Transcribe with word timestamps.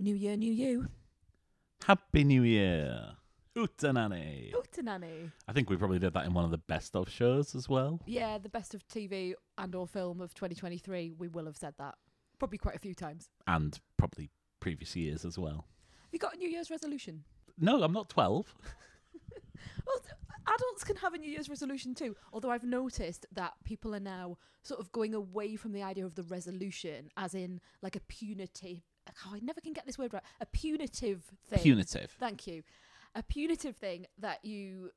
New 0.00 0.14
Year, 0.14 0.34
New 0.34 0.52
You. 0.52 0.88
Happy 1.84 2.24
New 2.24 2.42
Year. 2.42 3.16
Hootenanny. 3.54 4.50
Hootenanny. 4.52 5.30
I 5.46 5.52
think 5.52 5.68
we 5.68 5.76
probably 5.76 5.98
did 5.98 6.14
that 6.14 6.24
in 6.24 6.32
one 6.32 6.46
of 6.46 6.50
the 6.50 6.58
best 6.58 6.96
of 6.96 7.10
shows 7.10 7.54
as 7.54 7.68
well. 7.68 8.00
Yeah, 8.06 8.38
the 8.38 8.48
best 8.48 8.74
of 8.74 8.86
TV 8.88 9.34
and 9.58 9.74
or 9.74 9.86
film 9.86 10.22
of 10.22 10.32
2023. 10.32 11.12
We 11.18 11.28
will 11.28 11.44
have 11.44 11.56
said 11.56 11.74
that 11.78 11.96
probably 12.38 12.56
quite 12.56 12.76
a 12.76 12.78
few 12.78 12.94
times. 12.94 13.28
And 13.46 13.78
probably 13.98 14.30
previous 14.58 14.96
years 14.96 15.26
as 15.26 15.38
well. 15.38 15.66
Have 16.04 16.12
you 16.12 16.18
got 16.18 16.34
a 16.34 16.38
New 16.38 16.48
Year's 16.48 16.70
resolution? 16.70 17.24
No, 17.58 17.82
I'm 17.82 17.92
not 17.92 18.08
12. 18.08 18.54
Well, 19.86 20.00
adults 20.46 20.84
can 20.84 20.96
have 20.96 21.14
a 21.14 21.18
New 21.18 21.30
Year's 21.30 21.48
resolution 21.48 21.94
too. 21.94 22.16
Although 22.32 22.50
I've 22.50 22.64
noticed 22.64 23.26
that 23.32 23.54
people 23.64 23.94
are 23.94 24.00
now 24.00 24.38
sort 24.62 24.80
of 24.80 24.92
going 24.92 25.14
away 25.14 25.56
from 25.56 25.72
the 25.72 25.82
idea 25.82 26.04
of 26.04 26.14
the 26.14 26.22
resolution, 26.22 27.10
as 27.16 27.34
in 27.34 27.60
like 27.82 27.96
a 27.96 28.00
punitive. 28.00 28.80
Oh, 29.26 29.34
I 29.34 29.40
never 29.40 29.60
can 29.60 29.72
get 29.72 29.86
this 29.86 29.98
word 29.98 30.12
right. 30.12 30.22
A 30.40 30.46
punitive 30.46 31.22
thing. 31.48 31.60
Punitive. 31.60 32.10
Thank 32.18 32.46
you. 32.46 32.62
A 33.14 33.22
punitive 33.22 33.76
thing 33.76 34.06
that 34.18 34.44
you 34.44 34.90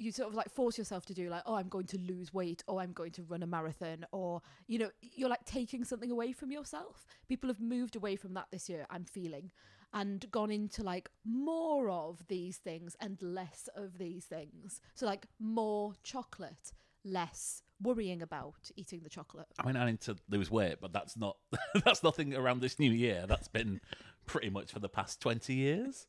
you 0.00 0.10
sort 0.10 0.30
of 0.30 0.34
like 0.34 0.50
force 0.50 0.78
yourself 0.78 1.04
to 1.04 1.12
do 1.12 1.28
like 1.28 1.42
oh 1.44 1.54
i'm 1.54 1.68
going 1.68 1.86
to 1.86 1.98
lose 1.98 2.32
weight 2.32 2.64
or 2.66 2.80
i'm 2.80 2.92
going 2.92 3.10
to 3.10 3.22
run 3.24 3.42
a 3.42 3.46
marathon 3.46 4.06
or 4.12 4.40
you 4.66 4.78
know 4.78 4.88
you're 5.02 5.28
like 5.28 5.44
taking 5.44 5.84
something 5.84 6.10
away 6.10 6.32
from 6.32 6.50
yourself 6.50 7.04
people 7.28 7.48
have 7.48 7.60
moved 7.60 7.96
away 7.96 8.16
from 8.16 8.32
that 8.32 8.46
this 8.50 8.68
year 8.68 8.86
i'm 8.88 9.04
feeling 9.04 9.50
and 9.92 10.30
gone 10.30 10.50
into 10.50 10.82
like 10.82 11.10
more 11.24 11.90
of 11.90 12.26
these 12.28 12.56
things 12.56 12.96
and 13.00 13.20
less 13.20 13.68
of 13.76 13.98
these 13.98 14.24
things 14.24 14.80
so 14.94 15.04
like 15.04 15.26
more 15.38 15.92
chocolate 16.02 16.72
less 17.04 17.62
worrying 17.82 18.22
about 18.22 18.70
eating 18.76 19.00
the 19.02 19.08
chocolate 19.08 19.46
I 19.58 19.66
mean, 19.66 19.76
I 19.76 19.86
need 19.86 20.00
to 20.02 20.16
lose 20.28 20.50
weight, 20.50 20.76
but 20.80 20.92
that's 20.92 21.16
not 21.16 21.36
that's 21.84 22.02
nothing 22.02 22.34
around 22.34 22.60
this 22.60 22.78
new 22.78 22.90
year. 22.92 23.24
That's 23.28 23.48
been 23.48 23.80
pretty 24.26 24.50
much 24.50 24.70
for 24.72 24.78
the 24.80 24.88
past 24.88 25.20
20 25.20 25.54
years. 25.54 26.06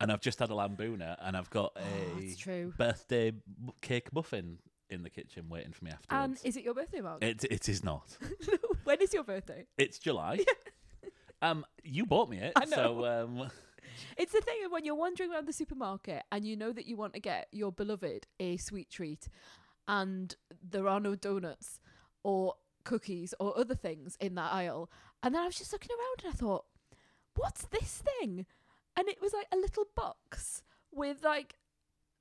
And 0.00 0.10
I've 0.10 0.20
just 0.20 0.40
had 0.40 0.50
a 0.50 0.54
lambuna 0.54 1.16
and 1.22 1.36
I've 1.36 1.50
got 1.50 1.72
Oh, 1.76 2.18
a 2.18 2.34
true. 2.36 2.72
birthday 2.76 3.28
m- 3.28 3.70
cake 3.80 4.12
muffin 4.12 4.58
in 4.90 5.02
the 5.02 5.10
kitchen 5.10 5.48
waiting 5.48 5.72
for 5.72 5.84
me 5.84 5.92
afterwards. 5.92 6.40
and 6.42 6.48
is 6.48 6.56
it 6.56 6.64
your 6.64 6.74
birthday 6.74 7.00
mark 7.00 7.22
it, 7.22 7.44
it 7.44 7.68
is 7.68 7.82
not. 7.84 8.16
when 8.84 9.00
is 9.00 9.14
your 9.14 9.24
birthday 9.24 9.66
It's 9.78 9.98
July. 9.98 10.40
um, 11.42 11.64
you 11.82 12.06
bought 12.06 12.28
me 12.28 12.38
it, 12.38 12.52
I 12.56 12.64
know. 12.64 12.76
so 12.76 13.04
um, 13.06 13.50
It's 14.18 14.32
the 14.32 14.40
thing 14.40 14.56
of 14.66 14.72
when 14.72 14.84
you're 14.84 14.94
wandering 14.96 15.32
around 15.32 15.46
the 15.46 15.52
supermarket 15.52 16.22
and 16.32 16.44
you 16.44 16.56
know 16.56 16.72
that 16.72 16.86
you 16.86 16.96
want 16.96 17.14
to 17.14 17.20
get 17.20 17.46
your 17.52 17.70
beloved 17.72 18.26
a 18.40 18.56
sweet 18.56 18.90
treat 18.90 19.28
and 19.86 20.36
there 20.62 20.88
are 20.88 21.00
no 21.00 21.14
donuts 21.14 21.80
or 22.22 22.54
cookies 22.84 23.34
or 23.40 23.58
other 23.58 23.74
things 23.74 24.16
in 24.20 24.34
that 24.34 24.52
aisle. 24.52 24.90
And 25.22 25.34
then 25.34 25.42
I 25.42 25.46
was 25.46 25.56
just 25.56 25.72
looking 25.72 25.90
around 25.90 26.24
and 26.24 26.34
I 26.34 26.36
thought, 26.36 26.64
what's 27.34 27.66
this 27.66 28.02
thing? 28.20 28.46
And 28.96 29.08
it 29.08 29.20
was 29.20 29.32
like 29.32 29.46
a 29.52 29.56
little 29.56 29.86
box 29.96 30.62
with 30.92 31.22
like 31.24 31.56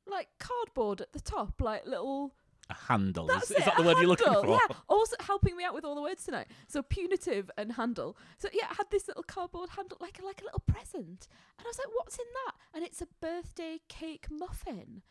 like 0.06 0.28
cardboard 0.40 1.00
at 1.00 1.14
the 1.14 1.20
top, 1.20 1.62
like 1.62 1.86
little 1.86 2.34
a 2.70 2.74
handle. 2.74 3.28
that's 3.28 3.52
Is, 3.52 3.52
is 3.52 3.58
it, 3.58 3.66
that 3.66 3.78
the 3.78 3.84
word 3.84 3.98
you're 3.98 4.08
looking 4.08 4.28
handle, 4.28 4.44
for? 4.44 4.60
Yeah, 4.70 4.76
also 4.88 5.16
helping 5.20 5.56
me 5.58 5.64
out 5.64 5.74
with 5.74 5.84
all 5.84 5.96
the 5.96 6.02
words 6.02 6.24
tonight. 6.24 6.48
So 6.68 6.82
punitive 6.82 7.52
and 7.58 7.74
handle. 7.74 8.18
So 8.38 8.48
yeah, 8.54 8.68
I 8.70 8.76
had 8.76 8.90
this 8.90 9.08
little 9.08 9.24
cardboard 9.24 9.72
handle, 9.72 9.98
like 10.00 10.20
a, 10.22 10.26
like 10.26 10.42
a 10.42 10.46
little 10.46 10.64
present, 10.66 11.28
and 11.58 11.66
I 11.66 11.68
was 11.68 11.78
like, 11.78 11.88
"What's 11.94 12.18
in 12.18 12.26
that?" 12.46 12.56
And 12.74 12.84
it's 12.86 13.02
a 13.02 13.08
birthday 13.22 13.80
cake 13.90 14.28
muffin, 14.32 15.02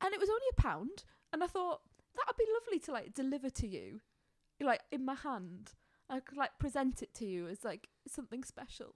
and 0.00 0.14
it 0.14 0.20
was 0.20 0.30
only 0.30 0.46
a 0.50 0.60
pound. 0.60 1.04
And 1.36 1.44
I 1.44 1.48
thought 1.48 1.82
that'd 2.16 2.38
be 2.38 2.46
lovely 2.62 2.78
to 2.86 2.92
like 2.92 3.12
deliver 3.12 3.50
to 3.50 3.66
you, 3.66 4.00
like 4.58 4.80
in 4.90 5.04
my 5.04 5.12
hand. 5.12 5.72
I 6.08 6.20
could 6.20 6.38
like 6.38 6.58
present 6.58 7.02
it 7.02 7.12
to 7.16 7.26
you 7.26 7.46
as 7.46 7.62
like 7.62 7.88
something 8.08 8.42
special. 8.42 8.94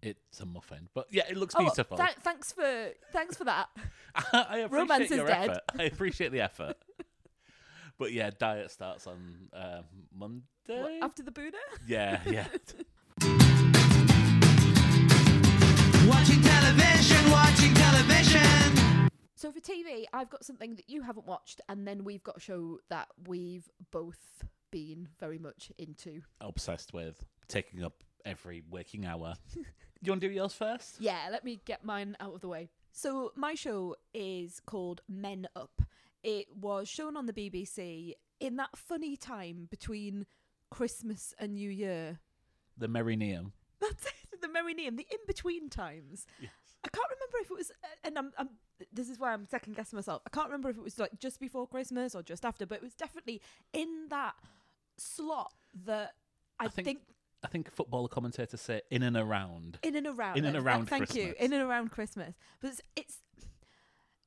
It's 0.00 0.38
a 0.38 0.46
muffin, 0.46 0.88
but 0.94 1.08
yeah, 1.10 1.24
it 1.28 1.36
looks 1.36 1.56
Oh, 1.58 1.62
beautiful. 1.64 1.96
tha- 1.96 2.14
thanks 2.22 2.52
for 2.52 2.90
thanks 3.10 3.36
for 3.36 3.42
that. 3.46 3.68
I 4.32 4.58
appreciate 4.58 4.70
Romance 4.70 5.10
is 5.10 5.16
your 5.16 5.26
dead. 5.26 5.50
effort. 5.50 5.62
I 5.76 5.82
appreciate 5.82 6.30
the 6.30 6.40
effort. 6.40 6.76
but 7.98 8.12
yeah, 8.12 8.30
diet 8.38 8.70
starts 8.70 9.08
on 9.08 9.48
uh, 9.52 9.82
Monday. 10.16 10.44
What, 10.68 10.92
after 11.02 11.24
the 11.24 11.32
Buddha. 11.32 11.58
yeah, 11.88 12.20
yeah. 12.30 12.46
Watching 16.08 16.40
television, 16.42 17.30
watching 17.32 17.74
television. 17.74 18.87
So 19.38 19.52
for 19.52 19.60
TV, 19.60 20.06
I've 20.12 20.30
got 20.30 20.44
something 20.44 20.74
that 20.74 20.90
you 20.90 21.02
haven't 21.02 21.24
watched, 21.24 21.60
and 21.68 21.86
then 21.86 22.02
we've 22.02 22.24
got 22.24 22.38
a 22.38 22.40
show 22.40 22.80
that 22.88 23.06
we've 23.28 23.70
both 23.92 24.42
been 24.72 25.06
very 25.20 25.38
much 25.38 25.70
into. 25.78 26.22
Obsessed 26.40 26.92
with 26.92 27.24
taking 27.46 27.84
up 27.84 28.02
every 28.24 28.64
waking 28.68 29.06
hour. 29.06 29.34
Do 29.54 29.60
you 30.02 30.10
want 30.10 30.22
to 30.22 30.28
do 30.28 30.34
yours 30.34 30.54
first? 30.54 30.96
Yeah, 30.98 31.28
let 31.30 31.44
me 31.44 31.60
get 31.64 31.84
mine 31.84 32.16
out 32.18 32.34
of 32.34 32.40
the 32.40 32.48
way. 32.48 32.68
So 32.90 33.30
my 33.36 33.54
show 33.54 33.94
is 34.12 34.58
called 34.66 35.02
Men 35.08 35.46
Up. 35.54 35.82
It 36.24 36.48
was 36.60 36.88
shown 36.88 37.16
on 37.16 37.26
the 37.26 37.32
BBC 37.32 38.14
in 38.40 38.56
that 38.56 38.76
funny 38.76 39.16
time 39.16 39.68
between 39.70 40.26
Christmas 40.68 41.32
and 41.38 41.54
New 41.54 41.70
Year. 41.70 42.18
The 42.76 42.88
Merineum. 42.88 43.52
That's 43.80 44.04
it, 44.04 44.40
the 44.42 44.48
Merineum, 44.48 44.96
the 44.96 45.06
in 45.12 45.20
between 45.28 45.70
times. 45.70 46.26
Yes. 46.40 46.50
I 46.84 46.88
can't 46.88 47.08
remember 47.10 47.38
if 47.42 47.50
it 47.50 47.56
was, 47.56 47.70
uh, 47.70 47.86
and 48.04 48.18
I'm, 48.18 48.32
I'm, 48.38 48.48
this 48.92 49.08
is 49.08 49.18
why 49.18 49.32
I'm 49.32 49.46
second 49.46 49.74
guessing 49.76 49.96
myself. 49.96 50.22
I 50.26 50.30
can't 50.30 50.46
remember 50.46 50.70
if 50.70 50.76
it 50.76 50.82
was 50.82 50.98
like 50.98 51.18
just 51.18 51.40
before 51.40 51.66
Christmas 51.66 52.14
or 52.14 52.22
just 52.22 52.44
after, 52.44 52.66
but 52.66 52.76
it 52.76 52.82
was 52.82 52.94
definitely 52.94 53.40
in 53.72 54.06
that 54.10 54.34
slot 54.96 55.52
that 55.86 56.12
I, 56.60 56.66
I 56.66 56.68
think- 56.68 56.86
think, 56.86 56.98
I 57.44 57.48
think 57.48 57.70
footballer 57.72 58.08
commentators 58.08 58.60
say 58.60 58.80
in 58.90 59.02
and 59.02 59.16
around. 59.16 59.78
in 59.82 59.94
and 59.96 60.06
around, 60.06 60.38
in 60.38 60.44
and 60.44 60.56
around 60.56 60.86
Thank 60.86 61.14
you, 61.14 61.34
in 61.38 61.52
and 61.52 61.62
around 61.62 61.90
Christmas. 61.90 62.34
But 62.60 62.70
it's 62.70 62.80
it's, 62.96 63.18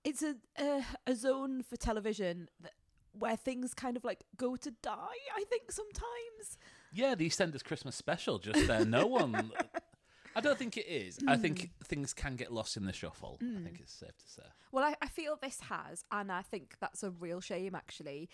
it's 0.04 0.24
a 0.24 0.36
uh, 0.58 0.82
a 1.08 1.16
zone 1.16 1.62
for 1.64 1.76
television 1.76 2.48
that, 2.62 2.72
where 3.12 3.36
things 3.36 3.74
kind 3.74 3.98
of 3.98 4.04
like 4.06 4.24
go 4.38 4.56
to 4.56 4.72
die. 4.82 5.18
I 5.36 5.44
think 5.50 5.72
sometimes. 5.72 6.58
Yeah, 6.94 7.16
the 7.16 7.28
EastEnders 7.30 7.64
Christmas 7.64 7.96
special. 7.96 8.40
Just 8.40 8.68
there, 8.68 8.86
no 8.86 9.08
one. 9.08 9.52
I 10.36 10.42
don't 10.42 10.58
think 10.58 10.78
it 10.78 10.88
is. 10.88 11.20
I 11.28 11.36
think 11.38 11.60
Hmm. 11.62 11.84
things 11.86 12.14
can 12.14 12.36
get 12.36 12.52
lost 12.52 12.78
in 12.78 12.86
the 12.86 12.94
shuffle. 12.94 13.38
I 13.42 13.64
think 13.64 13.80
it's 13.80 13.94
safe 13.94 14.18
to 14.18 14.28
say. 14.28 14.44
Well, 14.72 14.84
I, 14.86 14.96
I 15.02 15.08
feel 15.08 15.38
this 15.42 15.60
has, 15.62 16.06
and 16.12 16.32
I 16.32 16.42
think 16.42 16.76
that's 16.80 17.04
a 17.04 17.12
real 17.12 17.42
shame, 17.42 17.76
actually. 17.76 18.30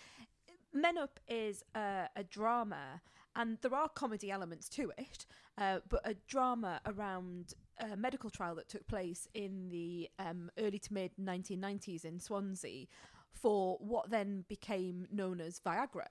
Men 0.73 0.97
Up 0.97 1.19
is 1.27 1.63
a, 1.75 2.07
a 2.15 2.23
drama, 2.23 3.01
and 3.35 3.57
there 3.61 3.73
are 3.73 3.89
comedy 3.89 4.29
elements 4.31 4.69
to 4.69 4.91
it, 4.97 5.25
uh, 5.57 5.79
but 5.89 6.01
a 6.05 6.13
drama 6.27 6.81
around 6.85 7.53
a 7.79 7.95
medical 7.95 8.29
trial 8.29 8.55
that 8.55 8.69
took 8.69 8.85
place 8.87 9.27
in 9.33 9.69
the 9.69 10.09
um, 10.19 10.51
early 10.59 10.79
to 10.79 10.93
mid 10.93 11.11
1990s 11.19 12.05
in 12.05 12.19
Swansea 12.19 12.85
for 13.31 13.77
what 13.79 14.09
then 14.09 14.45
became 14.47 15.07
known 15.11 15.39
as 15.41 15.59
Viagra. 15.59 16.07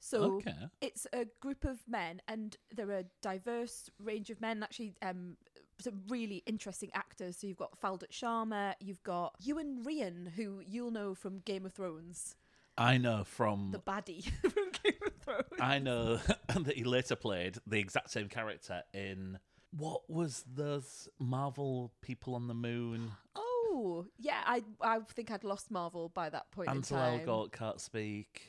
So 0.00 0.36
Okay. 0.36 0.68
it's 0.80 1.06
a 1.12 1.26
group 1.40 1.64
of 1.64 1.86
men, 1.88 2.20
and 2.28 2.56
there 2.74 2.88
are 2.90 2.98
a 2.98 3.04
diverse 3.22 3.88
range 3.98 4.30
of 4.30 4.40
men. 4.40 4.62
Actually, 4.62 4.94
um, 5.02 5.36
some 5.80 6.02
really 6.08 6.42
interesting 6.46 6.90
actors. 6.94 7.38
So 7.38 7.46
you've 7.46 7.56
got 7.56 7.80
Phaldut 7.80 8.10
Sharma, 8.12 8.74
you've 8.80 9.02
got 9.02 9.34
Iwan 9.46 9.82
Rheon, 9.84 10.28
who 10.32 10.60
you'll 10.64 10.90
know 10.90 11.14
from 11.14 11.40
Game 11.40 11.64
of 11.66 11.72
Thrones, 11.72 12.36
I 12.76 12.98
know 12.98 13.24
from 13.24 13.70
the 13.72 13.78
baddie 13.78 14.24
from 14.40 14.70
Game 14.82 15.00
of 15.06 15.14
Thrones. 15.22 15.60
I 15.60 15.78
know 15.78 16.16
that 16.48 16.74
he 16.76 16.84
later 16.84 17.16
played 17.16 17.56
the 17.66 17.78
exact 17.78 18.10
same 18.10 18.28
character 18.28 18.82
in 18.92 19.38
what 19.70 20.08
was 20.08 20.44
those 20.52 21.08
Marvel 21.18 21.92
people 22.02 22.34
on 22.34 22.46
the 22.46 22.54
moon? 22.54 23.12
Oh, 23.36 24.06
yeah, 24.18 24.42
I 24.44 24.62
I 24.80 25.00
think 25.00 25.30
I'd 25.30 25.44
lost 25.44 25.70
Marvel 25.70 26.08
by 26.08 26.30
that 26.30 26.50
point 26.52 26.68
Ansel 26.70 26.98
time. 26.98 27.20
Elgort 27.20 27.52
can't 27.52 27.80
speak. 27.80 28.42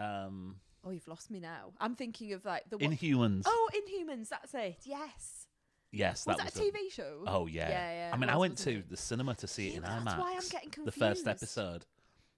Um, 0.00 0.56
Oh, 0.82 0.90
you've 0.90 1.06
lost 1.08 1.30
me 1.30 1.40
now. 1.40 1.72
I'm 1.78 1.94
thinking 1.94 2.32
of 2.32 2.44
like 2.46 2.64
the 2.70 2.78
one- 2.78 2.96
Inhumans. 2.96 3.42
Oh, 3.44 3.68
Inhumans. 3.74 4.28
That's 4.30 4.54
it. 4.54 4.78
Yes. 4.84 5.46
yes, 5.92 6.26
Was 6.26 6.36
that 6.38 6.44
that, 6.46 6.54
was 6.54 6.62
a 6.64 6.68
a- 6.68 6.72
TV 6.72 6.90
show? 6.90 7.24
Oh 7.26 7.46
yeah. 7.46 7.68
Yeah, 7.68 7.92
yeah, 7.92 8.10
I 8.14 8.16
mean, 8.16 8.30
I 8.30 8.36
went 8.38 8.56
to 8.58 8.78
it? 8.78 8.88
the 8.88 8.96
cinema 8.96 9.34
to 9.36 9.46
see 9.46 9.68
it 9.68 9.74
in 9.76 9.82
Yeah, 9.82 9.90
IMAX. 9.98 10.04
that's 10.06 10.18
why 10.18 10.32
I'm 10.32 10.48
getting 10.48 10.70
confused. 10.70 10.96
The 10.96 11.00
first 11.00 11.26
episode. 11.28 11.84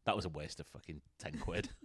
That 0.04 0.16
was 0.16 0.24
a 0.24 0.28
waste 0.30 0.58
of 0.58 0.66
fucking 0.66 1.00
ten 1.18 1.38
quid. 1.38 1.68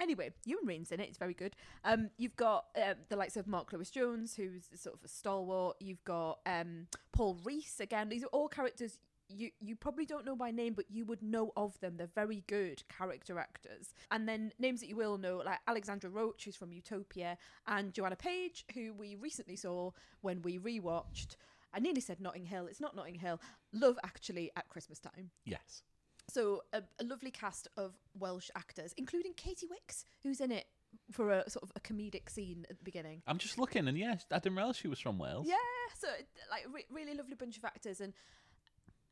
Anyway, 0.00 0.32
Iwan 0.48 0.66
Rheon's 0.66 0.90
in 0.90 0.98
it. 0.98 1.08
It's 1.10 1.18
very 1.18 1.34
good. 1.34 1.54
Um, 1.84 2.10
you've 2.16 2.34
got 2.34 2.64
um, 2.76 2.94
the 3.08 3.14
likes 3.14 3.36
of 3.36 3.46
Mark 3.46 3.72
Lewis 3.72 3.88
Jones, 3.88 4.34
who's 4.34 4.64
sort 4.74 4.96
of 4.96 5.04
a 5.04 5.08
stalwart. 5.08 5.76
You've 5.78 6.02
got 6.02 6.40
um, 6.44 6.88
Paul 7.12 7.38
Rhys 7.44 7.78
again. 7.78 8.08
These 8.08 8.24
are 8.24 8.28
all 8.28 8.48
characters 8.48 8.98
you 9.34 9.50
you 9.60 9.76
probably 9.76 10.06
don't 10.06 10.24
know 10.24 10.36
by 10.36 10.50
name, 10.50 10.74
but 10.74 10.86
you 10.90 11.04
would 11.04 11.22
know 11.22 11.52
of 11.56 11.78
them. 11.80 11.96
They're 11.96 12.08
very 12.14 12.44
good 12.46 12.82
character 12.88 13.38
actors. 13.38 13.94
And 14.10 14.28
then 14.28 14.52
names 14.58 14.80
that 14.80 14.88
you 14.88 14.96
will 14.96 15.18
know, 15.18 15.42
like 15.44 15.58
Alexandra 15.66 16.10
Roach, 16.10 16.44
who's 16.44 16.56
from 16.56 16.72
Utopia, 16.72 17.36
and 17.66 17.92
Joanna 17.92 18.16
Page, 18.16 18.64
who 18.74 18.92
we 18.92 19.16
recently 19.16 19.56
saw 19.56 19.90
when 20.20 20.42
we 20.42 20.58
rewatched. 20.58 21.36
I 21.74 21.80
nearly 21.80 22.00
said 22.02 22.20
Notting 22.20 22.44
Hill. 22.46 22.66
It's 22.66 22.80
not 22.80 22.94
Notting 22.94 23.14
Hill. 23.14 23.40
Love 23.72 23.98
Actually 24.04 24.50
at 24.56 24.68
Christmas 24.68 24.98
time. 24.98 25.30
yes. 25.44 25.82
So 26.30 26.62
a, 26.72 26.82
a 27.00 27.04
lovely 27.04 27.32
cast 27.32 27.66
of 27.76 27.94
Welsh 28.18 28.48
actors, 28.54 28.94
including 28.96 29.34
Katy 29.34 29.66
Wix, 29.68 30.04
who's 30.22 30.40
in 30.40 30.52
it 30.52 30.66
for 31.10 31.30
a 31.30 31.50
sort 31.50 31.64
of 31.64 31.72
a 31.74 31.80
comedic 31.80 32.30
scene 32.30 32.64
at 32.70 32.78
the 32.78 32.84
beginning. 32.84 33.22
I'm 33.26 33.38
just 33.38 33.58
looking, 33.58 33.88
and 33.88 33.98
yes, 33.98 34.24
I 34.30 34.38
didn't 34.38 34.56
realise 34.56 34.76
she 34.76 34.88
was 34.88 35.00
from 35.00 35.18
Wales. 35.18 35.46
Yeah, 35.48 35.56
so 35.98 36.06
like 36.50 36.64
re- 36.72 36.86
really 36.90 37.14
lovely 37.16 37.34
bunch 37.34 37.56
of 37.58 37.64
actors, 37.64 38.00
and 38.00 38.12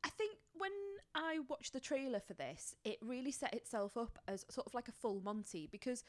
I 0.03 0.09
think 0.09 0.37
when 0.57 0.71
I 1.15 1.39
watched 1.47 1.73
the 1.73 1.79
trailer 1.79 2.19
for 2.19 2.33
this, 2.33 2.75
it 2.83 2.97
really 3.01 3.31
set 3.31 3.53
itself 3.53 3.97
up 3.97 4.17
as 4.27 4.45
sort 4.49 4.67
of 4.67 4.73
like 4.73 4.87
a 4.87 4.93
full 4.93 5.21
Monty 5.21 5.67
because 5.71 6.03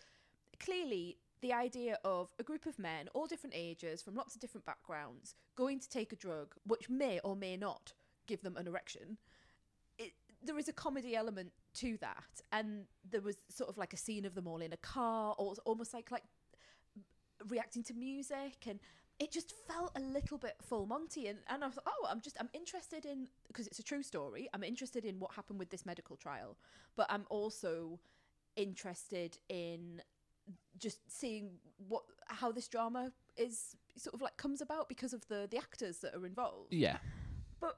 clearly 0.58 1.18
the 1.40 1.52
idea 1.52 1.98
of 2.04 2.32
a 2.38 2.42
group 2.42 2.66
of 2.66 2.78
men, 2.78 3.08
all 3.14 3.26
different 3.26 3.54
ages, 3.56 4.00
from 4.00 4.14
lots 4.14 4.34
of 4.34 4.40
different 4.40 4.64
backgrounds, 4.64 5.34
going 5.56 5.80
to 5.80 5.88
take 5.88 6.12
a 6.12 6.16
drug 6.16 6.54
which 6.66 6.88
may 6.88 7.18
or 7.24 7.34
may 7.34 7.56
not 7.56 7.92
give 8.26 8.42
them 8.42 8.56
an 8.56 8.68
erection. 8.68 9.18
It, 9.98 10.12
there 10.42 10.58
is 10.58 10.68
a 10.68 10.72
comedy 10.72 11.16
element 11.16 11.52
to 11.74 11.98
that, 11.98 12.40
and 12.52 12.84
there 13.08 13.20
was 13.20 13.36
sort 13.48 13.68
of 13.68 13.76
like 13.76 13.92
a 13.92 13.96
scene 13.96 14.24
of 14.24 14.34
them 14.34 14.46
all 14.46 14.62
in 14.62 14.72
a 14.72 14.76
car, 14.76 15.34
or 15.36 15.54
almost 15.64 15.92
like 15.92 16.10
like 16.10 16.24
reacting 17.48 17.82
to 17.82 17.94
music 17.94 18.66
and 18.68 18.78
it 19.22 19.30
just 19.30 19.54
felt 19.68 19.92
a 19.94 20.00
little 20.00 20.38
bit 20.38 20.54
full 20.60 20.84
monty 20.86 21.28
and, 21.28 21.38
and 21.48 21.62
i 21.62 21.66
was 21.66 21.78
oh 21.86 22.06
i'm 22.10 22.20
just 22.20 22.36
i'm 22.40 22.48
interested 22.52 23.04
in 23.04 23.28
because 23.46 23.66
it's 23.68 23.78
a 23.78 23.82
true 23.82 24.02
story 24.02 24.48
i'm 24.52 24.64
interested 24.64 25.04
in 25.04 25.18
what 25.20 25.30
happened 25.38 25.58
with 25.58 25.70
this 25.70 25.84
medical 25.86 26.16
trial 26.16 26.56
but 26.96 27.06
i'm 27.08 27.24
also 27.30 28.00
interested 28.56 29.38
in 29.48 30.02
just 30.78 30.98
seeing 31.08 31.50
what 31.88 32.02
how 32.26 32.50
this 32.50 32.68
drama 32.68 33.12
is 33.36 33.76
sort 33.96 34.14
of 34.14 34.20
like 34.20 34.36
comes 34.36 34.60
about 34.60 34.88
because 34.88 35.12
of 35.12 35.26
the 35.28 35.46
the 35.50 35.56
actors 35.56 35.98
that 35.98 36.14
are 36.14 36.26
involved 36.26 36.72
Yeah. 36.72 36.98
but 37.60 37.76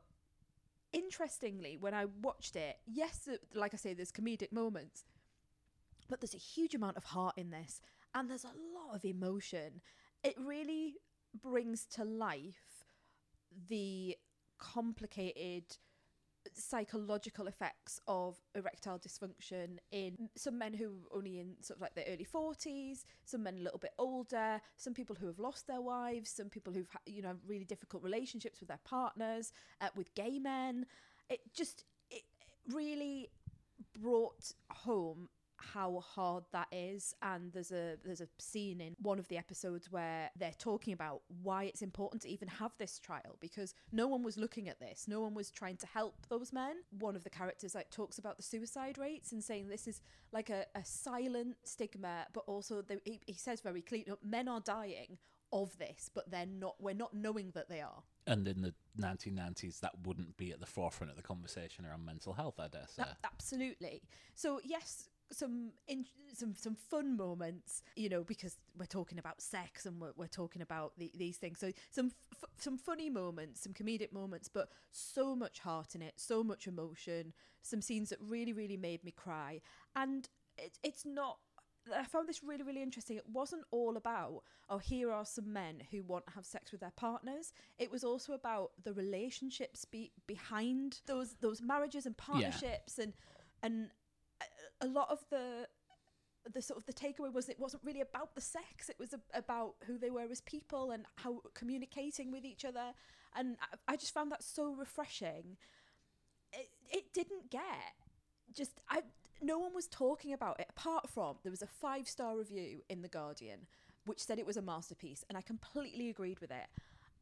interestingly, 0.93 1.77
when 1.79 1.93
I 1.93 2.05
watched 2.23 2.55
it, 2.55 2.77
yes, 2.87 3.29
like 3.53 3.75
I 3.75 3.77
say, 3.77 3.95
there's 3.95 4.13
comedic 4.13 4.53
moments, 4.53 5.05
but 6.09 6.21
there's 6.21 6.35
a 6.35 6.39
huge 6.39 6.75
amount 6.75 6.97
of 6.97 7.05
heart 7.05 7.35
in 7.37 7.51
this, 7.51 7.81
and 8.15 8.31
there's 8.31 8.45
a 8.45 8.55
lot 8.77 8.95
of 8.95 9.05
emotion. 9.05 9.81
It 10.23 10.35
really 10.39 10.95
brings 11.43 11.87
to 11.87 12.05
life 12.05 12.85
the 13.69 14.17
complicated 14.59 15.65
psychological 16.53 17.47
effects 17.47 18.01
of 18.07 18.37
erectile 18.55 18.99
dysfunction 18.99 19.79
in 19.93 20.29
some 20.37 20.59
men 20.59 20.75
who 20.75 20.87
are 21.11 21.17
only 21.17 21.41
in 21.41 21.55
sort 21.61 21.79
of 21.79 21.83
like 21.83 21.95
their 21.95 22.05
early 22.07 22.27
40s 22.27 23.05
some 23.25 23.43
men 23.43 23.57
a 23.59 23.63
little 23.63 23.79
bit 23.79 23.93
older 23.99 24.61
some 24.77 24.93
people 24.93 25.17
who 25.19 25.27
have 25.27 25.39
lost 25.39 25.67
their 25.67 25.81
wives 25.81 26.31
some 26.31 26.51
people 26.51 26.73
who've 26.73 26.89
you 27.07 27.23
know 27.23 27.35
really 27.47 27.65
difficult 27.65 28.03
relationships 28.03 28.61
with 28.61 28.69
their 28.69 28.81
partners 28.85 29.53
uh, 29.81 29.89
with 29.97 30.15
gay 30.15 30.39
men. 30.39 30.87
It 31.29 31.41
just 31.55 31.85
it 32.11 32.23
really 32.73 33.31
brought 34.01 34.53
home 34.71 35.29
how 35.73 36.01
hard 36.01 36.45
that 36.53 36.69
is 36.73 37.15
and 37.23 37.53
there's 37.53 37.73
a 37.73 37.97
there's 38.05 38.21
a 38.21 38.29
scene 38.39 38.81
in 38.81 38.95
one 39.01 39.19
of 39.19 39.29
the 39.29 39.37
episodes 39.37 39.91
where 39.91 40.31
they're 40.39 40.53
talking 40.59 40.93
about 40.93 41.23
why 41.43 41.65
it's 41.65 41.83
important 41.83 42.23
to 42.23 42.29
even 42.29 42.49
have 42.49 42.73
this 42.79 42.99
trial 42.99 43.37
because 43.41 43.75
no 43.93 44.07
one 44.07 44.23
was 44.23 44.37
looking 44.37 44.69
at 44.69 44.81
this 44.81 45.07
no 45.09 45.21
one 45.21 45.35
was 45.35 45.51
trying 45.51 45.77
to 45.77 45.87
help 45.87 46.27
those 46.29 46.53
men 46.53 46.77
one 46.99 47.17
of 47.17 47.25
the 47.25 47.31
characters 47.31 47.75
like 47.75 47.91
talks 47.91 48.19
about 48.19 48.37
the 48.37 48.43
suicide 48.43 48.99
rates 48.99 49.33
and 49.33 49.43
saying 49.43 49.69
this 49.69 49.87
is 49.87 50.01
like 50.33 50.51
a, 50.51 50.65
a 50.75 50.85
silent 50.85 51.57
stigma 51.65 52.27
but 52.33 52.45
also 52.47 52.83
the, 52.83 53.01
he, 53.05 53.21
he 53.27 53.35
says 53.35 53.61
very 53.61 53.83
clearly 53.83 54.13
men 54.23 54.49
are 54.49 54.61
dying 54.61 55.19
of 55.53 55.77
this 55.79 56.11
but 56.13 56.29
they're 56.31 56.47
not 56.47 56.75
we're 56.81 56.95
not 56.95 57.15
knowing 57.15 57.53
that 57.55 57.69
they 57.69 57.81
are 57.81 58.03
And 58.27 58.49
in 58.49 58.63
the 58.63 58.75
1990s, 58.99 59.81
that 59.81 59.93
wouldn't 60.07 60.37
be 60.37 60.51
at 60.51 60.61
the 60.61 60.67
forefront 60.67 61.11
of 61.11 61.17
the 61.17 61.23
conversation 61.23 61.85
around 61.85 62.05
mental 62.05 62.33
health, 62.33 62.59
I 62.59 62.69
dare 62.69 62.87
say. 62.89 63.03
A- 63.03 63.27
absolutely. 63.27 64.03
So 64.35 64.61
yes, 64.65 65.09
some 65.33 65.73
in, 65.89 66.05
some 66.33 66.55
some 66.55 66.75
fun 66.75 67.17
moments, 67.17 67.83
you 67.97 68.09
know, 68.09 68.25
because 68.25 68.57
we're 68.79 68.87
talking 68.87 69.19
about 69.19 69.41
sex 69.41 69.87
and 69.87 70.01
we're, 70.01 70.13
we're 70.17 70.27
talking 70.27 70.63
about 70.63 70.93
the, 70.99 71.11
these 71.15 71.37
things. 71.37 71.59
So 71.59 71.73
some 71.91 72.13
f- 72.33 72.51
some 72.59 72.79
funny 72.79 73.11
moments, 73.11 73.63
some 73.63 73.73
comedic 73.73 74.13
moments, 74.13 74.49
but 74.49 74.69
so 74.91 75.35
much 75.35 75.61
heart 75.61 75.95
in 75.95 76.03
it, 76.03 76.15
so 76.17 76.45
much 76.45 76.67
emotion. 76.67 77.33
Some 77.63 77.81
scenes 77.81 78.11
that 78.11 78.19
really 78.21 78.53
really 78.53 78.77
made 78.77 79.03
me 79.05 79.11
cry, 79.11 79.61
and 79.97 80.29
it, 80.59 80.79
it's 80.83 81.05
not. 81.05 81.39
I 81.95 82.05
found 82.05 82.29
this 82.29 82.43
really, 82.43 82.63
really 82.63 82.83
interesting. 82.83 83.19
It 83.19 83.29
wasn't 83.31 83.65
all 83.71 83.99
about, 83.99 84.43
oh, 84.71 84.79
here 84.79 85.13
are 85.13 85.27
some 85.27 85.53
men 85.53 85.83
who 85.91 86.03
want 86.03 86.27
to 86.27 86.33
have 86.33 86.47
sex 86.47 86.73
with 86.73 86.81
their 86.81 86.93
partners. 86.97 87.53
It 87.79 87.91
was 87.91 88.05
also 88.05 88.33
about 88.33 88.71
the 88.83 88.95
relationships 88.95 89.85
be- 89.85 90.13
behind 90.27 91.01
those 91.07 91.35
those 91.41 91.61
marriages 91.61 92.07
and 92.07 92.17
partnerships, 92.17 92.99
and 92.99 93.13
and 93.63 93.91
a, 94.81 94.87
lot 94.87 95.11
of 95.11 95.25
the 95.31 95.67
the 96.53 96.61
sort 96.61 96.79
of 96.79 96.85
the 96.85 96.93
takeaway 96.93 97.33
was 97.33 97.49
it 97.49 97.59
wasn't 97.59 97.83
really 97.85 98.03
about 98.03 98.35
the 98.35 98.41
sex. 98.41 98.89
It 98.89 98.99
was 98.99 99.15
a- 99.15 99.39
about 99.39 99.77
who 99.87 99.99
they 99.99 100.11
were 100.11 100.31
as 100.31 100.43
people 100.43 100.91
and 100.91 101.07
how 101.17 101.41
communicating 101.55 102.31
with 102.31 102.45
each 102.45 102.65
other. 102.65 102.93
And 103.35 103.57
I, 103.61 103.93
I 103.95 103.97
just 103.97 104.13
found 104.13 104.31
that 104.33 104.43
so 104.43 104.73
refreshing. 104.73 105.57
It 106.53 106.69
it 106.91 107.13
didn't 107.13 107.51
get 107.51 107.95
just 108.53 108.81
I 108.89 109.03
no 109.43 109.59
one 109.59 109.75
was 109.75 109.87
talking 109.89 110.33
about 110.33 110.61
it 110.61 110.67
apart 110.71 111.09
from 111.11 111.37
there 111.43 111.51
was 111.51 111.63
a 111.63 111.67
five 111.67 112.07
star 112.09 112.37
review 112.37 112.83
in 112.89 113.03
the 113.03 113.09
Guardian 113.09 113.67
which 114.07 114.21
said 114.21 114.39
it 114.39 114.47
was 114.47 114.57
a 114.57 114.63
masterpiece 114.63 115.25
and 115.29 115.37
I 115.37 115.43
completely 115.43 116.09
agreed 116.11 116.41
with 116.41 116.51
it. 116.51 116.67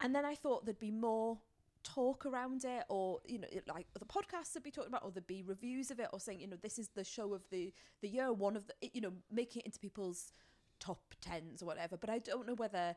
And 0.00 0.14
then 0.14 0.24
I 0.24 0.34
thought 0.34 0.64
there'd 0.64 0.80
be 0.80 0.90
more 0.90 1.38
talk 1.84 2.24
around 2.26 2.64
it 2.64 2.84
or 2.88 3.18
you 3.26 3.38
know 3.38 3.48
it- 3.50 3.66
like 3.66 3.86
the 3.98 4.04
podcasts 4.04 4.54
would 4.54 4.62
be 4.62 4.70
talking 4.70 4.88
about 4.88 5.04
or 5.04 5.10
there'd 5.10 5.26
be 5.26 5.42
reviews 5.42 5.90
of 5.90 5.98
it 6.00 6.08
or 6.12 6.20
saying 6.20 6.40
you 6.40 6.46
know 6.46 6.56
this 6.62 6.78
is 6.78 6.88
the 6.90 7.04
show 7.04 7.34
of 7.34 7.42
the 7.50 7.72
the 8.00 8.08
year 8.08 8.32
one 8.32 8.56
of 8.56 8.66
the 8.66 8.74
you 8.92 9.00
know 9.00 9.12
making 9.30 9.60
it 9.60 9.66
into 9.66 9.78
people's 9.78 10.32
top 10.80 11.14
10s 11.24 11.62
or 11.62 11.66
whatever 11.66 11.96
but 11.96 12.08
I 12.10 12.18
don't 12.18 12.46
know 12.46 12.54
whether 12.54 12.94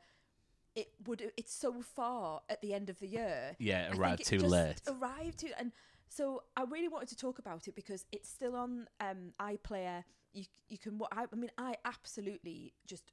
it 0.75 0.89
would 1.07 1.31
it's 1.37 1.53
so 1.53 1.81
far 1.81 2.41
at 2.49 2.61
the 2.61 2.73
end 2.73 2.89
of 2.89 2.99
the 2.99 3.07
year 3.07 3.55
Yeah, 3.59 3.83
it 3.83 3.85
I 3.85 3.89
think 3.91 3.99
arrived 4.01 4.25
too 4.25 4.39
late. 4.39 4.81
Arrived 4.87 5.39
too, 5.39 5.51
and 5.57 5.71
so 6.09 6.43
I 6.57 6.63
really 6.63 6.89
wanted 6.89 7.07
to 7.09 7.15
talk 7.15 7.39
about 7.39 7.67
it 7.67 7.75
because 7.75 8.05
it's 8.11 8.29
still 8.29 8.55
on 8.55 8.87
um, 8.99 9.31
iPlayer. 9.39 10.03
You 10.33 10.43
you 10.67 10.77
can. 10.77 10.99
I, 11.11 11.25
I 11.31 11.35
mean, 11.35 11.49
I 11.57 11.75
absolutely 11.85 12.73
just 12.85 13.11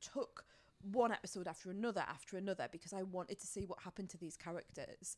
took 0.00 0.44
one 0.82 1.12
episode 1.12 1.46
after 1.46 1.70
another 1.70 2.04
after 2.08 2.36
another 2.36 2.68
because 2.70 2.92
I 2.92 3.02
wanted 3.02 3.38
to 3.40 3.46
see 3.46 3.64
what 3.64 3.80
happened 3.80 4.10
to 4.10 4.18
these 4.18 4.36
characters, 4.36 5.16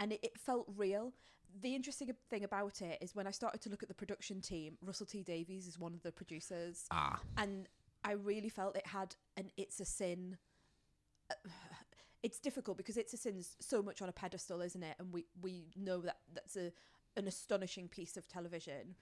and 0.00 0.12
it, 0.12 0.20
it 0.22 0.38
felt 0.38 0.66
real. 0.76 1.12
The 1.60 1.74
interesting 1.76 2.10
thing 2.30 2.42
about 2.42 2.82
it 2.82 2.98
is 3.00 3.14
when 3.14 3.26
I 3.28 3.30
started 3.30 3.60
to 3.62 3.68
look 3.68 3.82
at 3.82 3.88
the 3.88 3.94
production 3.94 4.40
team, 4.40 4.76
Russell 4.82 5.06
T 5.06 5.22
Davies 5.22 5.66
is 5.68 5.78
one 5.78 5.94
of 5.94 6.02
the 6.02 6.10
producers 6.10 6.86
Ah. 6.90 7.20
and 7.36 7.68
I 8.02 8.12
really 8.12 8.48
felt 8.48 8.76
it 8.76 8.86
had 8.88 9.14
an 9.36 9.50
it's 9.56 9.80
a 9.80 9.84
sin. 9.84 10.38
It's 12.22 12.38
difficult 12.38 12.78
because 12.78 12.96
it's 12.96 13.12
a 13.12 13.18
sin's 13.18 13.54
so 13.60 13.82
much 13.82 14.00
on 14.00 14.08
a 14.08 14.12
pedestal, 14.12 14.62
isn't 14.62 14.82
it? 14.82 14.96
And 14.98 15.12
we 15.12 15.26
we 15.42 15.66
know 15.76 16.00
that 16.00 16.20
that's 16.32 16.56
a 16.56 16.72
an 17.16 17.28
astonishing 17.28 17.86
piece 17.88 18.16
of 18.16 18.26
television. 18.26 18.96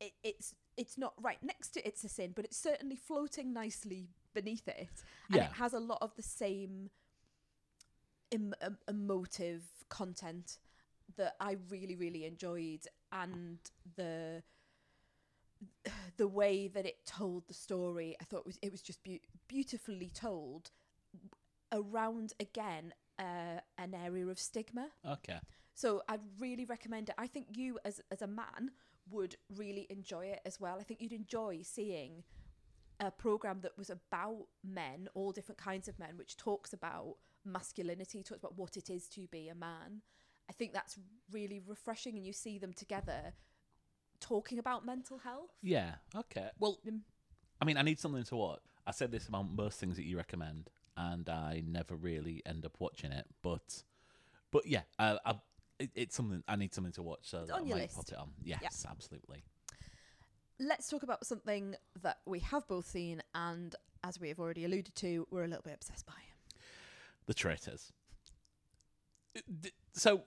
It, 0.00 0.12
it's 0.22 0.54
it's 0.76 0.96
not 0.96 1.14
right 1.20 1.42
next 1.42 1.70
to 1.70 1.84
it's 1.84 2.04
a 2.04 2.08
sin, 2.08 2.30
but 2.36 2.44
it's 2.44 2.56
certainly 2.56 2.94
floating 2.94 3.52
nicely 3.52 4.10
beneath 4.34 4.66
it, 4.68 5.02
and 5.28 5.36
Yeah. 5.36 5.46
it 5.46 5.52
has 5.52 5.72
a 5.72 5.80
lot 5.80 5.98
of 6.00 6.14
the 6.16 6.22
same 6.22 6.90
em- 8.30 8.54
em- 8.60 8.78
emotive 8.88 9.62
content 9.88 10.58
that 11.16 11.36
I 11.40 11.52
really 11.68 11.96
really 11.96 12.24
enjoyed, 12.24 12.86
and 13.10 13.58
the 13.96 14.42
the 16.16 16.28
way 16.28 16.68
that 16.68 16.86
it 16.86 17.04
told 17.06 17.46
the 17.46 17.54
story, 17.54 18.16
I 18.20 18.24
thought 18.24 18.40
it 18.40 18.46
was 18.46 18.58
it 18.62 18.72
was 18.72 18.82
just 18.82 19.02
beau- 19.04 19.18
beautifully 19.48 20.10
told 20.10 20.70
around 21.70 22.32
again 22.40 22.92
uh, 23.18 23.60
an 23.78 23.94
area 23.94 24.26
of 24.26 24.38
stigma. 24.38 24.88
Okay. 25.06 25.38
So 25.74 26.02
I'd 26.08 26.20
really 26.38 26.64
recommend 26.64 27.08
it. 27.08 27.14
I 27.18 27.26
think 27.26 27.56
you 27.56 27.78
as 27.84 28.00
as 28.10 28.22
a 28.22 28.26
man 28.26 28.72
would 29.10 29.36
really 29.56 29.86
enjoy 29.90 30.26
it 30.26 30.40
as 30.44 30.60
well. 30.60 30.78
I 30.80 30.84
think 30.84 31.00
you'd 31.00 31.12
enjoy 31.12 31.62
seeing 31.62 32.24
a 33.02 33.10
program 33.10 33.60
that 33.62 33.76
was 33.76 33.90
about 33.90 34.46
men, 34.64 35.08
all 35.14 35.32
different 35.32 35.58
kinds 35.58 35.88
of 35.88 35.98
men, 35.98 36.16
which 36.16 36.36
talks 36.36 36.72
about 36.72 37.16
masculinity, 37.44 38.22
talks 38.22 38.38
about 38.40 38.56
what 38.56 38.76
it 38.76 38.88
is 38.90 39.08
to 39.08 39.26
be 39.28 39.48
a 39.48 39.54
man. 39.54 40.02
I 40.48 40.52
think 40.52 40.72
that's 40.72 40.98
really 41.30 41.60
refreshing, 41.66 42.16
and 42.16 42.26
you 42.26 42.32
see 42.32 42.58
them 42.58 42.72
together 42.72 43.34
talking 44.20 44.58
about 44.58 44.84
mental 44.86 45.18
health. 45.18 45.50
Yeah. 45.62 45.94
Okay. 46.14 46.48
Well, 46.58 46.78
Mm. 46.86 47.00
I 47.60 47.64
mean, 47.64 47.76
I 47.76 47.82
need 47.82 48.00
something 48.00 48.24
to 48.24 48.36
watch. 48.36 48.60
I 48.86 48.90
said 48.90 49.12
this 49.12 49.28
about 49.28 49.48
most 49.48 49.78
things 49.78 49.96
that 49.96 50.04
you 50.04 50.16
recommend, 50.16 50.68
and 50.96 51.28
I 51.28 51.62
never 51.66 51.94
really 51.94 52.42
end 52.44 52.64
up 52.66 52.76
watching 52.80 53.12
it. 53.12 53.26
But, 53.40 53.84
but 54.50 54.66
yeah, 54.66 54.82
I, 54.98 55.18
I, 55.24 55.34
it, 55.78 55.90
it's 55.94 56.16
something 56.16 56.42
I 56.48 56.56
need 56.56 56.74
something 56.74 56.92
to 56.94 57.02
watch. 57.02 57.20
So 57.22 57.44
that 57.46 57.52
on 57.54 57.62
I 57.62 57.66
your 57.66 57.76
might 57.76 57.82
list. 57.84 57.94
pop 57.96 58.08
it 58.08 58.16
on. 58.18 58.30
Yes, 58.42 58.84
absolutely. 58.88 59.44
Let's 60.58 60.88
talk 60.88 61.02
about 61.02 61.26
something 61.26 61.74
that 62.02 62.18
we 62.26 62.40
have 62.40 62.66
both 62.68 62.86
seen 62.86 63.22
and 63.34 63.74
as 64.04 64.20
we 64.20 64.28
have 64.28 64.38
already 64.38 64.64
alluded 64.64 64.94
to 64.94 65.26
we're 65.30 65.44
a 65.44 65.48
little 65.48 65.62
bit 65.62 65.74
obsessed 65.74 66.06
by 66.06 66.12
The 67.26 67.34
Traitors. 67.34 67.92
So, 69.94 70.22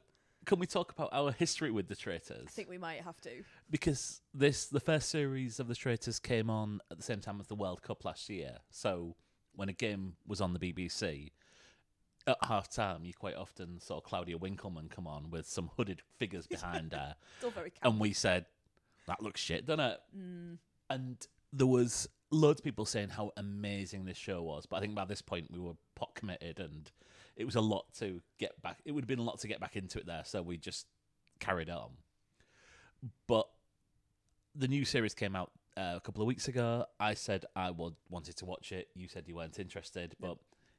can 0.46 0.60
we 0.60 0.68
talk 0.68 0.92
about 0.92 1.10
our 1.12 1.32
history 1.32 1.72
with 1.72 1.88
the 1.88 1.96
traitors? 1.96 2.46
I 2.48 2.52
think 2.52 2.70
we 2.70 2.78
might 2.78 3.02
have 3.02 3.20
to. 3.22 3.44
because 3.70 4.22
this 4.34 4.68
the 4.68 4.80
first 4.80 5.10
series 5.10 5.60
of 5.60 5.68
the 5.68 5.76
traitors 5.76 6.20
came 6.20 6.50
on 6.50 6.80
at 6.92 6.98
the 6.98 7.04
same 7.04 7.20
time 7.20 7.40
as 7.40 7.48
the 7.48 7.56
World 7.56 7.82
Cup 7.82 8.06
last 8.06 8.30
year. 8.30 8.58
So 8.70 9.16
when 9.54 9.70
a 9.70 9.74
game 9.74 10.16
was 10.28 10.42
on 10.42 10.54
the 10.54 10.60
BBC, 10.60 11.32
at 12.28 12.38
half 12.44 12.70
time 12.70 13.06
you 13.06 13.14
quite 13.14 13.36
often 13.36 13.80
saw 13.80 14.00
Claudia 14.02 14.38
Winkleman 14.38 14.90
come 14.90 15.08
on 15.08 15.30
with 15.30 15.48
some 15.48 15.72
hooded 15.78 16.02
figures 16.18 16.48
behind 16.56 16.94
her. 16.94 17.16
It's 17.38 17.46
all 17.46 17.52
very 17.52 17.72
and 17.82 18.00
we 18.00 18.14
said 18.14 18.46
that 19.08 19.22
looks 19.22 19.42
shit, 19.42 19.66
doesn't 19.66 19.86
it? 19.86 20.00
Mm. 20.18 20.58
And 20.90 21.28
there 21.54 21.68
was 21.68 22.08
loads 22.32 22.60
of 22.60 22.64
people 22.64 22.86
saying 22.86 23.10
how 23.10 23.32
amazing 23.38 24.06
this 24.06 24.18
show 24.18 24.42
was, 24.44 24.66
but 24.66 24.78
I 24.78 24.80
think 24.82 24.96
by 24.96 25.06
this 25.06 25.22
point 25.22 25.48
we 25.52 25.60
were 25.60 25.74
pot 25.96 26.16
committed, 26.16 26.60
and 26.60 26.92
it 27.36 27.46
was 27.46 27.56
a 27.56 27.62
lot 27.62 27.86
to 28.00 28.22
get 28.40 28.62
back. 28.62 28.80
It 28.86 28.92
would 28.92 29.04
have 29.04 29.08
been 29.08 29.20
a 29.20 29.24
lot 29.24 29.40
to 29.40 29.48
get 29.48 29.60
back 29.60 29.76
into 29.76 30.00
it 30.00 30.06
there, 30.06 30.24
so 30.26 30.42
we 30.42 30.58
just 30.58 30.88
carried 31.40 31.70
on. 31.70 31.92
But 33.28 33.48
the 34.56 34.68
new 34.68 34.86
series 34.86 35.14
came 35.14 35.36
out 35.36 35.52
uh, 35.78 35.94
a 35.96 36.00
couple 36.00 36.22
of 36.22 36.28
weeks 36.28 36.48
ago. 36.48 36.86
I 37.00 37.14
said 37.14 37.46
I 37.56 37.72
would 37.72 37.96
wanted 38.10 38.38
to 38.38 38.46
watch 38.46 38.72
it. 38.72 38.88
You 38.96 39.08
said 39.08 39.26
you 39.28 39.36
weren't 39.36 39.60
interested, 39.60 40.16
but 40.20 40.38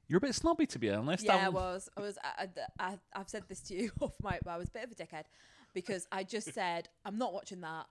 you're 0.09 0.19
a 0.19 0.21
bit 0.21 0.35
snobby 0.35 0.67
to 0.67 0.79
be 0.79 0.91
honest. 0.91 1.25
Yeah, 1.25 1.37
I 1.37 1.41
I'm- 1.43 1.53
was. 1.53 1.89
I 1.97 2.01
was. 2.01 2.19
I, 2.23 2.49
I, 2.79 2.89
I, 2.91 2.99
I've 3.15 3.29
said 3.29 3.45
this 3.49 3.61
to 3.63 3.75
you 3.75 3.91
off 4.01 4.15
mic, 4.23 4.41
but 4.45 4.51
I 4.51 4.57
was 4.57 4.69
a 4.69 4.73
bit 4.73 4.85
of 4.85 4.93
a 4.93 4.95
dickhead 4.95 5.25
because 5.75 6.07
I 6.11 6.25
just 6.25 6.53
said 6.55 6.89
I'm 7.05 7.19
not 7.19 7.33
watching 7.33 7.61
that. 7.61 7.87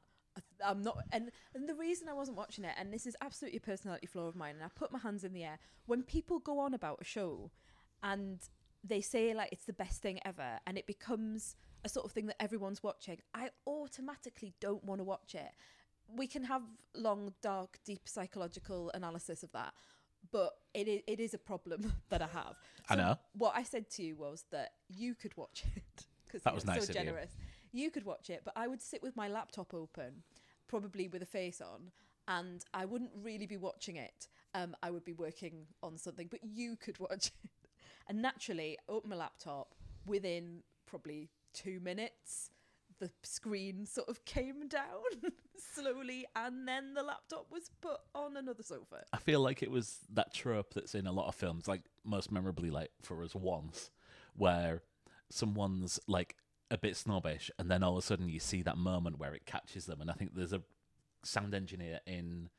I'm 0.65 0.81
not, 0.81 0.97
and 1.11 1.31
and 1.53 1.67
the 1.67 1.75
reason 1.75 2.07
I 2.09 2.13
wasn't 2.13 2.37
watching 2.37 2.63
it, 2.65 2.73
and 2.77 2.93
this 2.93 3.05
is 3.05 3.15
absolutely 3.21 3.57
a 3.57 3.61
personality 3.61 4.07
flaw 4.07 4.27
of 4.27 4.35
mine, 4.35 4.55
and 4.55 4.63
I 4.63 4.67
put 4.73 4.91
my 4.91 4.99
hands 4.99 5.23
in 5.23 5.33
the 5.33 5.43
air 5.43 5.59
when 5.85 6.03
people 6.03 6.39
go 6.39 6.59
on 6.59 6.73
about 6.73 6.99
a 7.01 7.03
show, 7.03 7.51
and 8.03 8.39
they 8.83 9.01
say 9.01 9.33
like 9.33 9.49
it's 9.51 9.65
the 9.65 9.73
best 9.73 10.01
thing 10.01 10.19
ever, 10.25 10.59
and 10.65 10.77
it 10.77 10.87
becomes 10.87 11.55
a 11.83 11.89
sort 11.89 12.05
of 12.05 12.11
thing 12.11 12.27
that 12.27 12.41
everyone's 12.41 12.83
watching. 12.83 13.19
I 13.33 13.49
automatically 13.67 14.53
don't 14.59 14.83
want 14.83 14.99
to 14.99 15.03
watch 15.03 15.35
it. 15.35 15.51
We 16.07 16.27
can 16.27 16.43
have 16.43 16.61
long, 16.95 17.33
dark, 17.41 17.79
deep 17.85 18.07
psychological 18.07 18.91
analysis 18.93 19.43
of 19.43 19.51
that, 19.53 19.73
but 20.31 20.53
it 20.73 20.87
is, 20.87 21.01
it 21.07 21.19
is 21.19 21.33
a 21.33 21.37
problem 21.37 21.93
that 22.09 22.21
I 22.21 22.27
have. 22.27 22.55
I 22.89 22.95
know. 22.95 23.17
What 23.33 23.53
I 23.55 23.63
said 23.63 23.89
to 23.91 24.03
you 24.03 24.15
was 24.15 24.45
that 24.51 24.71
you 24.89 25.15
could 25.15 25.35
watch 25.37 25.63
it 25.75 26.05
because 26.25 26.43
That 26.43 26.53
was 26.53 26.63
so 26.63 26.73
nice 26.73 26.89
of 26.89 26.95
generous. 26.95 27.31
You. 27.37 27.44
Could 27.91 28.05
watch 28.05 28.29
it, 28.29 28.41
but 28.45 28.53
I 28.55 28.67
would 28.67 28.81
sit 28.81 29.03
with 29.03 29.15
my 29.15 29.27
laptop 29.27 29.73
open, 29.73 30.23
probably 30.67 31.07
with 31.07 31.21
a 31.21 31.25
face 31.25 31.61
on, 31.61 31.91
and 32.27 32.63
I 32.73 32.85
wouldn't 32.85 33.11
really 33.21 33.45
be 33.45 33.57
watching 33.57 33.97
it. 33.97 34.27
Um, 34.53 34.75
I 34.81 34.89
would 34.89 35.03
be 35.03 35.13
working 35.13 35.67
on 35.83 35.97
something, 35.97 36.27
but 36.29 36.39
you 36.43 36.75
could 36.77 36.99
watch 36.99 37.27
it. 37.27 37.49
And 38.07 38.21
naturally, 38.21 38.77
open 38.87 39.09
my 39.09 39.15
laptop 39.15 39.75
within 40.05 40.61
probably 40.85 41.29
two 41.53 41.79
minutes. 41.79 42.51
The 42.99 43.11
screen 43.23 43.85
sort 43.85 44.07
of 44.07 44.23
came 44.23 44.67
down 44.69 45.33
slowly, 45.73 46.25
and 46.35 46.67
then 46.67 46.93
the 46.93 47.03
laptop 47.03 47.47
was 47.51 47.69
put 47.81 47.97
on 48.13 48.37
another 48.37 48.63
sofa. 48.63 49.03
I 49.11 49.17
feel 49.17 49.41
like 49.41 49.61
it 49.61 49.71
was 49.71 49.99
that 50.13 50.33
trope 50.33 50.73
that's 50.73 50.95
in 50.95 51.07
a 51.07 51.11
lot 51.11 51.27
of 51.27 51.35
films, 51.35 51.67
like 51.67 51.81
most 52.05 52.31
memorably, 52.31 52.69
like 52.71 52.91
for 53.01 53.21
us 53.23 53.35
once, 53.35 53.91
where 54.35 54.83
someone's 55.29 55.99
like 56.07 56.37
a 56.71 56.77
bit 56.77 56.95
snobbish, 56.97 57.51
and 57.59 57.69
then 57.69 57.83
all 57.83 57.97
of 57.97 58.03
a 58.03 58.07
sudden 58.07 58.27
you 58.29 58.39
see 58.39 58.61
that 58.63 58.77
moment 58.77 59.19
where 59.19 59.33
it 59.33 59.45
catches 59.45 59.85
them. 59.85 60.01
And 60.01 60.09
I 60.09 60.13
think 60.13 60.35
there's 60.35 60.53
a 60.53 60.61
sound 61.23 61.53
engineer 61.53 61.99
in 62.05 62.49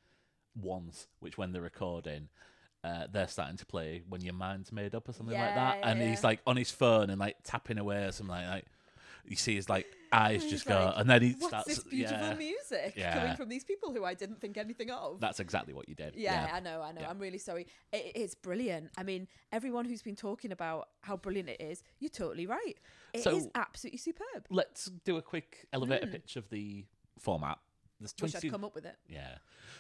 once, 0.55 1.09
which 1.21 1.37
when 1.37 1.53
they're 1.53 1.63
recording, 1.63 2.29
uh, 2.85 3.07
they're 3.11 3.29
starting 3.29 3.57
to 3.57 3.67
play 3.67 4.03
"When 4.09 4.21
Your 4.23 4.35
Mind's 4.35 4.73
Made 4.73 4.95
Up" 4.95 5.09
or 5.09 5.13
something 5.13 5.37
like 5.39 5.55
that, 5.55 5.79
and 5.83 5.99
yeah. 6.01 6.09
he's 6.11 6.23
like 6.25 6.41
on 6.47 6.57
his 6.57 6.71
phone 6.71 7.11
and 7.11 7.19
like 7.21 7.37
tapping 7.45 7.79
away 7.79 8.05
or 8.05 8.13
something 8.13 8.35
like. 8.37 8.49
like 8.49 8.65
you 9.29 9.35
see 9.35 9.57
his 9.57 9.69
like 9.69 9.87
eyes 10.13 10.43
He's 10.45 10.53
just 10.53 10.67
go, 10.67 10.93
and 10.95 11.11
then 11.11 11.21
he 11.21 11.31
What's 11.33 11.49
starts. 11.49 11.67
this 11.67 11.83
beautiful 11.83 12.29
yeah, 12.29 12.35
music 12.35 12.93
Yeah. 12.97 13.19
coming 13.19 13.37
from 13.37 13.49
these 13.49 13.65
people 13.65 13.93
who 13.93 14.05
I 14.05 14.15
didn't 14.15 14.41
think 14.41 14.57
anything 14.57 14.89
of? 14.93 15.19
that's 15.19 15.41
exactly 15.41 15.75
what 15.75 15.89
you 15.89 15.97
did. 15.97 16.15
yeah, 16.15 16.49
I 16.55 16.61
know, 16.61 16.81
I 16.81 16.93
know. 16.93 17.01
Yeah. 17.01 17.11
I'm 17.11 17.19
really 17.19 17.39
sorry. 17.39 17.67
It, 17.93 18.13
it's 18.15 18.37
brilliant. 18.37 18.91
I 18.97 19.03
mean, 19.03 19.27
everyone 19.51 19.85
who's 19.85 20.03
been 20.03 20.15
talking 20.15 20.53
about 20.53 20.91
how 21.01 21.17
brilliant 21.17 21.49
it 21.49 21.61
is, 21.61 21.83
you're 21.99 22.09
totally 22.09 22.47
right. 22.47 22.75
It 23.17 23.27
is 23.27 23.45
So- 23.45 23.51
absolutely 23.55 23.99
superb. 23.99 24.47
let's 24.51 24.87
do 25.05 25.17
a 25.17 25.23
quick 25.23 25.67
elevator 25.73 26.07
pitch 26.07 26.37
of 26.37 26.49
the 26.51 26.85
format. 27.19 27.59
There's 28.01 28.13
Wish 28.21 28.33
22, 28.33 28.49
I'd 28.49 28.51
come 28.51 28.65
up 28.65 28.75
with 28.75 28.85
it. 28.87 28.97
yeah, 29.09 29.39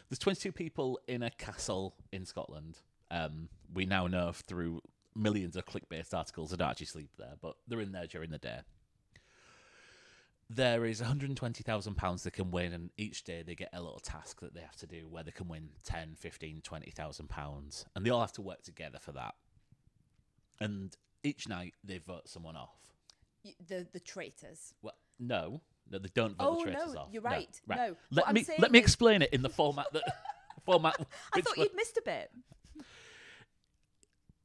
there's 0.08 0.18
22 0.18 0.50
people 0.52 0.98
in 1.06 1.22
a 1.22 1.30
castle 1.30 1.94
in 2.12 2.24
Scotland. 2.24 2.78
Um, 3.10 3.48
we 3.72 3.84
now 3.86 4.06
know 4.06 4.32
through 4.32 4.80
millions 5.14 5.54
of 5.56 5.66
click-based 5.66 6.14
articles 6.14 6.50
that 6.50 6.56
don't 6.58 6.70
actually 6.70 6.86
sleep 6.86 7.10
there, 7.18 7.34
but 7.40 7.56
they're 7.68 7.80
in 7.80 7.92
there 7.92 8.06
during 8.06 8.30
the 8.30 8.38
day. 8.38 8.60
There 10.48 10.84
is 10.84 11.00
120,000 11.00 11.94
pounds 11.96 12.22
they 12.22 12.30
can 12.30 12.50
win, 12.52 12.72
and 12.72 12.90
each 12.96 13.24
day 13.24 13.42
they 13.42 13.56
get 13.56 13.68
a 13.72 13.82
little 13.82 13.98
task 13.98 14.40
that 14.40 14.54
they 14.54 14.60
have 14.60 14.76
to 14.76 14.86
do 14.86 15.08
where 15.08 15.24
they 15.24 15.32
can 15.32 15.48
win 15.48 15.70
10, 15.84 16.14
15, 16.16 16.60
20,000 16.62 17.28
pounds, 17.28 17.84
and 17.96 18.06
they 18.06 18.10
all 18.10 18.20
have 18.20 18.32
to 18.32 18.42
work 18.42 18.62
together 18.62 18.98
for 19.00 19.10
that. 19.12 19.34
And 20.60 20.96
each 21.24 21.48
night 21.48 21.74
they 21.82 21.98
vote 21.98 22.28
someone 22.28 22.56
off. 22.56 22.95
The 23.66 23.86
the 23.92 24.00
traitors. 24.00 24.74
Well, 24.82 24.94
no, 25.18 25.60
no, 25.90 25.98
they 25.98 26.08
don't 26.14 26.36
vote 26.36 26.44
Oh, 26.46 26.56
the 26.64 26.70
traitors 26.72 26.94
no, 26.94 27.00
off. 27.00 27.08
you're 27.12 27.22
right. 27.22 27.60
No. 27.68 27.76
Let 28.10 28.24
What 28.24 28.28
I'm 28.28 28.34
me 28.34 28.46
let 28.58 28.72
me 28.72 28.78
explain 28.78 29.22
it 29.22 29.32
in 29.32 29.42
the 29.42 29.48
format 29.50 29.86
that 29.92 30.02
format. 30.64 30.96
I 31.34 31.40
thought 31.40 31.56
you'd 31.58 31.74
missed 31.74 31.96
a 31.96 32.02
bit. 32.04 32.30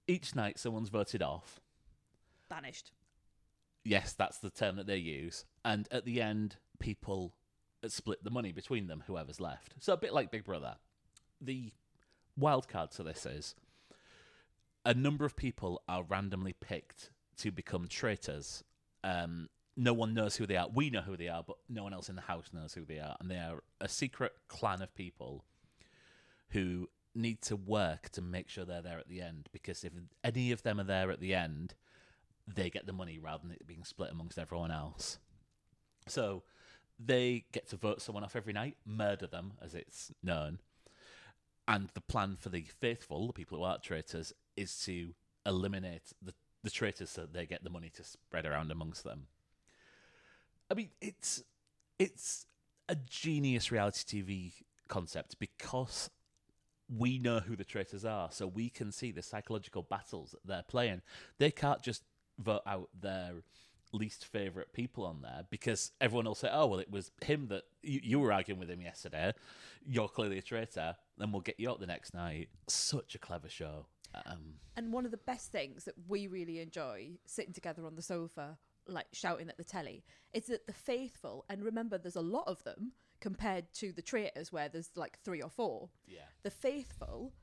each 0.07 0.35
night 0.35 0.59
someone's 0.59 0.89
voted 0.89 1.21
off. 1.21 1.59
Banished. 2.49 2.91
Yes, 3.83 4.13
that's 4.13 4.37
the 4.37 4.49
term 4.49 4.75
that 4.75 4.87
they 4.87 4.97
use. 4.97 5.45
And 5.65 5.87
at 5.91 6.05
the 6.05 6.21
end, 6.21 6.57
people 6.79 7.33
split 7.87 8.23
the 8.23 8.29
money 8.29 8.51
between 8.51 8.87
them, 8.87 9.03
whoever's 9.07 9.39
left. 9.39 9.73
So 9.79 9.93
a 9.93 9.97
bit 9.97 10.13
like 10.13 10.29
Big 10.31 10.43
Brother. 10.43 10.75
The 11.39 11.71
wild 12.37 12.67
card 12.67 12.91
to 12.91 13.03
this 13.03 13.25
is 13.25 13.55
a 14.85 14.93
number 14.93 15.25
of 15.25 15.35
people 15.35 15.81
are 15.87 16.03
randomly 16.03 16.53
picked 16.53 17.09
to 17.37 17.51
become 17.51 17.87
traitors. 17.87 18.63
Um, 19.03 19.49
no 19.77 19.93
one 19.93 20.13
knows 20.13 20.35
who 20.35 20.45
they 20.45 20.57
are. 20.57 20.67
We 20.73 20.89
know 20.89 21.01
who 21.01 21.17
they 21.17 21.29
are, 21.29 21.43
but 21.45 21.57
no 21.69 21.83
one 21.83 21.93
else 21.93 22.09
in 22.09 22.15
the 22.15 22.21
house 22.21 22.49
knows 22.53 22.73
who 22.73 22.85
they 22.85 22.99
are. 22.99 23.15
And 23.19 23.31
they 23.31 23.37
are 23.37 23.63
a 23.79 23.87
secret 23.87 24.33
clan 24.47 24.81
of 24.81 24.93
people 24.93 25.45
who 26.49 26.89
need 27.15 27.41
to 27.43 27.55
work 27.55 28.09
to 28.09 28.21
make 28.21 28.49
sure 28.49 28.65
they're 28.65 28.81
there 28.81 28.99
at 28.99 29.07
the 29.07 29.21
end. 29.21 29.49
Because 29.51 29.83
if 29.83 29.93
any 30.23 30.51
of 30.51 30.63
them 30.63 30.79
are 30.79 30.85
there 30.85 31.09
at 31.09 31.19
the 31.19 31.33
end, 31.33 31.73
they 32.47 32.69
get 32.69 32.85
the 32.85 32.93
money 32.93 33.17
rather 33.17 33.43
than 33.43 33.51
it 33.51 33.65
being 33.65 33.83
split 33.83 34.11
amongst 34.11 34.37
everyone 34.37 34.71
else. 34.71 35.19
So 36.07 36.43
they 36.99 37.45
get 37.51 37.69
to 37.69 37.77
vote 37.77 38.01
someone 38.01 38.23
off 38.23 38.35
every 38.35 38.53
night, 38.53 38.77
murder 38.85 39.27
them, 39.27 39.53
as 39.61 39.73
it's 39.73 40.11
known. 40.21 40.59
And 41.67 41.89
the 41.93 42.01
plan 42.01 42.35
for 42.39 42.49
the 42.49 42.65
faithful, 42.79 43.27
the 43.27 43.33
people 43.33 43.57
who 43.57 43.63
aren't 43.63 43.83
traitors, 43.83 44.33
is 44.57 44.81
to 44.83 45.13
eliminate 45.45 46.13
the, 46.21 46.33
the 46.63 46.69
traitors 46.69 47.09
so 47.09 47.25
they 47.31 47.45
get 47.45 47.63
the 47.63 47.69
money 47.69 47.89
to 47.95 48.03
spread 48.03 48.45
around 48.45 48.71
amongst 48.71 49.03
them. 49.03 49.27
I 50.69 50.73
mean, 50.73 50.89
it's 51.01 51.43
it's 51.99 52.45
a 52.87 52.95
genius 52.95 53.71
reality 53.71 54.21
TV 54.21 54.53
concept 54.87 55.37
because 55.39 56.09
we 56.97 57.17
know 57.17 57.39
who 57.39 57.55
the 57.55 57.63
traitors 57.63 58.05
are, 58.05 58.29
so 58.31 58.47
we 58.47 58.69
can 58.69 58.91
see 58.91 59.11
the 59.11 59.21
psychological 59.21 59.83
battles 59.83 60.31
that 60.31 60.45
they're 60.45 60.63
playing. 60.63 61.01
They 61.37 61.51
can't 61.51 61.81
just 61.81 62.03
vote 62.37 62.63
out 62.65 62.89
their 62.99 63.31
least 63.93 64.25
favorite 64.25 64.73
people 64.73 65.05
on 65.05 65.21
there 65.21 65.43
because 65.49 65.91
everyone 65.99 66.25
will 66.25 66.35
say, 66.35 66.49
"Oh, 66.51 66.67
well, 66.67 66.79
it 66.79 66.91
was 66.91 67.11
him 67.21 67.47
that 67.47 67.63
you, 67.81 67.99
you 68.03 68.19
were 68.19 68.31
arguing 68.31 68.59
with 68.59 68.69
him 68.69 68.81
yesterday. 68.81 69.33
You're 69.85 70.09
clearly 70.09 70.37
a 70.37 70.41
traitor. 70.41 70.95
Then 71.17 71.31
we'll 71.31 71.41
get 71.41 71.59
you 71.59 71.69
out 71.69 71.79
the 71.79 71.87
next 71.87 72.13
night." 72.13 72.49
Such 72.67 73.15
a 73.15 73.19
clever 73.19 73.49
show. 73.49 73.85
Um, 74.13 74.55
And 74.75 74.93
one 74.93 75.05
of 75.05 75.11
the 75.11 75.17
best 75.17 75.51
things 75.51 75.85
that 75.85 75.95
we 76.07 76.27
really 76.27 76.59
enjoy 76.59 77.17
sitting 77.25 77.53
together 77.53 77.85
on 77.85 77.95
the 77.95 78.01
sofa, 78.01 78.57
like 78.87 79.07
shouting 79.11 79.49
at 79.49 79.57
the 79.57 79.63
telly, 79.63 80.03
is 80.33 80.45
that 80.47 80.65
the 80.67 80.73
faithful, 80.73 81.45
and 81.49 81.63
remember 81.63 81.97
there's 81.97 82.15
a 82.15 82.21
lot 82.21 82.47
of 82.47 82.63
them 82.63 82.93
compared 83.19 83.71
to 83.73 83.91
the 83.91 84.01
traitors 84.01 84.51
where 84.51 84.69
there's 84.69 84.89
like 84.95 85.19
three 85.23 85.41
or 85.41 85.49
four. 85.49 85.89
Yeah. 86.07 86.25
The 86.43 86.51
faithful 86.51 87.33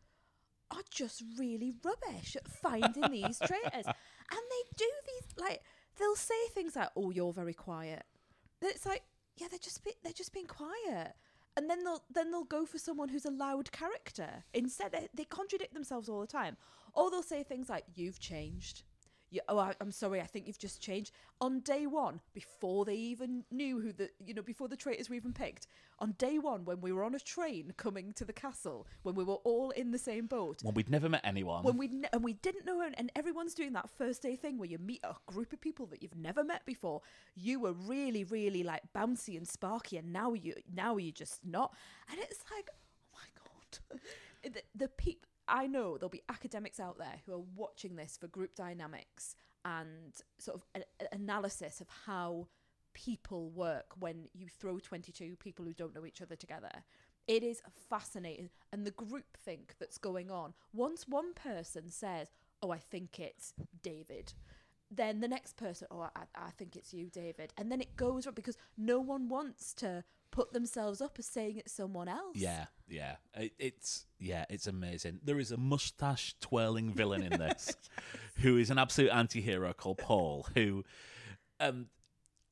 are 0.70 0.82
just 0.90 1.22
really 1.38 1.72
rubbish 1.84 2.36
at 2.36 2.48
finding 2.48 3.10
these 3.10 3.38
traitors. 3.38 3.86
And 3.86 4.42
they 4.50 4.62
do 4.76 4.90
these 5.06 5.28
like 5.38 5.62
they'll 5.98 6.16
say 6.16 6.34
things 6.52 6.76
like, 6.76 6.90
"Oh, 6.96 7.10
you're 7.10 7.32
very 7.32 7.54
quiet." 7.54 8.04
Then 8.60 8.70
It's 8.74 8.84
like, 8.86 9.02
yeah, 9.36 9.46
they're 9.48 9.58
just 9.58 9.84
be- 9.84 9.94
they're 10.02 10.12
just 10.12 10.32
being 10.32 10.46
quiet. 10.46 11.14
And 11.58 11.68
then 11.68 11.82
they'll 11.82 12.04
then 12.08 12.30
they'll 12.30 12.44
go 12.44 12.64
for 12.64 12.78
someone 12.78 13.08
who's 13.08 13.24
a 13.24 13.32
loud 13.32 13.72
character. 13.72 14.44
Instead, 14.54 14.92
they, 14.92 15.08
they 15.12 15.24
contradict 15.24 15.74
themselves 15.74 16.08
all 16.08 16.20
the 16.20 16.26
time. 16.28 16.56
Or 16.94 17.10
they'll 17.10 17.20
say 17.20 17.42
things 17.42 17.68
like, 17.68 17.84
"You've 17.96 18.20
changed. 18.20 18.84
You, 19.30 19.40
oh, 19.48 19.58
I, 19.58 19.74
I'm 19.80 19.90
sorry, 19.92 20.20
I 20.20 20.26
think 20.26 20.46
you've 20.46 20.58
just 20.58 20.80
changed. 20.80 21.12
On 21.40 21.60
day 21.60 21.86
one, 21.86 22.20
before 22.34 22.84
they 22.84 22.94
even 22.94 23.44
knew 23.50 23.80
who 23.80 23.92
the, 23.92 24.10
you 24.24 24.32
know, 24.34 24.42
before 24.42 24.68
the 24.68 24.76
traitors 24.76 25.08
were 25.10 25.16
even 25.16 25.32
picked, 25.32 25.66
on 25.98 26.12
day 26.12 26.38
one, 26.38 26.64
when 26.64 26.80
we 26.80 26.92
were 26.92 27.04
on 27.04 27.14
a 27.14 27.18
train 27.20 27.72
coming 27.76 28.12
to 28.14 28.24
the 28.24 28.32
castle, 28.32 28.86
when 29.02 29.14
we 29.14 29.24
were 29.24 29.34
all 29.44 29.70
in 29.70 29.90
the 29.90 29.98
same 29.98 30.26
boat, 30.26 30.62
Well, 30.64 30.72
we'd 30.72 30.88
never 30.88 31.08
met 31.08 31.20
anyone. 31.24 31.62
when 31.64 31.76
we 31.76 31.88
ne- 31.88 32.08
and 32.12 32.24
we 32.24 32.34
didn't 32.34 32.64
know, 32.64 32.80
and, 32.80 32.94
and 32.98 33.10
everyone's 33.16 33.54
doing 33.54 33.72
that 33.74 33.90
first 33.90 34.22
day 34.22 34.34
thing 34.36 34.58
where 34.58 34.68
you 34.68 34.78
meet 34.78 35.00
a 35.04 35.14
group 35.26 35.52
of 35.52 35.60
people 35.60 35.86
that 35.86 36.02
you've 36.02 36.16
never 36.16 36.42
met 36.44 36.64
before. 36.64 37.02
You 37.34 37.60
were 37.60 37.72
really, 37.72 38.24
really 38.24 38.62
like 38.62 38.82
bouncy 38.96 39.36
and 39.36 39.46
sparky, 39.46 39.96
and 39.98 40.12
now 40.12 40.32
you 40.34 40.54
now 40.74 40.96
you're 40.96 41.12
just 41.12 41.44
not. 41.44 41.74
And 42.10 42.18
it's 42.20 42.44
like, 42.54 42.68
oh 42.72 43.18
my 43.18 43.28
god, 43.92 44.00
the, 44.54 44.62
the 44.74 44.88
people. 44.88 45.28
I 45.48 45.66
know 45.66 45.96
there'll 45.96 46.10
be 46.10 46.22
academics 46.28 46.78
out 46.78 46.98
there 46.98 47.20
who 47.26 47.32
are 47.32 47.44
watching 47.56 47.96
this 47.96 48.16
for 48.16 48.28
group 48.28 48.54
dynamics 48.54 49.34
and 49.64 50.14
sort 50.38 50.56
of 50.56 50.64
a- 50.74 51.04
a- 51.04 51.14
analysis 51.14 51.80
of 51.80 51.88
how 52.06 52.48
people 52.92 53.50
work 53.50 53.94
when 53.98 54.28
you 54.34 54.48
throw 54.48 54.78
22 54.78 55.36
people 55.36 55.64
who 55.64 55.72
don't 55.72 55.94
know 55.94 56.04
each 56.06 56.22
other 56.22 56.36
together. 56.36 56.70
It 57.26 57.42
is 57.42 57.62
fascinating. 57.88 58.50
And 58.72 58.86
the 58.86 58.90
group 58.90 59.36
think 59.36 59.74
that's 59.78 59.98
going 59.98 60.30
on, 60.30 60.54
once 60.72 61.06
one 61.06 61.34
person 61.34 61.90
says, 61.90 62.30
Oh, 62.60 62.70
I 62.72 62.78
think 62.78 63.20
it's 63.20 63.54
David, 63.82 64.32
then 64.90 65.20
the 65.20 65.28
next 65.28 65.56
person, 65.56 65.86
Oh, 65.90 66.08
I, 66.16 66.22
I 66.34 66.50
think 66.50 66.74
it's 66.74 66.92
you, 66.92 67.08
David. 67.08 67.52
And 67.56 67.70
then 67.70 67.80
it 67.80 67.96
goes 67.96 68.26
on 68.26 68.34
because 68.34 68.56
no 68.76 68.98
one 68.98 69.28
wants 69.28 69.74
to 69.74 70.02
put 70.30 70.52
themselves 70.52 71.00
up 71.00 71.16
as 71.18 71.26
saying 71.26 71.56
it's 71.58 71.72
someone 71.72 72.08
else. 72.08 72.36
Yeah, 72.36 72.66
yeah. 72.88 73.16
It, 73.34 73.52
it's 73.58 74.06
yeah, 74.18 74.44
it's 74.50 74.66
amazing. 74.66 75.20
There 75.22 75.38
is 75.38 75.52
a 75.52 75.56
mustache 75.56 76.34
twirling 76.40 76.92
villain 76.92 77.22
in 77.22 77.38
this 77.38 77.76
who 78.36 78.56
is 78.56 78.70
an 78.70 78.78
absolute 78.78 79.10
anti-hero 79.10 79.72
called 79.72 79.98
Paul, 79.98 80.46
who 80.54 80.84
um 81.60 81.86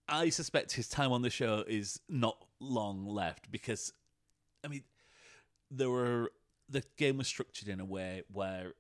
I 0.08 0.28
suspect 0.28 0.72
his 0.72 0.88
time 0.88 1.12
on 1.12 1.22
the 1.22 1.30
show 1.30 1.64
is 1.66 2.00
not 2.08 2.44
long 2.60 3.06
left 3.06 3.50
because 3.50 3.92
I 4.64 4.68
mean 4.68 4.84
there 5.70 5.90
were 5.90 6.30
the 6.68 6.82
game 6.96 7.18
was 7.18 7.28
structured 7.28 7.68
in 7.68 7.80
a 7.80 7.84
way 7.84 8.22
where 8.32 8.74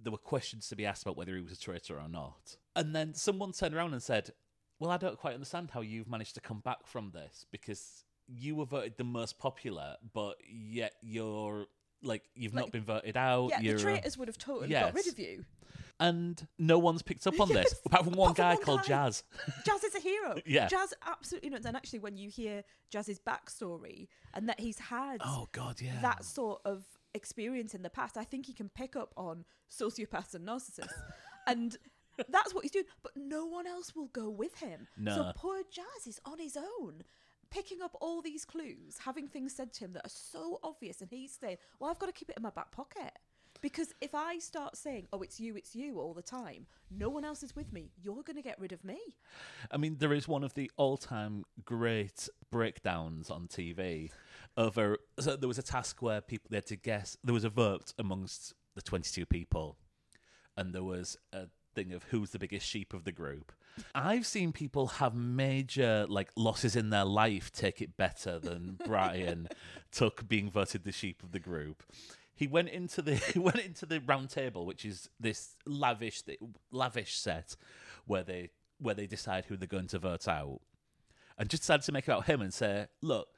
there 0.00 0.12
were 0.12 0.18
questions 0.18 0.68
to 0.68 0.76
be 0.76 0.86
asked 0.86 1.02
about 1.02 1.16
whether 1.16 1.34
he 1.36 1.42
was 1.42 1.52
a 1.52 1.58
traitor 1.58 1.98
or 1.98 2.08
not. 2.08 2.56
And 2.74 2.94
then 2.94 3.14
someone 3.14 3.52
turned 3.52 3.74
around 3.74 3.92
and 3.92 4.02
said, 4.02 4.30
Well, 4.78 4.90
I 4.90 4.96
don't 4.96 5.18
quite 5.18 5.34
understand 5.34 5.70
how 5.72 5.80
you've 5.80 6.08
managed 6.08 6.34
to 6.34 6.40
come 6.40 6.60
back 6.60 6.86
from 6.86 7.10
this 7.12 7.46
because 7.50 8.04
you 8.28 8.54
were 8.56 8.64
voted 8.66 8.94
the 8.96 9.04
most 9.04 9.38
popular, 9.38 9.96
but 10.12 10.36
yet 10.48 10.94
you're 11.02 11.66
like 12.02 12.22
you've 12.34 12.54
not 12.54 12.72
been 12.72 12.84
voted 12.84 13.16
out. 13.16 13.48
Yeah, 13.50 13.60
you're 13.60 13.76
the 13.76 13.82
traitors 13.82 14.18
would 14.18 14.28
have 14.28 14.38
totally 14.38 14.68
got 14.70 14.94
rid 14.94 15.06
of 15.06 15.18
you. 15.18 15.44
and 16.00 16.46
no 16.58 16.78
one's 16.78 17.02
picked 17.02 17.26
up 17.26 17.38
on 17.40 17.48
this 17.48 17.74
apart 17.86 18.04
from 18.04 18.14
one 18.14 18.32
Apart 18.32 18.36
from 18.36 18.44
guy 18.44 18.54
one 18.54 18.64
called 18.64 18.80
guy. 18.80 18.86
Jazz. 18.88 19.22
Jazz 19.66 19.84
is 19.84 19.94
a 19.94 20.00
hero. 20.00 20.36
Yeah. 20.46 20.66
Jazz 20.66 20.92
absolutely 21.06 21.50
knows. 21.50 21.64
And 21.64 21.76
actually, 21.76 22.00
when 22.00 22.16
you 22.16 22.28
hear 22.28 22.64
Jazz's 22.90 23.20
backstory 23.20 24.08
and 24.34 24.48
that 24.48 24.58
he's 24.60 24.78
had 24.78 25.20
Oh 25.24 25.48
God, 25.52 25.80
yeah. 25.80 26.00
that 26.02 26.24
sort 26.24 26.60
of 26.64 26.84
experience 27.14 27.74
in 27.74 27.82
the 27.82 27.90
past, 27.90 28.16
I 28.16 28.24
think 28.24 28.46
he 28.46 28.52
can 28.52 28.68
pick 28.68 28.96
up 28.96 29.12
on 29.16 29.44
sociopaths 29.70 30.34
and 30.34 30.46
narcissists. 30.48 30.88
and 31.46 31.76
that's 32.28 32.54
what 32.54 32.64
he's 32.64 32.70
doing. 32.72 32.86
But 33.02 33.12
no 33.16 33.46
one 33.46 33.66
else 33.66 33.94
will 33.94 34.08
go 34.08 34.28
with 34.28 34.58
him. 34.58 34.88
So 35.04 35.32
poor 35.36 35.62
Jazz 35.70 36.06
is 36.06 36.20
on 36.24 36.38
his 36.40 36.56
own. 36.56 37.02
Picking 37.52 37.82
up 37.82 37.94
all 38.00 38.22
these 38.22 38.44
clues, 38.46 38.96
having 39.04 39.28
things 39.28 39.54
said 39.54 39.72
to 39.74 39.84
him 39.84 39.92
that 39.92 40.06
are 40.06 40.10
so 40.10 40.58
obvious, 40.62 41.00
and 41.02 41.10
he's 41.10 41.36
saying, 41.38 41.58
Well, 41.78 41.90
I've 41.90 41.98
got 41.98 42.06
to 42.06 42.12
keep 42.12 42.30
it 42.30 42.36
in 42.36 42.42
my 42.42 42.50
back 42.50 42.72
pocket. 42.72 43.12
Because 43.60 43.92
if 44.00 44.14
I 44.14 44.38
start 44.38 44.76
saying, 44.76 45.06
Oh, 45.12 45.20
it's 45.20 45.38
you, 45.38 45.54
it's 45.56 45.76
you 45.76 46.00
all 46.00 46.14
the 46.14 46.22
time, 46.22 46.66
no 46.90 47.10
one 47.10 47.24
else 47.24 47.42
is 47.42 47.54
with 47.54 47.72
me, 47.72 47.90
you're 48.02 48.22
going 48.22 48.36
to 48.36 48.42
get 48.42 48.58
rid 48.58 48.72
of 48.72 48.82
me. 48.84 48.98
I 49.70 49.76
mean, 49.76 49.96
there 49.98 50.14
is 50.14 50.26
one 50.26 50.42
of 50.42 50.54
the 50.54 50.70
all-time 50.78 51.44
great 51.64 52.28
breakdowns 52.50 53.30
on 53.30 53.48
TV 53.48 54.10
over. 54.56 54.96
So 55.20 55.36
there 55.36 55.48
was 55.48 55.58
a 55.58 55.62
task 55.62 56.00
where 56.00 56.20
people 56.22 56.48
they 56.50 56.56
had 56.56 56.66
to 56.66 56.76
guess. 56.76 57.16
There 57.22 57.34
was 57.34 57.44
a 57.44 57.50
vote 57.50 57.92
amongst 57.98 58.54
the 58.74 58.82
twenty-two 58.82 59.26
people, 59.26 59.76
and 60.56 60.72
there 60.74 60.82
was 60.82 61.18
a 61.32 61.48
thing 61.74 61.92
of 61.92 62.04
who's 62.04 62.30
the 62.30 62.38
biggest 62.38 62.66
sheep 62.66 62.92
of 62.94 63.04
the 63.04 63.12
group. 63.12 63.52
I've 63.94 64.26
seen 64.26 64.52
people 64.52 64.86
have 64.86 65.14
major 65.14 66.06
like 66.08 66.30
losses 66.36 66.76
in 66.76 66.90
their 66.90 67.04
life 67.04 67.52
take 67.52 67.80
it 67.80 67.96
better 67.96 68.38
than 68.38 68.78
Brian 68.86 69.48
took 69.90 70.28
being 70.28 70.50
voted 70.50 70.84
the 70.84 70.92
sheep 70.92 71.22
of 71.22 71.32
the 71.32 71.40
group. 71.40 71.82
He 72.34 72.46
went 72.46 72.68
into 72.68 73.02
the 73.02 73.14
he 73.32 73.38
went 73.38 73.60
into 73.60 73.86
the 73.86 74.00
round 74.00 74.30
table, 74.30 74.66
which 74.66 74.84
is 74.84 75.08
this 75.18 75.56
lavish 75.66 76.22
lavish 76.70 77.14
set 77.14 77.56
where 78.06 78.22
they 78.22 78.50
where 78.78 78.94
they 78.94 79.06
decide 79.06 79.46
who 79.46 79.56
they're 79.56 79.68
going 79.68 79.86
to 79.88 79.98
vote 79.98 80.26
out, 80.28 80.60
and 81.38 81.48
just 81.48 81.62
decided 81.62 81.84
to 81.84 81.92
make 81.92 82.04
it 82.08 82.10
about 82.10 82.26
him 82.26 82.40
and 82.40 82.52
say, 82.52 82.86
"Look, 83.00 83.28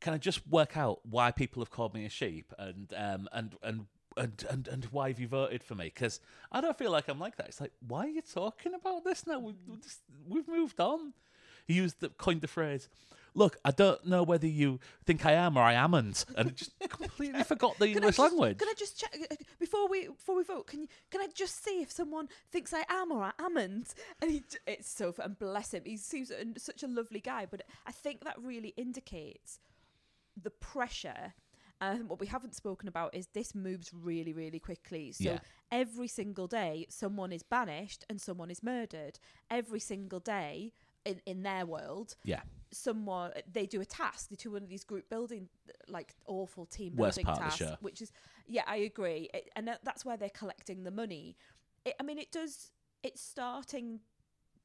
can 0.00 0.14
I 0.14 0.18
just 0.18 0.46
work 0.48 0.76
out 0.76 1.00
why 1.04 1.30
people 1.30 1.60
have 1.62 1.70
called 1.70 1.94
me 1.94 2.04
a 2.04 2.10
sheep 2.10 2.52
and 2.58 2.92
um 2.96 3.28
and 3.32 3.54
and." 3.62 3.86
And, 4.16 4.44
and 4.48 4.66
and 4.68 4.84
why 4.86 5.08
have 5.08 5.20
you 5.20 5.28
voted 5.28 5.62
for 5.62 5.74
me? 5.74 5.84
Because 5.92 6.20
I 6.50 6.60
don't 6.62 6.78
feel 6.78 6.90
like 6.90 7.08
I'm 7.08 7.18
like 7.18 7.36
that. 7.36 7.48
It's 7.48 7.60
like, 7.60 7.72
why 7.86 8.06
are 8.06 8.08
you 8.08 8.22
talking 8.22 8.72
about 8.74 9.04
this 9.04 9.26
now? 9.26 9.38
We've, 9.38 9.56
we've 9.68 9.82
just- 9.82 10.00
we've 10.26 10.48
moved 10.48 10.80
on. 10.80 11.12
He 11.66 11.74
used 11.74 12.00
the 12.00 12.08
coined 12.10 12.40
the 12.40 12.46
phrase, 12.46 12.88
"Look, 13.34 13.56
I 13.64 13.72
don't 13.72 14.06
know 14.06 14.22
whether 14.22 14.46
you 14.46 14.78
think 15.04 15.26
I 15.26 15.32
am 15.32 15.56
or 15.58 15.62
I 15.62 15.74
amn't," 15.74 16.24
and 16.36 16.56
just 16.56 16.70
completely 16.88 17.42
forgot 17.42 17.74
the 17.78 17.88
Can 17.88 17.96
English 17.96 18.16
just- 18.16 18.30
language. 18.32 18.58
Can 18.58 18.68
I 18.68 18.74
just 18.78 18.98
check 19.00 19.14
uh, 19.30 19.34
before 19.58 19.86
we 19.88 20.06
before 20.06 20.36
we 20.36 20.44
vote? 20.44 20.68
Can 20.68 20.80
you 20.82 20.88
can 21.10 21.20
I 21.20 21.26
just 21.34 21.62
see 21.62 21.82
if 21.82 21.90
someone 21.90 22.28
thinks 22.50 22.72
I 22.72 22.84
am 22.88 23.10
or 23.12 23.22
I 23.24 23.32
amn't? 23.38 23.94
And 24.22 24.30
he, 24.30 24.42
it's 24.66 24.88
so 24.88 25.12
and 25.22 25.38
bless 25.38 25.74
him. 25.74 25.82
He 25.84 25.96
seems 25.98 26.30
such 26.56 26.82
a 26.82 26.86
lovely 26.88 27.20
guy, 27.20 27.46
but 27.50 27.62
I 27.86 27.92
think 27.92 28.24
that 28.24 28.36
really 28.40 28.72
indicates 28.78 29.58
the 30.42 30.50
pressure. 30.50 31.34
And 31.80 32.08
what 32.08 32.20
we 32.20 32.26
haven't 32.26 32.54
spoken 32.54 32.88
about 32.88 33.14
is 33.14 33.26
this 33.28 33.54
moves 33.54 33.92
really, 33.92 34.32
really 34.32 34.58
quickly. 34.58 35.12
So 35.12 35.24
Yeah. 35.24 35.38
every 35.70 36.08
single 36.08 36.46
day, 36.46 36.86
someone 36.88 37.32
is 37.32 37.42
banished 37.42 38.04
and 38.08 38.20
someone 38.20 38.50
is 38.50 38.62
murdered. 38.62 39.18
Every 39.50 39.80
single 39.80 40.20
day 40.20 40.72
in, 41.04 41.20
in 41.26 41.42
their 41.42 41.66
world, 41.66 42.16
yeah, 42.24 42.42
someone 42.72 43.32
they 43.50 43.64
do 43.64 43.80
a 43.80 43.84
task 43.84 44.28
they 44.28 44.36
do 44.36 44.50
one 44.50 44.62
of 44.62 44.68
these 44.68 44.82
group 44.84 45.08
building 45.08 45.48
like 45.88 46.14
awful 46.26 46.66
team 46.66 46.94
Worst 46.96 47.16
building 47.16 47.24
part 47.24 47.38
of 47.38 47.58
the 47.58 47.64
tasks 47.64 47.76
which 47.80 48.02
is 48.02 48.12
yeah 48.48 48.62
i 48.66 48.76
agree 48.76 49.30
it, 49.32 49.48
and 49.54 49.70
that's 49.84 50.04
where 50.04 50.16
they're 50.16 50.28
collecting 50.30 50.82
the 50.82 50.90
money 50.90 51.36
it, 51.84 51.94
i 52.00 52.02
mean 52.02 52.18
it 52.18 52.32
does 52.32 52.72
it's 53.04 53.22
starting 53.22 54.00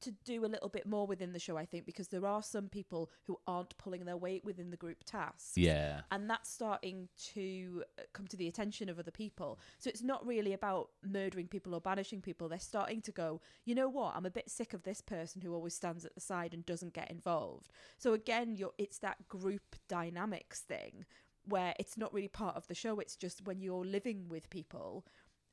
to 0.02 0.12
do 0.24 0.44
a 0.44 0.46
little 0.46 0.68
bit 0.68 0.86
more 0.86 1.06
within 1.06 1.32
the 1.32 1.38
show 1.38 1.56
i 1.56 1.64
think 1.64 1.86
because 1.86 2.08
there 2.08 2.26
are 2.26 2.42
some 2.42 2.68
people 2.68 3.10
who 3.26 3.38
aren't 3.46 3.76
pulling 3.78 4.04
their 4.04 4.16
weight 4.16 4.44
within 4.44 4.70
the 4.70 4.76
group 4.76 5.04
tasks 5.04 5.52
yeah, 5.56 6.00
and 6.10 6.28
that's 6.28 6.50
starting 6.50 7.08
to 7.34 7.84
uh, 7.98 8.02
come 8.12 8.26
to 8.26 8.36
the 8.36 8.48
attention 8.48 8.88
of 8.88 8.98
other 8.98 9.10
people. 9.10 9.58
So 9.78 9.88
it's 9.88 10.02
not 10.02 10.26
really 10.26 10.52
about 10.52 10.90
murdering 11.04 11.46
people 11.46 11.74
or 11.74 11.80
banishing 11.80 12.20
people. 12.20 12.48
They're 12.48 12.58
starting 12.58 13.00
to 13.02 13.12
go, 13.12 13.40
you 13.64 13.74
know 13.74 13.88
what? 13.88 14.14
I'm 14.16 14.26
a 14.26 14.30
bit 14.30 14.50
sick 14.50 14.74
of 14.74 14.82
this 14.82 15.00
person 15.00 15.40
who 15.40 15.54
always 15.54 15.74
stands 15.74 16.04
at 16.04 16.14
the 16.14 16.20
side 16.20 16.54
and 16.54 16.66
doesn't 16.66 16.94
get 16.94 17.10
involved. 17.10 17.70
So 17.98 18.12
again, 18.12 18.56
you're 18.56 18.72
it's 18.78 18.98
that 18.98 19.28
group 19.28 19.76
dynamics 19.88 20.60
thing 20.60 21.04
where 21.44 21.74
it's 21.78 21.96
not 21.96 22.12
really 22.12 22.28
part 22.28 22.56
of 22.56 22.66
the 22.66 22.74
show. 22.74 22.98
It's 22.98 23.16
just 23.16 23.44
when 23.46 23.60
you're 23.60 23.84
living 23.84 24.28
with 24.28 24.50
people 24.50 25.06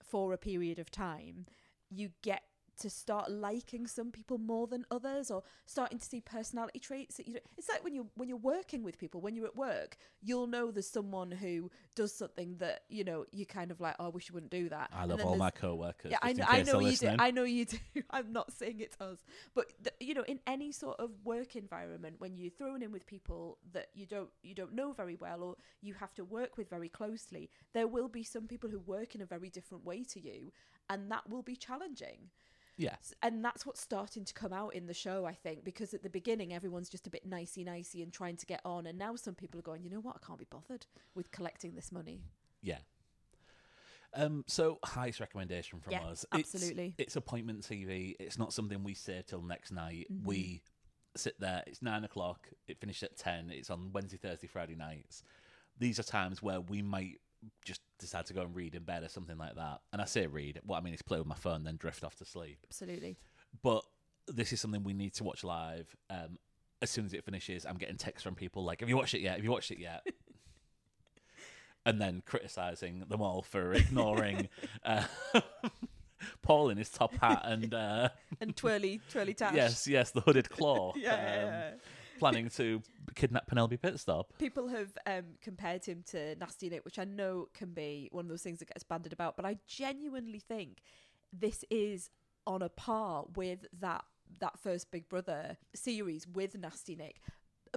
for 0.04 0.34
a 0.34 0.38
period 0.38 0.80
of 0.80 0.92
time, 0.92 1.46
you 1.90 2.10
get 2.22 2.44
to 2.80 2.90
start 2.90 3.32
liking 3.32 3.88
some 3.88 4.12
people 4.12 4.38
more 4.38 4.68
than 4.68 4.86
others 4.92 5.32
or 5.32 5.44
starting 5.66 6.00
to 6.00 6.06
see 6.06 6.22
personality 6.22 6.80
traits 6.80 7.18
that 7.18 7.28
you 7.28 7.34
don't, 7.34 7.46
it's 7.58 7.70
like 7.70 7.84
when 7.84 7.94
you're 7.94 8.08
when 8.16 8.28
you're 8.30 8.38
working 8.38 8.84
with 8.84 8.98
people 8.98 9.22
when 9.22 9.36
you're 9.36 9.46
at 9.46 9.56
work 9.56 9.98
you'll 10.22 10.48
know 10.48 10.72
there's 10.72 10.90
someone 10.90 11.32
who 11.32 11.70
does 11.96 12.14
something 12.14 12.56
that 12.58 12.82
you 12.90 13.04
know 13.04 13.26
you 13.32 13.46
kind 13.46 13.72
of 13.72 13.80
like 13.80 13.96
oh 14.00 14.06
I 14.06 14.10
wish 14.10 14.30
you 14.30 14.34
wouldn't 14.34 14.52
do 14.52 14.70
that 14.70 14.90
I 14.94 15.06
love 15.06 15.22
all 15.22 15.36
my 15.38 15.50
co-workers. 15.52 16.12
yeah, 16.12 16.18
I 16.22 16.34
know, 16.34 16.46
I 16.48 16.64
know 16.64 16.80
you 16.80 16.96
do. 16.96 17.16
I 17.20 17.32
know 17.32 17.44
you 17.44 17.66
do. 17.66 17.78
I'm 18.10 18.32
not 18.32 18.52
saying 18.52 18.80
it's 18.80 19.00
us, 19.00 19.20
but 19.54 19.72
th- 19.84 19.96
you 20.00 20.14
know, 20.14 20.24
in 20.24 20.40
any 20.48 20.72
sort 20.72 21.00
of 21.00 21.12
work 21.24 21.56
environment, 21.56 22.16
when 22.20 22.38
you're 22.38 22.50
thrown 22.52 22.82
in 22.82 22.92
with 22.92 23.06
people 23.06 23.58
that 23.74 23.88
you 23.94 24.06
don't 24.06 24.30
you 24.44 24.56
don't 24.56 24.74
know 24.74 24.92
very 24.94 25.16
well, 25.16 25.44
or 25.44 25.56
you 25.82 25.94
have 25.96 26.14
to 26.16 26.24
work 26.24 26.58
with 26.58 26.70
very 26.70 26.90
closely, 26.90 27.50
there 27.74 27.88
will 27.88 28.08
be 28.08 28.24
some 28.24 28.48
people 28.48 28.70
who 28.70 28.80
work 28.80 29.16
in 29.16 29.22
a 29.22 29.26
very 29.26 29.50
different 29.50 29.86
way 29.86 30.04
to 30.04 30.20
you, 30.20 30.52
and 30.90 31.12
that 31.12 31.30
will 31.30 31.44
be 31.44 31.56
challenging. 31.56 32.30
Yeah, 32.80 32.96
And 33.22 33.44
that's 33.46 33.66
what's 33.66 33.82
starting 33.82 34.24
to 34.26 34.34
come 34.34 34.54
out 34.54 34.74
in 34.74 34.88
the 34.88 34.94
show, 34.94 35.26
I 35.26 35.34
think, 35.34 35.64
because 35.64 35.94
at 35.94 36.02
the 36.02 36.10
beginning 36.10 36.54
everyone's 36.54 36.90
just 36.90 37.06
a 37.06 37.10
bit 37.10 37.26
nicey 37.26 37.64
nicey 37.64 38.02
and 38.02 38.12
trying 38.12 38.38
to 38.38 38.46
get 38.46 38.62
on, 38.66 38.88
and 38.88 38.98
now 38.98 39.16
some 39.16 39.36
people 39.36 39.60
are 39.60 39.64
going, 39.64 39.84
you 39.84 39.90
know 39.90 40.00
what, 40.00 40.16
I 40.16 40.26
can't 40.26 40.40
be 40.40 40.48
bothered 40.50 40.86
with 41.14 41.30
collecting 41.32 41.76
this 41.76 41.92
money. 41.92 42.22
yeah. 42.62 42.80
Um, 44.16 44.44
so 44.48 44.80
highest 44.84 45.20
recommendation 45.20 45.80
from 45.82 45.92
Yeah, 45.92 46.04
us. 46.06 46.26
It's- 46.34 46.56
absolutely. 46.56 46.96
It's, 46.98 47.16
appointment 47.16 47.62
TV. 47.62 48.16
It's 48.20 48.40
not 48.40 48.54
something 48.54 48.84
we 48.84 48.96
save 48.96 49.28
till 49.28 49.44
next 49.44 49.72
night. 49.72 50.08
Mm-hmm. 50.12 50.26
We 50.28 50.64
sit 51.16 51.40
there. 51.40 51.64
It's 51.68 51.84
nine 51.84 52.04
o'clock. 52.04 52.48
It 52.68 52.80
finished 52.80 53.04
at 53.04 53.18
ten. 53.18 53.52
It's 53.52 53.70
on 53.70 53.92
Wednesday, 53.94 54.18
Thursday, 54.18 54.48
Friday 54.48 54.76
nights. 54.76 55.22
These 55.78 56.00
are 56.00 56.04
times 56.04 56.42
where 56.42 56.60
we 56.60 56.82
might 56.82 57.22
just 57.66 57.82
decide 58.00 58.26
to 58.28 58.34
go 58.34 58.42
and 58.42 58.56
read 58.56 58.76
in 58.76 58.84
bed 58.84 59.04
or 59.04 59.10
something 59.10 59.38
like 59.38 59.56
that. 59.56 59.80
And 59.94 60.02
I 60.02 60.06
say 60.06 60.28
read. 60.28 60.60
What 60.66 60.78
I 60.78 60.82
mean 60.82 60.94
is 60.94 61.02
play 61.02 61.18
with 61.18 61.28
my 61.28 61.36
phone, 61.36 61.64
then 61.64 61.78
drift 61.78 62.04
off 62.04 62.16
to 62.18 62.26
sleep. 62.26 62.60
Absolutely. 62.70 63.18
but 63.64 63.84
this 64.28 64.54
is 64.54 64.62
something 64.62 64.84
we 64.84 64.94
need 64.94 65.14
to 65.16 65.24
watch 65.24 65.44
live. 65.44 65.96
Um, 66.10 66.38
as 66.82 66.90
soon 66.90 67.06
as 67.06 67.14
it 67.14 67.26
finishes, 67.26 67.66
I'm 67.66 67.78
getting 67.78 67.98
texts 67.98 68.24
from 68.24 68.36
people 68.36 68.64
like, 68.64 68.80
"Have 68.82 68.90
you 68.90 68.96
watched 68.98 69.14
it 69.16 69.22
yet? 69.22 69.36
Have 69.36 69.44
you 69.44 69.52
watched 69.52 69.72
it 69.72 69.80
yet?" 69.80 70.06
and 71.86 72.00
then 72.00 72.22
criticizing 72.26 73.04
them 73.10 73.22
all 73.22 73.42
for 73.42 73.74
ignoring 73.74 74.50
uh, 74.84 75.04
Paul 76.42 76.70
in 76.70 76.78
his 76.78 76.90
top 76.90 77.16
hat 77.16 77.42
and 77.46 77.74
uh, 77.74 78.10
and 78.40 78.56
twirly, 78.56 79.02
twirly 79.10 79.34
tash. 79.34 79.56
yes, 79.56 79.88
yes, 79.88 80.12
the 80.12 80.22
hooded 80.22 80.50
claw, 80.50 80.94
Yeah, 80.96 81.02
yeah, 81.16 81.16
um, 81.44 81.48
yeah. 81.50 81.72
Planning 82.20 82.50
to 82.50 82.82
kidnap 83.16 83.48
Penelope 83.48 83.78
Pitstop. 83.78 84.26
People 84.38 84.68
have 84.68 84.98
um, 85.06 85.24
compared 85.42 85.86
him 85.86 86.04
to 86.12 86.36
Nasty 86.36 86.70
Nick, 86.70 86.86
which 86.86 87.00
I 87.00 87.06
know 87.06 87.48
can 87.54 87.72
be 87.74 88.10
one 88.12 88.26
of 88.26 88.30
those 88.30 88.42
things 88.42 88.60
that 88.60 88.68
gets 88.68 88.84
banded 88.84 89.14
about, 89.14 89.36
but 89.36 89.46
I 89.46 89.58
genuinely 89.68 90.40
think 90.40 90.82
this 91.34 91.64
is 91.70 92.10
on 92.46 92.62
a 92.62 92.70
par 92.70 93.26
with 93.36 93.66
that 93.80 94.04
that 94.40 94.60
first 94.60 94.92
Big 94.92 95.10
Brother 95.10 95.58
series 95.74 96.28
with 96.28 96.58
Nasty 96.58 96.96
Nick, 96.96 97.20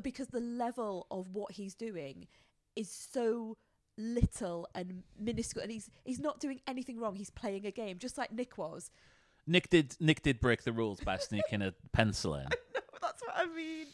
because 0.03 0.29
the 0.29 0.41
level 0.41 1.07
of 1.11 1.31
what 1.31 1.53
he's 1.53 1.75
doing 1.75 2.27
is 2.77 2.91
so 2.91 3.57
little 3.99 4.69
and 4.75 5.03
minuscule, 5.19 5.63
and 5.63 5.73
he's 5.73 5.91
he's 6.05 6.21
not 6.21 6.41
doing 6.41 6.61
anything 6.67 6.99
wrong. 6.99 7.17
He's 7.17 7.31
playing 7.31 7.67
a 7.67 7.71
game, 7.71 7.99
just 7.99 8.19
like 8.19 8.33
Nick 8.33 8.59
was. 8.59 8.91
Nick 9.47 9.71
did 9.71 9.97
Nick 10.01 10.23
did 10.23 10.41
break 10.41 10.63
the 10.63 10.73
rules 10.73 11.01
by 11.01 11.17
sneaking 11.17 11.63
a 11.63 11.75
pencil 11.93 12.35
in. 12.35 12.41
I 12.47 12.55
know, 12.75 12.81
That's 13.01 13.23
what 13.23 13.35
I 13.37 13.47
mean. 13.47 13.87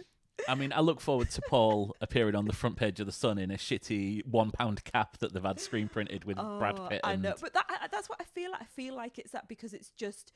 I 0.46 0.55
mean, 0.55 0.72
I 0.72 0.81
look 0.81 1.01
forward 1.01 1.31
to 1.31 1.42
Paul 1.48 1.96
appearing 2.01 2.35
on 2.35 2.44
the 2.46 2.53
front 2.53 2.77
page 2.77 3.01
of 3.01 3.07
the 3.07 3.12
Sun 3.12 3.38
in 3.38 3.51
a 3.51 3.57
shitty 3.57 4.24
one 4.27 4.51
pound 4.51 4.85
cap 4.85 5.18
that 5.18 5.33
they've 5.33 5.42
had 5.42 5.61
screen 5.61 5.88
printed 5.88 6.24
with 6.24 6.38
oh, 6.38 6.59
Brad 6.59 6.79
Oh, 6.79 6.87
Pitt. 6.88 7.01
I 7.05 7.12
And 7.14 7.22
know, 7.22 7.35
but 7.40 7.53
that 7.55 7.88
that's 7.90 8.09
what 8.09 8.20
I 8.20 8.24
feel. 8.24 8.53
like. 8.53 8.62
I 8.62 8.66
feel 8.66 8.94
like 8.94 9.18
it's 9.18 9.33
that 9.33 9.48
because 9.48 9.72
it's 9.74 9.90
just 9.90 10.33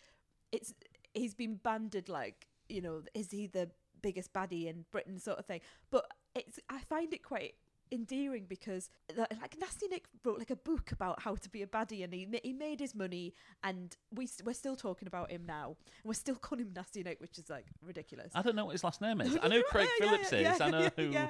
it's 0.50 0.74
he's 1.14 1.34
been 1.34 1.56
banded 1.56 2.08
like 2.08 2.46
you 2.68 2.80
know 2.80 3.02
is 3.14 3.30
he 3.30 3.46
the 3.46 3.70
biggest 4.02 4.32
baddie 4.32 4.66
in 4.66 4.84
Britain 4.90 5.18
sort 5.18 5.38
of 5.38 5.46
thing. 5.46 5.60
But 5.90 6.06
it's 6.34 6.58
I 6.68 6.80
find 6.80 7.12
it 7.14 7.22
quite 7.22 7.54
endearing 7.92 8.46
because 8.48 8.88
like 9.16 9.56
Nasty 9.60 9.86
Nick 9.88 10.06
wrote 10.24 10.38
like 10.38 10.50
a 10.50 10.56
book 10.56 10.92
about 10.92 11.22
how 11.22 11.34
to 11.34 11.48
be 11.48 11.62
a 11.62 11.66
baddie 11.66 12.02
and 12.02 12.12
he 12.12 12.26
he 12.42 12.52
made 12.52 12.80
his 12.80 12.94
money 12.94 13.34
and 13.62 13.96
we 14.14 14.28
we're 14.44 14.54
still 14.54 14.76
talking 14.76 15.06
about 15.06 15.30
him 15.30 15.44
now 15.46 15.76
and 15.78 16.04
we're 16.04 16.14
still 16.14 16.34
calling 16.34 16.64
him 16.66 16.72
Nasty 16.74 17.02
Nick 17.02 17.20
which 17.20 17.38
is 17.38 17.50
like 17.50 17.66
ridiculous. 17.82 18.32
I 18.34 18.42
don't 18.42 18.56
know 18.56 18.64
what 18.64 18.72
his 18.72 18.84
last 18.84 19.00
name 19.00 19.20
is. 19.20 19.38
I 19.42 19.48
know 19.48 19.62
Craig 19.62 19.88
yeah, 20.00 20.06
yeah, 20.06 20.10
Phillips 20.10 20.32
yeah, 20.32 20.54
is. 20.54 20.60
I 20.60 20.70
know 20.70 20.80
yeah, 20.80 20.90
who. 20.96 21.02
yeah. 21.10 21.28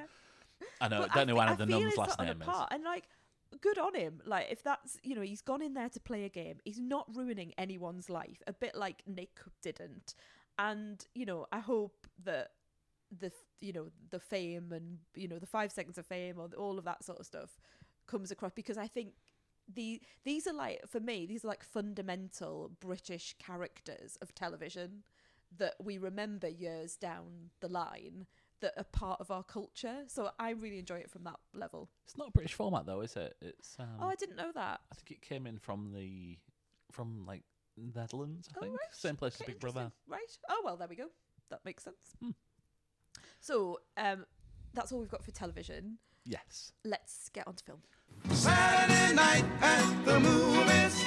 I 0.80 0.88
know. 0.88 1.00
But 1.00 1.12
don't 1.12 1.26
know 1.26 1.34
fe- 1.34 1.38
what 1.38 1.48
Anna 1.48 1.56
the 1.56 1.66
Nun's 1.66 1.96
last 1.96 2.20
name 2.20 2.42
is. 2.42 2.48
And 2.70 2.84
like, 2.84 3.04
good 3.60 3.78
on 3.78 3.94
him. 3.94 4.20
Like, 4.24 4.46
if 4.50 4.62
that's 4.62 4.98
you 5.02 5.14
know, 5.14 5.22
he's 5.22 5.42
gone 5.42 5.62
in 5.62 5.74
there 5.74 5.88
to 5.88 6.00
play 6.00 6.24
a 6.24 6.28
game. 6.28 6.58
He's 6.64 6.80
not 6.80 7.06
ruining 7.14 7.52
anyone's 7.58 8.08
life. 8.08 8.42
A 8.46 8.52
bit 8.52 8.74
like 8.74 9.02
Nick 9.06 9.40
didn't. 9.62 10.14
And 10.58 11.04
you 11.14 11.26
know, 11.26 11.46
I 11.52 11.58
hope 11.58 12.06
that 12.24 12.50
the 13.18 13.30
you 13.60 13.72
know 13.72 13.86
the 14.10 14.18
fame 14.20 14.72
and 14.72 14.98
you 15.14 15.28
know 15.28 15.38
the 15.38 15.46
five 15.46 15.70
seconds 15.70 15.98
of 15.98 16.06
fame 16.06 16.36
or 16.38 16.48
all 16.56 16.78
of 16.78 16.84
that 16.84 17.04
sort 17.04 17.18
of 17.20 17.26
stuff 17.26 17.60
comes 18.06 18.30
across 18.30 18.52
because 18.54 18.78
I 18.78 18.86
think 18.86 19.12
the 19.72 20.00
these 20.24 20.46
are 20.46 20.54
like 20.54 20.80
for 20.88 20.98
me 21.00 21.26
these 21.26 21.44
are 21.44 21.48
like 21.48 21.62
fundamental 21.62 22.70
British 22.80 23.34
characters 23.38 24.16
of 24.22 24.34
television 24.34 25.02
that 25.58 25.74
we 25.82 25.98
remember 25.98 26.48
years 26.48 26.96
down 26.96 27.50
the 27.60 27.68
line 27.68 28.26
that 28.60 28.72
are 28.76 28.84
part 28.84 29.20
of 29.20 29.30
our 29.30 29.42
culture. 29.42 30.04
So 30.06 30.30
I 30.38 30.50
really 30.50 30.78
enjoy 30.78 30.98
it 30.98 31.10
from 31.10 31.24
that 31.24 31.38
level. 31.52 31.90
It's 32.06 32.16
not 32.16 32.28
a 32.28 32.30
British 32.30 32.54
format 32.54 32.86
though, 32.86 33.00
is 33.02 33.16
it? 33.16 33.34
It's. 33.42 33.76
Um, 33.78 33.88
oh, 34.00 34.08
I 34.08 34.14
didn't 34.14 34.36
know 34.36 34.52
that. 34.54 34.80
I 34.90 34.94
think 34.94 35.10
it 35.10 35.20
came 35.20 35.46
in 35.46 35.58
from 35.58 35.92
the 35.94 36.38
from 36.90 37.24
like 37.26 37.42
Netherlands. 37.76 38.48
I 38.54 38.58
Oh, 38.58 38.60
think 38.62 38.72
right. 38.72 38.80
same 38.92 39.16
place 39.16 39.34
as 39.40 39.46
Big 39.46 39.60
Brother. 39.60 39.92
Right. 40.06 40.38
Oh 40.48 40.62
well, 40.64 40.76
there 40.76 40.88
we 40.88 40.96
go. 40.96 41.08
That 41.50 41.60
makes 41.64 41.84
sense. 41.84 42.14
Hmm. 42.22 42.30
So 43.42 43.80
um, 43.96 44.24
that's 44.72 44.92
all 44.92 45.00
we've 45.00 45.10
got 45.10 45.24
for 45.24 45.32
television. 45.32 45.98
Yes. 46.24 46.72
Let's 46.84 47.28
get 47.30 47.48
on 47.48 47.54
to 47.56 47.64
film. 47.64 47.80
Saturday 48.30 49.14
night 49.16 49.44
at 49.60 50.04
the 50.04 50.20
movies. 50.20 51.02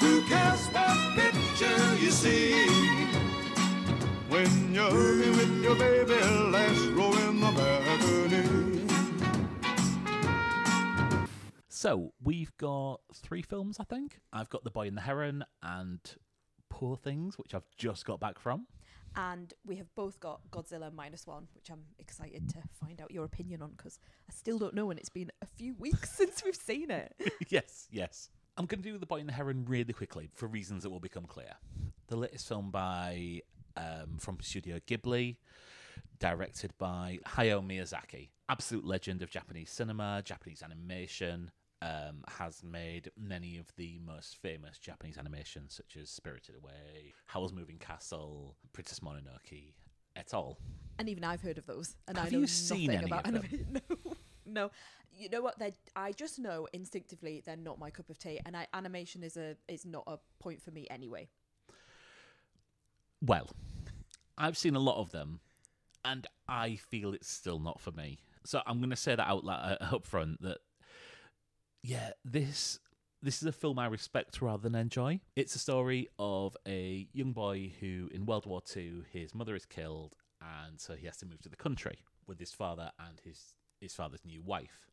Who 0.00 0.20
cares 0.22 0.66
what 0.66 1.14
picture 1.14 1.94
you 1.94 2.10
see? 2.10 2.66
When 4.28 4.74
you're 4.74 4.90
hugging 4.90 5.36
with 5.36 5.62
your 5.62 5.76
baby, 5.76 6.14
last 6.50 6.86
row 6.88 7.12
in 7.28 7.38
the 7.38 7.52
balcony. 7.52 8.86
So 11.68 12.14
we've 12.20 12.56
got 12.56 13.02
three 13.14 13.42
films, 13.42 13.76
I 13.78 13.84
think. 13.84 14.18
I've 14.32 14.50
got 14.50 14.64
The 14.64 14.72
Boy 14.72 14.88
and 14.88 14.96
the 14.96 15.02
Heron 15.02 15.44
and 15.62 16.00
Poor 16.68 16.96
Things, 16.96 17.38
which 17.38 17.54
I've 17.54 17.68
just 17.78 18.04
got 18.04 18.18
back 18.18 18.40
from. 18.40 18.66
And 19.16 19.52
we 19.64 19.76
have 19.76 19.92
both 19.94 20.20
got 20.20 20.40
Godzilla 20.50 20.92
minus 20.92 21.26
one, 21.26 21.48
which 21.54 21.70
I'm 21.70 21.84
excited 21.98 22.48
to 22.50 22.62
find 22.80 23.00
out 23.00 23.10
your 23.10 23.24
opinion 23.24 23.62
on 23.62 23.70
because 23.76 23.98
I 24.28 24.32
still 24.34 24.58
don't 24.58 24.74
know, 24.74 24.90
and 24.90 24.98
it's 24.98 25.08
been 25.08 25.32
a 25.40 25.46
few 25.46 25.74
weeks 25.78 26.12
since 26.12 26.44
we've 26.44 26.54
seen 26.54 26.90
it. 26.90 27.14
yes, 27.48 27.88
yes. 27.90 28.30
I'm 28.58 28.66
going 28.66 28.82
to 28.82 28.90
do 28.90 28.98
The 28.98 29.06
Boy 29.06 29.20
and 29.20 29.28
the 29.28 29.32
Heron 29.32 29.64
really 29.66 29.92
quickly 29.92 30.30
for 30.34 30.46
reasons 30.46 30.82
that 30.82 30.90
will 30.90 31.00
become 31.00 31.24
clear. 31.24 31.52
The 32.08 32.16
latest 32.16 32.48
film 32.48 32.70
by 32.70 33.42
um, 33.76 34.16
from 34.18 34.38
Studio 34.40 34.78
Ghibli, 34.86 35.36
directed 36.18 36.72
by 36.78 37.18
Hayao 37.26 37.66
Miyazaki, 37.66 38.30
absolute 38.48 38.84
legend 38.84 39.22
of 39.22 39.30
Japanese 39.30 39.70
cinema, 39.70 40.22
Japanese 40.24 40.62
animation. 40.62 41.50
Um, 41.86 42.24
has 42.26 42.64
made 42.64 43.10
many 43.16 43.58
of 43.58 43.66
the 43.76 44.00
most 44.04 44.38
famous 44.42 44.78
Japanese 44.78 45.18
animations, 45.18 45.72
such 45.74 45.96
as 46.00 46.10
Spirited 46.10 46.56
Away, 46.56 47.14
Howl's 47.26 47.52
Moving 47.52 47.78
Castle, 47.78 48.56
Princess 48.72 48.98
Mononoke, 49.00 49.72
et 50.16 50.30
al. 50.34 50.58
And 50.98 51.08
even 51.08 51.22
I've 51.22 51.42
heard 51.42 51.58
of 51.58 51.66
those, 51.66 51.94
and 52.08 52.16
Have 52.16 52.26
I 52.26 52.30
know 52.30 52.38
you 52.40 52.46
seen 52.48 52.86
nothing 52.90 52.98
any 52.98 53.06
about 53.06 53.26
of 53.28 53.32
them? 53.34 53.44
anime. 53.44 53.82
No, 54.48 54.62
no. 54.64 54.70
You 55.12 55.28
know 55.30 55.42
what? 55.42 55.58
They're, 55.58 55.72
I 55.94 56.12
just 56.12 56.38
know 56.40 56.66
instinctively 56.72 57.42
they're 57.44 57.56
not 57.56 57.78
my 57.78 57.90
cup 57.90 58.10
of 58.10 58.18
tea, 58.18 58.40
and 58.44 58.56
I, 58.56 58.66
animation 58.74 59.22
is 59.22 59.36
a 59.36 59.56
is 59.68 59.84
not 59.86 60.04
a 60.08 60.18
point 60.40 60.60
for 60.62 60.70
me 60.72 60.86
anyway. 60.90 61.28
Well, 63.22 63.48
I've 64.36 64.58
seen 64.58 64.76
a 64.76 64.80
lot 64.80 65.00
of 65.00 65.10
them, 65.12 65.40
and 66.04 66.26
I 66.48 66.76
feel 66.76 67.12
it's 67.12 67.30
still 67.30 67.58
not 67.58 67.80
for 67.80 67.92
me. 67.92 68.18
So 68.44 68.60
I'm 68.66 68.78
going 68.78 68.90
to 68.90 68.96
say 68.96 69.14
that 69.16 69.26
out 69.26 69.44
loud, 69.44 69.78
uh, 69.80 69.94
up 69.96 70.06
front 70.06 70.40
that 70.42 70.58
yeah, 71.86 72.10
this 72.24 72.80
this 73.22 73.40
is 73.42 73.48
a 73.48 73.52
film 73.52 73.78
I 73.78 73.86
respect 73.86 74.42
rather 74.42 74.62
than 74.62 74.74
enjoy. 74.74 75.20
It's 75.36 75.54
a 75.54 75.58
story 75.58 76.08
of 76.18 76.56
a 76.66 77.06
young 77.12 77.32
boy 77.32 77.72
who, 77.80 78.08
in 78.12 78.26
World 78.26 78.44
War 78.44 78.60
II, 78.76 79.02
his 79.10 79.34
mother 79.34 79.54
is 79.54 79.64
killed, 79.64 80.16
and 80.40 80.80
so 80.80 80.94
he 80.94 81.06
has 81.06 81.16
to 81.18 81.26
move 81.26 81.40
to 81.42 81.48
the 81.48 81.56
country 81.56 82.00
with 82.26 82.40
his 82.40 82.52
father 82.52 82.90
and 82.98 83.20
his 83.24 83.54
his 83.80 83.94
father's 83.94 84.24
new 84.24 84.42
wife. 84.42 84.90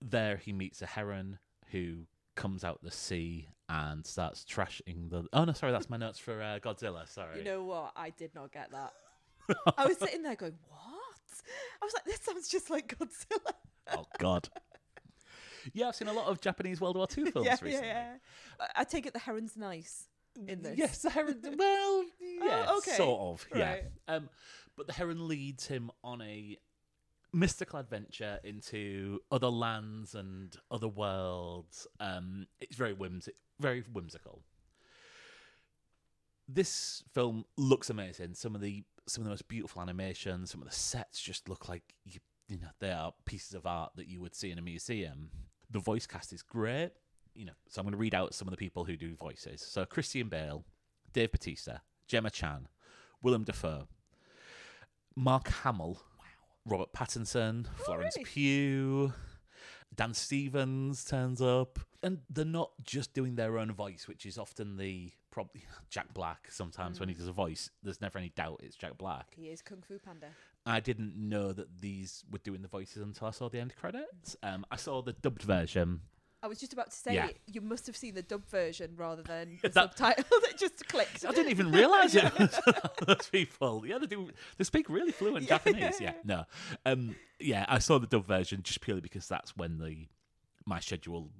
There, 0.00 0.38
he 0.38 0.54
meets 0.54 0.80
a 0.80 0.86
heron 0.86 1.38
who 1.70 2.06
comes 2.36 2.64
out 2.64 2.80
the 2.82 2.90
sea 2.90 3.48
and 3.68 4.06
starts 4.06 4.46
trashing 4.50 5.10
the. 5.10 5.26
Oh 5.34 5.44
no, 5.44 5.52
sorry, 5.52 5.72
that's 5.72 5.90
my 5.90 5.98
notes 5.98 6.18
for 6.18 6.40
uh, 6.40 6.58
Godzilla. 6.58 7.06
Sorry. 7.06 7.38
You 7.38 7.44
know 7.44 7.64
what? 7.64 7.92
I 7.96 8.10
did 8.10 8.34
not 8.34 8.50
get 8.50 8.70
that. 8.72 8.94
I 9.76 9.86
was 9.86 9.98
sitting 9.98 10.22
there 10.22 10.36
going, 10.36 10.56
"What?" 10.68 11.44
I 11.82 11.84
was 11.84 11.92
like, 11.92 12.04
"This 12.04 12.20
sounds 12.22 12.48
just 12.48 12.70
like 12.70 12.96
Godzilla." 12.98 13.52
oh 13.94 14.06
God. 14.18 14.48
Yeah, 15.72 15.88
I've 15.88 15.96
seen 15.96 16.08
a 16.08 16.12
lot 16.12 16.26
of 16.26 16.40
Japanese 16.40 16.80
World 16.80 16.96
War 16.96 17.06
II 17.16 17.30
films 17.30 17.46
yeah, 17.46 17.56
recently. 17.62 17.88
yeah, 17.88 18.14
yeah. 18.58 18.66
I- 18.76 18.84
take 18.84 19.06
it 19.06 19.12
the 19.12 19.18
heron's 19.20 19.56
nice 19.56 20.06
in 20.46 20.62
this. 20.62 20.78
Yes, 20.78 21.02
the 21.02 21.10
heron. 21.10 21.40
Well, 21.58 22.04
yeah, 22.20 22.66
Oh, 22.68 22.78
okay. 22.78 22.92
sort 22.96 23.20
of. 23.20 23.46
Yeah. 23.56 23.70
Right. 23.70 23.84
Um, 24.08 24.28
but 24.76 24.86
the 24.86 24.92
heron 24.92 25.26
leads 25.28 25.66
him 25.66 25.90
on 26.04 26.22
a 26.22 26.56
mystical 27.32 27.78
adventure 27.78 28.38
into 28.44 29.20
other 29.30 29.48
lands 29.50 30.14
and 30.14 30.56
other 30.70 30.88
worlds. 30.88 31.86
Um, 32.00 32.46
it's 32.60 32.76
very 32.76 32.94
whimsi- 32.94 33.28
very 33.60 33.82
whimsical. 33.92 34.42
This 36.48 37.04
film 37.12 37.44
looks 37.56 37.90
amazing. 37.90 38.34
Some 38.34 38.54
of 38.54 38.60
the 38.60 38.82
some 39.06 39.22
of 39.22 39.26
the 39.26 39.30
most 39.30 39.48
beautiful 39.48 39.80
animations. 39.82 40.50
Some 40.50 40.62
of 40.62 40.68
the 40.68 40.74
sets 40.74 41.20
just 41.20 41.48
look 41.48 41.68
like 41.68 41.94
you, 42.04 42.18
you 42.50 42.58
know 42.58 42.68
they 42.80 42.90
are 42.90 43.14
pieces 43.24 43.54
of 43.54 43.64
art 43.64 43.92
that 43.96 44.08
you 44.08 44.20
would 44.20 44.34
see 44.34 44.50
in 44.50 44.58
a 44.58 44.62
museum. 44.62 45.30
The 45.70 45.78
voice 45.78 46.06
cast 46.06 46.32
is 46.32 46.42
great. 46.42 46.90
You 47.34 47.46
know, 47.46 47.52
so 47.68 47.80
I'm 47.80 47.84
going 47.84 47.92
to 47.92 47.98
read 47.98 48.14
out 48.14 48.34
some 48.34 48.48
of 48.48 48.50
the 48.50 48.58
people 48.58 48.84
who 48.84 48.96
do 48.96 49.14
voices. 49.14 49.62
So 49.62 49.84
Christian 49.84 50.28
Bale, 50.28 50.64
Dave 51.12 51.30
Bautista, 51.30 51.80
Gemma 52.08 52.28
Chan, 52.28 52.66
Willem 53.22 53.44
Dafoe, 53.44 53.86
Mark 55.14 55.48
Hamill, 55.48 56.02
Robert 56.66 56.92
Pattinson, 56.92 57.66
oh, 57.68 57.84
Florence 57.84 58.16
really? 58.16 58.24
Pugh, 58.24 59.12
Dan 59.94 60.12
Stevens 60.12 61.04
turns 61.04 61.40
up, 61.40 61.78
and 62.02 62.18
they're 62.28 62.44
not 62.44 62.72
just 62.82 63.14
doing 63.14 63.36
their 63.36 63.58
own 63.58 63.70
voice, 63.72 64.08
which 64.08 64.26
is 64.26 64.36
often 64.36 64.76
the 64.76 65.12
probably 65.30 65.64
Jack 65.90 66.12
Black. 66.12 66.48
Sometimes 66.50 66.98
when 66.98 67.08
he 67.08 67.14
mm. 67.14 67.18
does 67.18 67.28
a 67.28 67.32
voice, 67.32 67.70
there's 67.82 68.00
never 68.00 68.18
any 68.18 68.30
doubt 68.30 68.60
it's 68.62 68.76
Jack 68.76 68.98
Black. 68.98 69.26
He 69.36 69.48
is 69.48 69.62
Kung 69.62 69.82
Fu 69.86 69.98
Panda. 69.98 70.28
I 70.70 70.80
didn't 70.80 71.16
know 71.16 71.52
that 71.52 71.80
these 71.80 72.24
were 72.30 72.38
doing 72.38 72.62
the 72.62 72.68
voices 72.68 73.02
until 73.02 73.26
I 73.26 73.30
saw 73.32 73.48
the 73.48 73.58
end 73.60 73.74
credits. 73.76 74.36
Um, 74.42 74.64
I 74.70 74.76
saw 74.76 75.02
the 75.02 75.12
dubbed 75.12 75.42
version, 75.42 76.00
I 76.42 76.46
was 76.46 76.58
just 76.58 76.72
about 76.72 76.90
to 76.90 76.96
say 76.96 77.14
Yeah. 77.16 77.28
you 77.46 77.60
must 77.60 77.86
have 77.86 77.94
seen 77.94 78.14
the 78.14 78.22
dub 78.22 78.46
version 78.48 78.92
rather 78.96 79.22
than 79.22 79.58
the 79.62 79.68
That- 79.68 79.74
subtitle 79.98 80.24
that 80.48 80.56
just 80.56 80.88
clicked. 80.88 81.26
I 81.26 81.32
didn't 81.32 81.50
even 81.50 81.70
realise 81.70 82.14
it. 82.14 82.32
Those 83.06 83.28
people, 83.30 83.84
yeah, 83.86 83.98
they 83.98 84.06
do. 84.06 84.30
They 84.56 84.64
speak 84.64 84.88
really 84.88 85.12
fluent 85.12 85.42
Yeah. 85.42 85.48
Japanese. 85.58 86.00
Yeah, 86.00 86.14
no, 86.24 86.44
um, 86.86 87.14
yeah, 87.38 87.66
I 87.68 87.78
saw 87.78 87.98
the 87.98 88.06
dub 88.06 88.24
version 88.26 88.62
just 88.62 88.80
purely 88.80 89.02
because 89.02 89.28
that's 89.28 89.54
when 89.54 89.76
the 89.78 90.08
my 90.64 90.80
schedule 90.80 91.30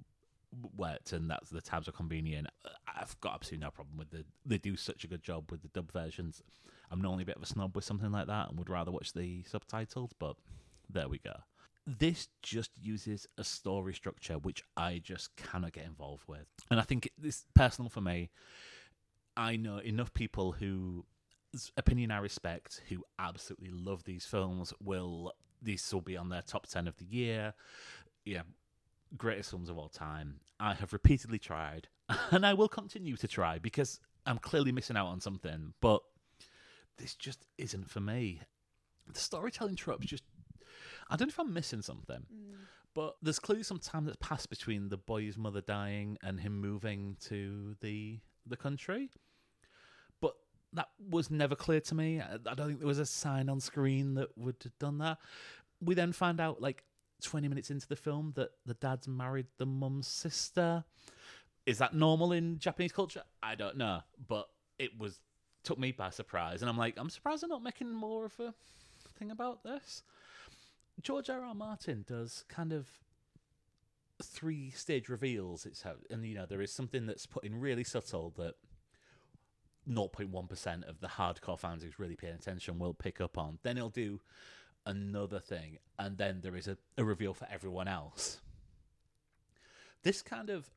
worked 0.77 1.13
and 1.13 1.31
that's 1.31 1.49
the 1.49 1.61
times 1.63 1.89
are 1.89 1.93
convenient. 1.93 2.49
I've 2.87 3.19
got 3.21 3.35
absolutely 3.37 3.65
no 3.65 3.71
problem 3.71 3.97
with 3.97 4.11
the. 4.11 4.25
They 4.45 4.59
do 4.59 4.77
such 4.77 5.05
a 5.05 5.07
good 5.07 5.23
job 5.23 5.51
with 5.51 5.63
the 5.63 5.69
dub 5.69 5.91
versions. 5.93 6.43
I'm 6.91 7.01
normally 7.01 7.23
a 7.23 7.27
bit 7.27 7.37
of 7.37 7.43
a 7.43 7.47
snob 7.47 7.77
with 7.77 7.85
something 7.85 8.11
like 8.11 8.27
that 8.27 8.49
and 8.49 8.59
would 8.59 8.71
rather 8.71 8.91
watch 8.91 9.13
the 9.13 9.43
subtitles, 9.45 10.11
but 10.19 10.37
there 10.89 11.09
we 11.09 11.19
go. 11.19 11.35
This 11.87 12.29
just 12.43 12.71
uses 12.81 13.27
a 13.39 13.45
story 13.45 13.95
structure 13.95 14.35
which 14.39 14.63
I 14.77 15.01
just 15.03 15.35
cannot 15.37 15.73
get 15.73 15.87
involved 15.87 16.25
with, 16.27 16.47
and 16.71 16.79
I 16.79 16.83
think 16.83 17.07
it- 17.07 17.13
this 17.19 17.47
personal 17.55 17.89
for 17.89 18.01
me. 18.01 18.31
I 19.37 19.57
know 19.57 19.79
enough 19.79 20.13
people 20.13 20.53
who 20.53 21.07
opinion 21.77 22.11
I 22.11 22.19
respect 22.19 22.83
who 22.89 23.05
absolutely 23.19 23.71
love 23.71 24.05
these 24.05 24.25
films 24.25 24.73
will 24.81 25.33
these 25.61 25.93
will 25.93 26.01
be 26.01 26.17
on 26.17 26.29
their 26.29 26.43
top 26.43 26.69
10 26.69 26.87
of 26.87 26.97
the 26.99 27.05
year 27.05 27.55
yeah 28.25 28.43
greatest 29.17 29.51
films 29.51 29.69
of 29.69 29.77
all 29.77 29.89
time 29.89 30.41
I 30.61 30.75
have 30.75 30.93
repeatedly 30.93 31.41
tried 31.41 31.89
and 32.31 32.47
I 32.47 32.55
will 32.55 32.69
continue 32.69 33.17
to 33.17 33.27
try 33.27 33.59
because 33.59 33.99
I'm 34.27 34.39
clearly 34.39 34.71
missing 34.71 34.97
out 34.97 35.09
on 35.09 35.21
something 35.21 35.75
but 35.81 36.03
this 37.01 37.15
just 37.15 37.47
isn't 37.59 37.91
for 37.91 38.01
me 38.01 38.41
the 39.13 39.19
storytelling 39.19 39.77
tropes 39.77 40.07
just 40.07 40.25
I 41.09 41.17
don't 41.17 41.29
know 41.29 41.33
if 41.33 41.41
I'm 41.41 41.53
missing 41.53 41.83
something 41.83 42.25
mm. 42.33 42.55
but 42.95 43.17
there's 43.23 43.39
clearly 43.39 43.65
some 43.65 43.79
time 43.79 44.05
that's 44.05 44.19
passed 44.21 44.51
between 44.51 44.89
the 44.89 44.97
boy's 44.97 45.37
mother 45.37 45.61
dying 45.61 46.19
and 46.23 46.41
him 46.41 46.61
moving 46.61 47.17
to 47.29 47.77
the 47.81 48.21
the 48.47 48.57
country 48.57 49.11
but 50.21 50.35
that 50.73 50.89
was 51.11 51.31
never 51.31 51.55
clear 51.55 51.81
to 51.81 51.95
me. 51.95 52.21
I 52.21 52.35
I 52.35 52.55
don't 52.55 52.67
think 52.69 52.79
there 52.79 52.89
was 52.89 52.99
a 52.99 53.07
sign 53.07 53.49
on 53.49 53.61
screen 53.61 54.15
that 54.15 54.37
would 54.37 54.57
have 54.63 54.79
done 54.79 54.99
that. 54.99 55.19
We 55.81 55.95
then 55.95 56.13
find 56.13 56.41
out, 56.41 56.61
like, 56.61 56.85
20 57.23 57.49
minutes 57.49 57.71
into 57.71 57.89
the 57.89 57.97
film, 57.97 58.33
that 58.37 58.51
the 58.67 58.75
dad's 58.75 59.09
married 59.09 59.47
the 59.59 59.67
mum's 59.67 60.09
sister. 60.09 60.85
Is 61.67 61.79
that 61.79 61.95
normal 61.95 62.33
in 62.33 62.59
Japanese 62.59 62.93
culture? 62.93 63.23
I 63.43 63.55
don't 63.55 63.77
know, 63.77 64.01
but 64.29 64.49
it 64.79 64.99
was 64.99 65.21
took 65.63 65.79
me 65.79 65.93
by 65.93 66.11
surprise, 66.11 66.63
and 66.63 66.71
I'm 66.71 66.79
like, 66.79 66.95
I'm 66.97 67.11
surprised 67.11 67.43
they're 67.43 67.49
not 67.49 67.63
making 67.63 67.93
more 67.93 68.25
of 68.25 68.39
a 68.41 68.55
thing 69.19 69.31
about 69.31 69.63
this. 69.63 70.03
George 71.03 71.31
R. 71.31 71.43
R. 71.43 71.55
Martin 71.55 72.05
does 72.07 72.45
kind 72.49 72.73
of 72.73 72.89
three 74.23 74.71
stage 74.71 75.09
reveals. 75.09 75.67
It's 75.67 75.83
how, 75.83 75.95
and 76.11 76.25
you 76.25 76.35
know, 76.35 76.47
there 76.47 76.61
is 76.61 76.73
something 76.73 77.07
that's 77.07 77.27
put 77.27 77.45
in 77.45 77.59
really 77.59 77.85
subtle 77.85 78.33
that 78.37 78.55
0.1% 79.89 80.89
of 80.89 81.01
the 81.01 81.09
hardcore 81.09 81.59
fans 81.59 81.83
who's 81.83 81.99
really 81.99 82.17
paying 82.17 82.35
attention 82.35 82.79
will 82.79 82.95
pick 82.95 83.21
up 83.21 83.39
on. 83.39 83.59
Then 83.63 83.77
he'll 83.77 83.89
do 83.89 84.21
another 84.87 85.41
thing, 85.41 85.79
and 85.99 86.19
then 86.19 86.41
there 86.43 86.57
is 86.57 86.69
a, 86.69 86.77
a 86.99 87.05
reveal 87.05 87.35
for 87.35 87.49
everyone 87.51 87.89
else. 87.89 88.41
This 90.03 90.23
kind 90.23 90.51
of 90.51 90.71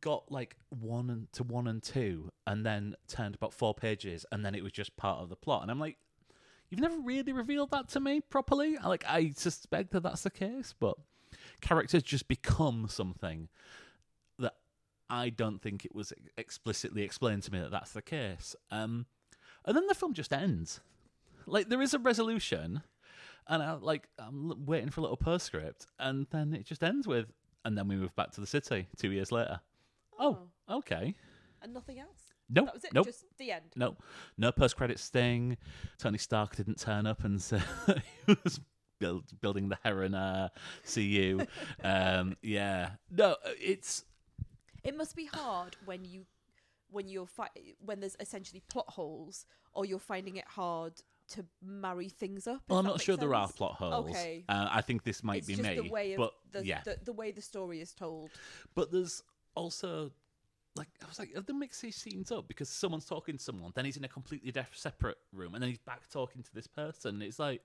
got 0.00 0.30
like 0.30 0.56
one 0.68 1.10
and 1.10 1.32
to 1.32 1.42
one 1.42 1.66
and 1.66 1.82
two, 1.82 2.30
and 2.46 2.64
then 2.64 2.94
turned 3.06 3.34
about 3.34 3.52
four 3.52 3.74
pages, 3.74 4.26
and 4.32 4.44
then 4.44 4.54
it 4.54 4.62
was 4.62 4.72
just 4.72 4.96
part 4.96 5.20
of 5.20 5.28
the 5.28 5.36
plot. 5.36 5.62
And 5.62 5.70
I'm 5.70 5.80
like, 5.80 5.96
you've 6.68 6.80
never 6.80 6.98
really 6.98 7.32
revealed 7.32 7.70
that 7.70 7.88
to 7.90 8.00
me 8.00 8.20
properly. 8.20 8.76
Like 8.84 9.04
I 9.06 9.32
suspect 9.36 9.92
that 9.92 10.02
that's 10.02 10.22
the 10.22 10.30
case, 10.30 10.74
but 10.78 10.96
characters 11.60 12.02
just 12.02 12.28
become 12.28 12.86
something 12.88 13.48
that 14.38 14.54
I 15.10 15.30
don't 15.30 15.60
think 15.60 15.84
it 15.84 15.94
was 15.94 16.12
explicitly 16.36 17.02
explained 17.02 17.42
to 17.44 17.52
me 17.52 17.60
that 17.60 17.70
that's 17.70 17.92
the 17.92 18.02
case. 18.02 18.54
Um, 18.70 19.06
and 19.64 19.76
then 19.76 19.86
the 19.86 19.94
film 19.94 20.14
just 20.14 20.32
ends. 20.32 20.80
Like 21.46 21.68
there 21.68 21.82
is 21.82 21.94
a 21.94 21.98
resolution, 21.98 22.82
and 23.46 23.62
I 23.62 23.72
like 23.74 24.08
I'm 24.18 24.66
waiting 24.66 24.90
for 24.90 25.00
a 25.00 25.02
little 25.02 25.16
postscript, 25.16 25.86
and 25.98 26.26
then 26.30 26.52
it 26.52 26.66
just 26.66 26.82
ends 26.82 27.06
with, 27.06 27.32
and 27.64 27.76
then 27.76 27.88
we 27.88 27.96
move 27.96 28.14
back 28.14 28.32
to 28.32 28.40
the 28.40 28.46
city 28.46 28.88
two 28.98 29.10
years 29.10 29.32
later. 29.32 29.60
Oh, 30.18 30.38
okay. 30.68 31.14
and 31.62 31.72
nothing 31.74 31.98
else. 31.98 32.32
No, 32.50 32.64
That 32.64 32.74
was 32.74 32.84
it. 32.84 32.94
nope. 32.94 33.06
Just 33.06 33.24
the 33.36 33.52
end. 33.52 33.64
No, 33.76 33.96
no 34.38 34.50
post 34.52 34.76
credit 34.76 34.98
sting. 34.98 35.58
Tony 35.98 36.16
Stark 36.18 36.56
didn't 36.56 36.78
turn 36.78 37.06
up 37.06 37.22
and 37.24 37.40
say 37.42 37.60
he 38.26 38.36
was 38.44 38.58
build, 38.98 39.24
building 39.40 39.68
the 39.68 39.78
Heron 39.84 40.14
uh, 40.14 40.48
CU. 40.90 41.40
um, 41.84 42.36
yeah, 42.42 42.90
no, 43.10 43.36
it's 43.60 44.04
It 44.82 44.96
must 44.96 45.14
be 45.14 45.26
hard 45.26 45.76
when 45.84 46.04
you 46.04 46.24
when 46.90 47.06
you're 47.08 47.26
fi- 47.26 47.50
when 47.84 48.00
there's 48.00 48.16
essentially 48.18 48.62
plot 48.70 48.86
holes 48.88 49.44
or 49.74 49.84
you're 49.84 49.98
finding 49.98 50.36
it 50.36 50.46
hard 50.48 50.94
to 51.32 51.44
marry 51.62 52.08
things 52.08 52.46
up. 52.46 52.62
Well, 52.68 52.78
I'm 52.78 52.86
not 52.86 53.02
sure 53.02 53.18
there 53.18 53.34
are 53.34 53.48
plot 53.48 53.74
holes. 53.74 54.08
Okay. 54.08 54.44
Uh, 54.48 54.68
I 54.70 54.80
think 54.80 55.04
this 55.04 55.22
might 55.22 55.38
it's 55.38 55.46
be 55.48 55.54
just 55.56 55.68
me, 55.68 55.74
the 55.74 55.90
way 55.90 56.14
of 56.14 56.16
but 56.18 56.32
the, 56.52 56.64
yeah, 56.66 56.80
the 56.86 56.98
the 57.04 57.12
way 57.12 57.30
the 57.30 57.42
story 57.42 57.82
is 57.82 57.92
told. 57.92 58.30
but 58.74 58.90
there's 58.90 59.22
also 59.58 60.12
like 60.78 60.88
I 61.02 61.08
was 61.08 61.18
like, 61.18 61.34
have 61.34 61.46
they 61.46 61.52
mixed 61.52 61.82
these 61.82 61.96
scenes 61.96 62.30
up 62.30 62.48
because 62.48 62.68
someone's 62.68 63.04
talking 63.04 63.36
to 63.36 63.42
someone, 63.42 63.72
then 63.74 63.84
he's 63.84 63.96
in 63.96 64.04
a 64.04 64.08
completely 64.08 64.52
separate 64.72 65.18
room, 65.32 65.54
and 65.54 65.62
then 65.62 65.70
he's 65.70 65.78
back 65.78 66.08
talking 66.10 66.42
to 66.42 66.54
this 66.54 66.66
person. 66.66 67.20
It's 67.20 67.38
like, 67.38 67.62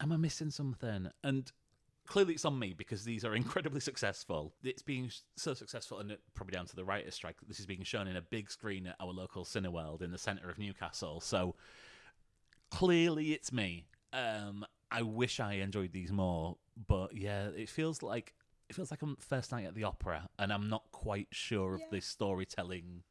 am 0.00 0.12
I 0.12 0.16
missing 0.16 0.50
something? 0.50 1.08
And 1.22 1.52
clearly, 2.06 2.34
it's 2.34 2.44
on 2.44 2.58
me 2.58 2.74
because 2.76 3.04
these 3.04 3.24
are 3.24 3.34
incredibly 3.36 3.80
successful. 3.80 4.54
It's 4.64 4.82
being 4.82 5.10
so 5.36 5.54
successful, 5.54 5.98
and 5.98 6.16
probably 6.34 6.52
down 6.52 6.66
to 6.66 6.76
the 6.76 6.84
writer's 6.84 7.14
strike. 7.14 7.36
This 7.46 7.60
is 7.60 7.66
being 7.66 7.84
shown 7.84 8.08
in 8.08 8.16
a 8.16 8.22
big 8.22 8.50
screen 8.50 8.86
at 8.86 8.96
our 8.98 9.12
local 9.12 9.44
Cineworld 9.44 10.02
in 10.02 10.10
the 10.10 10.18
centre 10.18 10.48
of 10.48 10.58
Newcastle. 10.58 11.20
So 11.20 11.54
clearly, 12.70 13.32
it's 13.32 13.52
me. 13.52 13.84
Um, 14.12 14.64
I 14.90 15.02
wish 15.02 15.38
I 15.38 15.54
enjoyed 15.54 15.92
these 15.92 16.10
more, 16.10 16.56
but 16.88 17.14
yeah, 17.14 17.48
it 17.48 17.68
feels 17.68 18.02
like 18.02 18.34
it 18.70 18.74
feels 18.76 18.90
like 18.90 19.02
I'm 19.02 19.16
first 19.16 19.50
night 19.52 19.66
at 19.66 19.74
the 19.74 19.84
opera, 19.84 20.28
and 20.38 20.52
I'm 20.52 20.68
not 20.70 20.84
quite 20.92 21.28
sure 21.32 21.74
of 21.74 21.80
Yeah. 21.80 21.86
the 21.90 22.00
storytelling 22.00 23.02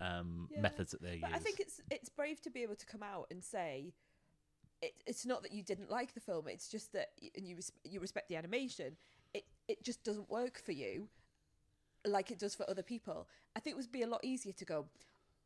um, 0.00 0.48
Yeah. 0.50 0.60
methods 0.62 0.90
that 0.92 1.02
they 1.02 1.18
But 1.18 1.30
use. 1.30 1.36
I 1.36 1.38
think 1.40 1.60
it's 1.60 1.80
it's 1.90 2.08
brave 2.08 2.40
to 2.42 2.50
be 2.50 2.62
able 2.62 2.74
to 2.76 2.86
come 2.86 3.02
out 3.02 3.26
and 3.30 3.44
say 3.44 3.92
it, 4.82 4.94
it's 5.06 5.26
not 5.26 5.42
that 5.42 5.52
you 5.52 5.62
didn't 5.62 5.90
like 5.90 6.14
the 6.14 6.20
film. 6.20 6.48
It's 6.48 6.68
just 6.70 6.92
that 6.92 7.08
y- 7.20 7.30
and 7.36 7.46
you 7.46 7.56
res- 7.56 7.72
you 7.84 8.00
respect 8.00 8.28
the 8.30 8.36
animation. 8.36 8.96
It 9.34 9.44
it 9.68 9.82
just 9.84 10.02
doesn't 10.02 10.28
work 10.30 10.58
for 10.58 10.72
you 10.72 11.08
like 12.06 12.30
it 12.30 12.38
does 12.38 12.54
for 12.54 12.68
other 12.68 12.82
people. 12.82 13.28
I 13.54 13.60
think 13.60 13.74
it 13.74 13.76
would 13.76 13.92
be 13.92 14.02
a 14.02 14.06
lot 14.08 14.24
easier 14.24 14.54
to 14.54 14.64
go 14.64 14.88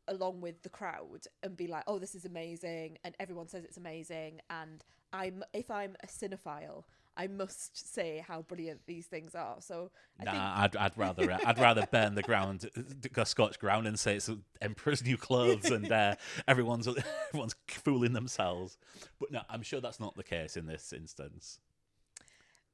along 0.07 0.39
with 0.39 0.61
the 0.63 0.69
crowd 0.69 1.27
and 1.43 1.57
be 1.57 1.67
like, 1.67 1.83
"Oh, 1.85 1.99
this 1.99 2.15
is 2.15 2.23
amazing," 2.25 2.97
and 3.03 3.13
everyone 3.19 3.47
says 3.49 3.65
it's 3.65 3.77
amazing. 3.77 4.39
And 4.49 4.83
I'm 5.11 5.43
if 5.53 5.69
I'm 5.69 5.97
a 6.01 6.07
cinephile, 6.07 6.85
I 7.17 7.27
must 7.27 7.93
say 7.93 8.23
how 8.27 8.41
brilliant 8.41 8.81
these 8.87 9.05
things 9.05 9.35
are. 9.35 9.57
So 9.59 9.91
I 10.19 10.23
think 10.23 10.35
Nah, 10.35 10.61
I'd, 10.63 10.75
I'd 10.75 10.97
rather 10.97 11.37
I'd 11.45 11.57
rather 11.59 11.87
burn 11.91 12.15
the 12.15 12.23
ground, 12.23 12.69
go 13.13 13.23
scorch 13.23 13.57
ground, 13.59 13.87
and 13.87 13.97
say 13.99 14.17
it's 14.17 14.29
Emperor's 14.61 15.03
new 15.03 15.17
clothes, 15.17 15.71
and 15.71 15.91
uh, 15.91 16.15
everyone's 16.47 16.87
everyone's 17.29 17.55
fooling 17.67 18.13
themselves. 18.13 18.77
But 19.19 19.31
no, 19.31 19.41
I'm 19.49 19.61
sure 19.61 19.79
that's 19.81 19.99
not 19.99 20.15
the 20.15 20.23
case 20.23 20.57
in 20.57 20.65
this 20.65 20.91
instance. 20.91 21.59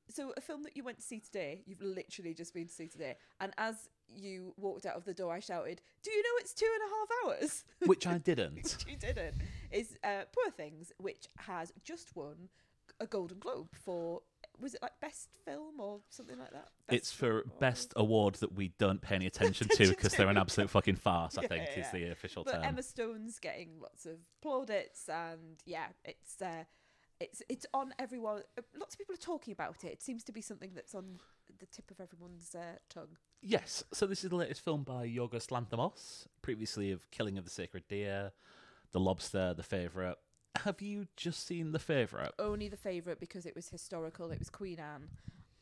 so 0.10 0.34
a 0.36 0.42
film 0.42 0.64
that 0.64 0.76
you 0.76 0.84
went 0.84 0.98
to 0.98 1.04
see 1.04 1.20
today, 1.20 1.62
you've 1.66 1.82
literally 1.82 2.34
just 2.34 2.54
been 2.54 2.68
to 2.68 2.74
see 2.74 2.88
today, 2.88 3.18
and 3.40 3.54
as 3.58 3.90
you 4.14 4.54
walked 4.58 4.86
out 4.86 4.96
of 4.98 5.06
the 5.06 5.14
door, 5.14 5.34
I 5.34 5.40
shouted, 5.40 5.82
"Do 6.04 6.12
you 6.12 6.22
know 6.24 6.30
it's 6.40 6.54
two 6.54 6.68
and 6.74 6.84
a 6.84 6.94
half 6.96 7.42
hours?" 7.42 7.64
Which 7.86 8.08
I 8.08 8.18
didn't. 8.18 8.86
you 8.88 8.98
didn't. 8.98 9.36
Is 9.72 9.98
uh, 10.04 10.24
Poor 10.36 10.52
Things, 10.52 10.92
which 10.98 11.28
has 11.38 11.72
just 11.84 12.16
won 12.16 12.50
a 13.00 13.08
Golden 13.08 13.40
Globe 13.40 13.70
for 13.74 14.22
was 14.62 14.74
it 14.76 14.82
like 14.82 15.00
best 15.02 15.30
film 15.46 15.80
or 15.80 16.02
something 16.10 16.38
like 16.38 16.52
that? 16.52 16.70
Best 16.88 16.98
It's 16.98 17.12
for 17.12 17.44
best 17.60 17.94
award 17.96 18.36
that 18.36 18.54
we 18.54 18.70
don't 18.78 19.02
pay 19.02 19.16
any 19.16 19.26
attention 19.26 19.68
to 19.76 19.88
because 19.90 20.14
they're 20.14 20.30
an 20.30 20.38
absolute 20.38 20.70
fucking 20.70 20.96
farce. 20.96 21.38
I 21.38 21.42
Yeah, 21.42 21.48
think 21.48 21.70
is 21.78 21.92
the 21.92 22.12
official 22.12 22.44
But 22.44 22.54
term. 22.54 22.64
Emma 22.64 22.84
Stone's 22.84 23.40
getting 23.40 23.80
lots 23.82 24.06
of 24.06 24.18
plaudits, 24.42 25.10
and 25.10 25.58
yeah, 25.66 25.88
it's 26.06 26.42
uh, 26.42 26.66
it's 27.20 27.42
it's 27.50 27.66
on 27.74 27.94
everyone. 28.00 28.44
Lots 28.78 28.94
of 28.96 28.98
people 29.00 29.14
are 29.16 29.18
talking 29.18 29.52
about 29.52 29.84
it. 29.84 29.88
It 29.94 30.02
seems 30.02 30.24
to 30.26 30.32
be 30.32 30.42
something 30.42 30.72
that's 30.76 30.96
on 30.96 31.20
the 31.60 31.66
tip 31.66 31.92
of 31.92 32.00
everyone's 32.00 32.56
uh, 32.56 32.78
tongue. 32.90 33.18
Yes, 33.42 33.84
so 33.92 34.06
this 34.06 34.24
is 34.24 34.30
the 34.30 34.36
latest 34.36 34.62
film 34.62 34.84
by 34.84 35.08
Yorgos 35.08 35.48
Lanthimos, 35.50 36.28
previously 36.44 36.92
of 36.92 37.10
Killing 37.10 37.38
of 37.40 37.44
the 37.44 37.50
Sacred 37.50 37.84
Deer, 37.88 38.32
The 38.92 39.00
Lobster, 39.00 39.54
The 39.56 39.64
Favourite. 39.64 40.18
Have 40.58 40.82
you 40.82 41.08
just 41.16 41.46
seen 41.46 41.72
The 41.72 41.80
Favourite? 41.80 42.32
Only 42.38 42.68
the 42.68 42.78
favourite 42.78 43.20
because 43.20 43.46
it 43.46 43.56
was 43.56 43.70
historical. 43.70 44.32
It 44.32 44.40
was 44.40 44.50
Queen 44.50 44.80
Anne, 44.80 45.10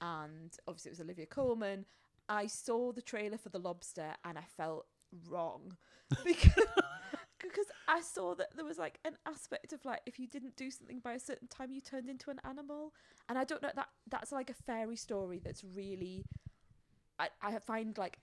and 0.02 0.56
obviously 0.68 0.90
it 0.90 0.94
was 0.94 1.02
Olivia 1.02 1.26
Colman. 1.26 1.86
I 2.28 2.48
saw 2.48 2.92
the 2.92 3.02
trailer 3.02 3.38
for 3.38 3.50
The 3.50 3.60
Lobster 3.60 4.14
and 4.24 4.38
I 4.38 4.44
felt 4.56 4.86
wrong 5.28 5.76
because 6.24 6.66
because 7.42 7.66
I 7.88 8.02
saw 8.02 8.36
that 8.36 8.50
there 8.56 8.66
was 8.66 8.78
like 8.78 9.00
an 9.06 9.18
aspect 9.26 9.74
of 9.74 9.84
like 9.86 10.02
if 10.06 10.20
you 10.20 10.28
didn't 10.28 10.56
do 10.56 10.70
something 10.70 11.00
by 11.00 11.14
a 11.14 11.20
certain 11.20 11.48
time, 11.48 11.72
you 11.72 11.82
turned 11.82 12.10
into 12.10 12.30
an 12.30 12.40
animal, 12.44 12.94
and 13.28 13.38
I 13.38 13.44
don't 13.44 13.62
know 13.62 13.72
that 13.76 13.88
that's 14.10 14.32
like 14.32 14.50
a 14.50 14.54
fairy 14.54 14.96
story 14.96 15.40
that's 15.44 15.64
really 15.64 16.26
I, 17.20 17.30
I 17.42 17.60
find 17.60 17.98
like 17.98 18.20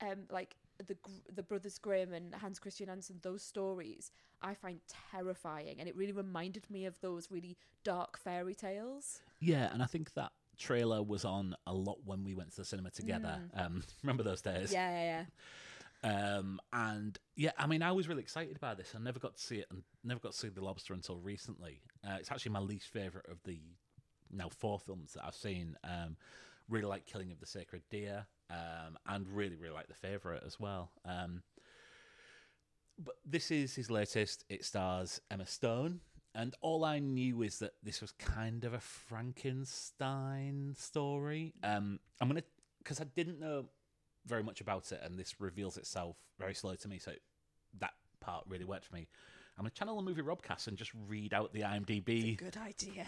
um 0.00 0.24
like 0.30 0.56
the 0.86 0.96
the 1.34 1.42
brothers 1.42 1.78
Grimm 1.78 2.12
and 2.12 2.34
Hans 2.34 2.58
Christian 2.58 2.88
Andersen 2.88 3.18
those 3.22 3.42
stories 3.42 4.10
I 4.42 4.54
find 4.54 4.80
terrifying 5.10 5.78
and 5.78 5.88
it 5.88 5.96
really 5.96 6.12
reminded 6.12 6.68
me 6.70 6.86
of 6.86 7.00
those 7.00 7.30
really 7.30 7.56
dark 7.84 8.18
fairy 8.18 8.54
tales. 8.54 9.20
Yeah, 9.40 9.70
and 9.72 9.82
I 9.82 9.86
think 9.86 10.14
that 10.14 10.32
trailer 10.58 11.02
was 11.02 11.24
on 11.24 11.56
a 11.66 11.72
lot 11.72 11.98
when 12.04 12.24
we 12.24 12.34
went 12.34 12.50
to 12.50 12.56
the 12.56 12.64
cinema 12.64 12.90
together. 12.90 13.40
Um, 13.54 13.82
remember 14.02 14.22
those 14.22 14.42
days? 14.42 14.72
Yeah, 14.72 14.90
yeah, 14.90 15.04
yeah. 15.04 15.24
Um, 16.02 16.60
and 16.72 17.18
yeah, 17.36 17.50
I 17.58 17.66
mean, 17.66 17.82
I 17.82 17.92
was 17.92 18.08
really 18.08 18.22
excited 18.22 18.58
by 18.60 18.74
this. 18.74 18.94
I 18.94 19.00
never 19.00 19.18
got 19.18 19.36
to 19.36 19.42
see 19.42 19.56
it 19.56 19.66
and 19.70 19.82
never 20.04 20.20
got 20.20 20.32
to 20.32 20.38
see 20.38 20.48
The 20.48 20.64
Lobster 20.64 20.94
until 20.94 21.18
recently. 21.18 21.80
Uh, 22.06 22.16
it's 22.18 22.30
actually 22.30 22.52
my 22.52 22.60
least 22.60 22.88
favorite 22.88 23.26
of 23.30 23.42
the 23.44 23.60
now 24.30 24.48
four 24.48 24.78
films 24.78 25.12
that 25.14 25.24
I've 25.24 25.34
seen. 25.34 25.76
Um, 25.84 26.16
really 26.68 26.86
like 26.86 27.04
Killing 27.04 27.32
of 27.32 27.40
the 27.40 27.46
Sacred 27.46 27.82
Deer, 27.90 28.26
um, 28.50 28.98
and 29.06 29.28
really, 29.28 29.56
really 29.56 29.74
like 29.74 29.88
The 29.88 29.94
Favorite 29.94 30.42
as 30.46 30.58
well. 30.58 30.90
Um, 31.04 31.42
but 32.98 33.14
this 33.24 33.50
is 33.50 33.74
his 33.74 33.90
latest. 33.90 34.44
It 34.48 34.64
stars 34.64 35.20
Emma 35.30 35.46
Stone. 35.46 36.00
And 36.34 36.54
all 36.60 36.84
I 36.84 37.00
knew 37.00 37.42
is 37.42 37.58
that 37.58 37.72
this 37.82 38.00
was 38.00 38.12
kind 38.12 38.64
of 38.64 38.72
a 38.72 38.80
Frankenstein 38.80 40.74
story. 40.78 41.54
Um, 41.62 41.98
I'm 42.20 42.28
gonna 42.28 42.44
because 42.78 43.00
I 43.00 43.04
didn't 43.04 43.40
know 43.40 43.64
very 44.26 44.42
much 44.42 44.60
about 44.60 44.92
it, 44.92 45.00
and 45.02 45.18
this 45.18 45.40
reveals 45.40 45.76
itself 45.76 46.16
very 46.38 46.54
slowly 46.54 46.76
to 46.78 46.88
me. 46.88 46.98
So 46.98 47.12
that 47.80 47.92
part 48.20 48.44
really 48.48 48.64
worked 48.64 48.84
for 48.84 48.94
me. 48.94 49.08
I'm 49.58 49.64
gonna 49.64 49.70
channel 49.70 49.96
the 49.96 50.02
movie 50.02 50.22
Robcast 50.22 50.68
and 50.68 50.76
just 50.76 50.92
read 51.08 51.34
out 51.34 51.52
the 51.52 51.62
IMDb. 51.62 52.36
Good 52.36 52.56
idea. 52.56 53.06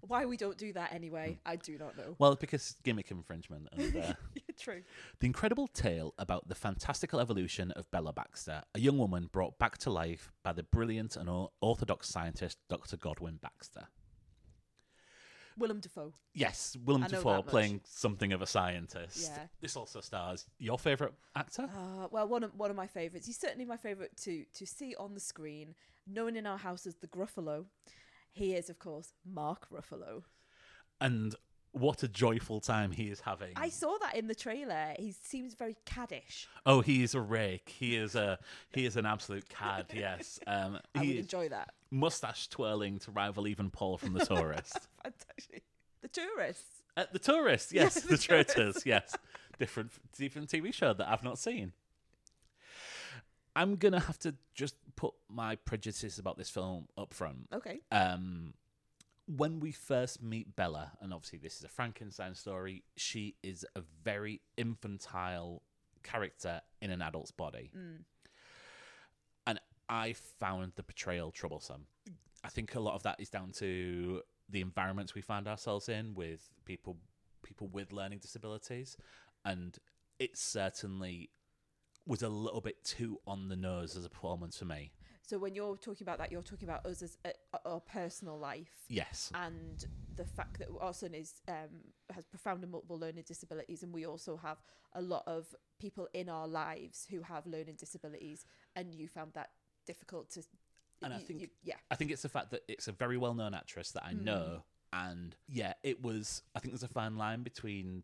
Why 0.00 0.24
we 0.24 0.36
don't 0.36 0.58
do 0.58 0.72
that 0.72 0.92
anyway, 0.92 1.38
I 1.46 1.56
do 1.56 1.78
not 1.78 1.96
know. 1.96 2.16
Well, 2.18 2.34
because 2.34 2.74
gimmick 2.82 3.10
infringement. 3.10 3.68
And, 3.72 3.96
uh, 3.96 4.12
True. 4.62 4.82
The 5.18 5.26
incredible 5.26 5.66
tale 5.66 6.14
about 6.18 6.48
the 6.48 6.54
fantastical 6.54 7.18
evolution 7.20 7.72
of 7.72 7.90
Bella 7.90 8.12
Baxter, 8.12 8.62
a 8.74 8.80
young 8.80 8.96
woman 8.96 9.28
brought 9.32 9.58
back 9.58 9.76
to 9.78 9.90
life 9.90 10.30
by 10.44 10.52
the 10.52 10.62
brilliant 10.62 11.16
and 11.16 11.28
orthodox 11.60 12.08
scientist 12.08 12.58
Dr. 12.68 12.96
Godwin 12.96 13.38
Baxter. 13.42 13.88
Willem 15.58 15.80
Dafoe. 15.80 16.14
Yes, 16.32 16.76
Willem 16.84 17.02
I 17.02 17.06
know 17.08 17.18
Dafoe 17.18 17.30
that 17.32 17.36
much. 17.38 17.46
playing 17.48 17.80
something 17.84 18.32
of 18.32 18.40
a 18.40 18.46
scientist. 18.46 19.30
Yeah. 19.34 19.46
This 19.60 19.76
also 19.76 20.00
stars 20.00 20.46
your 20.58 20.78
favourite 20.78 21.12
actor? 21.36 21.64
Uh, 21.64 22.08
well, 22.10 22.26
one 22.26 22.42
of 22.42 22.54
one 22.54 22.70
of 22.70 22.76
my 22.76 22.86
favourites. 22.86 23.26
He's 23.26 23.38
certainly 23.38 23.66
my 23.66 23.76
favourite 23.76 24.16
to 24.22 24.44
to 24.54 24.66
see 24.66 24.94
on 24.98 25.12
the 25.12 25.20
screen, 25.20 25.74
known 26.06 26.36
in 26.36 26.46
our 26.46 26.56
house 26.58 26.86
as 26.86 26.96
the 26.96 27.06
Gruffalo. 27.06 27.66
He 28.30 28.54
is, 28.54 28.70
of 28.70 28.78
course, 28.78 29.12
Mark 29.26 29.66
Ruffalo. 29.70 30.22
and 31.02 31.34
what 31.72 32.02
a 32.02 32.08
joyful 32.08 32.60
time 32.60 32.92
he 32.92 33.04
is 33.10 33.20
having. 33.20 33.52
I 33.56 33.68
saw 33.70 33.96
that 34.02 34.14
in 34.14 34.26
the 34.26 34.34
trailer. 34.34 34.94
He 34.98 35.14
seems 35.22 35.54
very 35.54 35.76
caddish. 35.86 36.46
Oh, 36.66 36.80
he 36.82 37.02
is 37.02 37.14
a 37.14 37.20
rake. 37.20 37.74
He 37.78 37.96
is 37.96 38.14
a 38.14 38.38
he 38.72 38.84
is 38.86 38.96
an 38.96 39.06
absolute 39.06 39.48
cad. 39.48 39.86
Yes, 39.94 40.38
um, 40.46 40.78
I 40.94 41.00
he 41.02 41.08
would 41.08 41.16
enjoy 41.18 41.48
that. 41.48 41.72
mustache 41.90 42.48
twirling 42.48 42.98
to 43.00 43.10
rival 43.10 43.46
even 43.48 43.70
Paul 43.70 43.96
from 43.98 44.12
The 44.12 44.24
Tourist. 44.26 44.88
Fantastic. 45.02 45.62
The 46.02 46.08
tourists. 46.08 46.82
Uh, 46.96 47.04
the 47.12 47.18
Tourist, 47.18 47.72
yes, 47.72 47.94
the, 48.02 48.08
The 48.08 48.18
Traitors, 48.18 48.82
yes, 48.84 49.16
different 49.58 49.92
different 50.16 50.50
TV 50.50 50.74
show 50.74 50.92
that 50.92 51.08
I've 51.08 51.24
not 51.24 51.38
seen. 51.38 51.72
I'm 53.54 53.76
gonna 53.76 54.00
have 54.00 54.18
to 54.20 54.34
just 54.54 54.74
put 54.96 55.14
my 55.28 55.56
prejudices 55.56 56.18
about 56.18 56.36
this 56.38 56.48
film 56.50 56.88
up 56.96 57.12
front. 57.14 57.48
Okay. 57.52 57.80
um, 57.90 58.54
when 59.26 59.60
we 59.60 59.72
first 59.72 60.22
meet 60.22 60.56
Bella, 60.56 60.92
and 61.00 61.12
obviously 61.12 61.38
this 61.38 61.56
is 61.56 61.64
a 61.64 61.68
Frankenstein 61.68 62.34
story, 62.34 62.84
she 62.96 63.36
is 63.42 63.64
a 63.76 63.82
very 64.02 64.40
infantile 64.56 65.62
character 66.02 66.60
in 66.80 66.90
an 66.90 67.00
adult's 67.02 67.30
body. 67.30 67.70
Mm. 67.76 68.04
And 69.46 69.60
I 69.88 70.14
found 70.40 70.72
the 70.76 70.82
portrayal 70.82 71.30
troublesome. 71.30 71.86
I 72.44 72.48
think 72.48 72.74
a 72.74 72.80
lot 72.80 72.94
of 72.94 73.04
that 73.04 73.20
is 73.20 73.30
down 73.30 73.52
to 73.52 74.22
the 74.48 74.60
environments 74.60 75.14
we 75.14 75.22
find 75.22 75.46
ourselves 75.46 75.88
in 75.88 76.14
with 76.14 76.50
people 76.64 76.96
people 77.44 77.68
with 77.68 77.92
learning 77.92 78.18
disabilities 78.18 78.96
and 79.44 79.78
it 80.18 80.36
certainly 80.36 81.30
was 82.06 82.22
a 82.22 82.28
little 82.28 82.60
bit 82.60 82.84
too 82.84 83.18
on 83.26 83.48
the 83.48 83.56
nose 83.56 83.96
as 83.96 84.04
a 84.04 84.10
performance 84.10 84.58
for 84.58 84.64
me. 84.64 84.92
So 85.24 85.38
when 85.38 85.54
you're 85.54 85.76
talking 85.76 86.04
about 86.04 86.18
that, 86.18 86.32
you're 86.32 86.42
talking 86.42 86.68
about 86.68 86.84
us 86.84 87.00
as 87.00 87.16
a, 87.24 87.32
our 87.64 87.80
personal 87.80 88.38
life. 88.38 88.84
Yes. 88.88 89.30
and 89.34 89.84
the 90.16 90.24
fact 90.24 90.58
that 90.58 90.68
our 90.80 90.92
son 90.92 91.14
is 91.14 91.40
um, 91.48 91.94
has 92.14 92.26
profound 92.26 92.62
and 92.62 92.70
multiple 92.72 92.98
learning 92.98 93.24
disabilities, 93.26 93.82
and 93.82 93.92
we 93.92 94.04
also 94.04 94.36
have 94.36 94.58
a 94.94 95.00
lot 95.00 95.22
of 95.26 95.54
people 95.78 96.08
in 96.12 96.28
our 96.28 96.46
lives 96.46 97.06
who 97.10 97.22
have 97.22 97.46
learning 97.46 97.76
disabilities, 97.78 98.44
and 98.76 98.94
you 98.94 99.08
found 99.08 99.32
that 99.34 99.50
difficult 99.86 100.30
to. 100.30 100.42
And 101.02 101.14
I 101.14 101.18
think- 101.18 101.40
you- 101.40 101.48
yeah, 101.62 101.76
I 101.90 101.96
think 101.96 102.10
it's 102.10 102.22
the 102.22 102.28
fact 102.28 102.50
that 102.50 102.62
it's 102.68 102.88
a 102.88 102.92
very 102.92 103.16
well 103.16 103.34
known 103.34 103.54
actress 103.54 103.92
that 103.92 104.04
I 104.04 104.12
hmm. 104.12 104.24
know. 104.24 104.64
And 104.92 105.34
yeah, 105.48 105.72
it 105.82 106.02
was, 106.02 106.42
I 106.54 106.58
think 106.58 106.72
there's 106.72 106.82
a 106.82 106.88
fine 106.88 107.16
line 107.16 107.42
between 107.42 108.02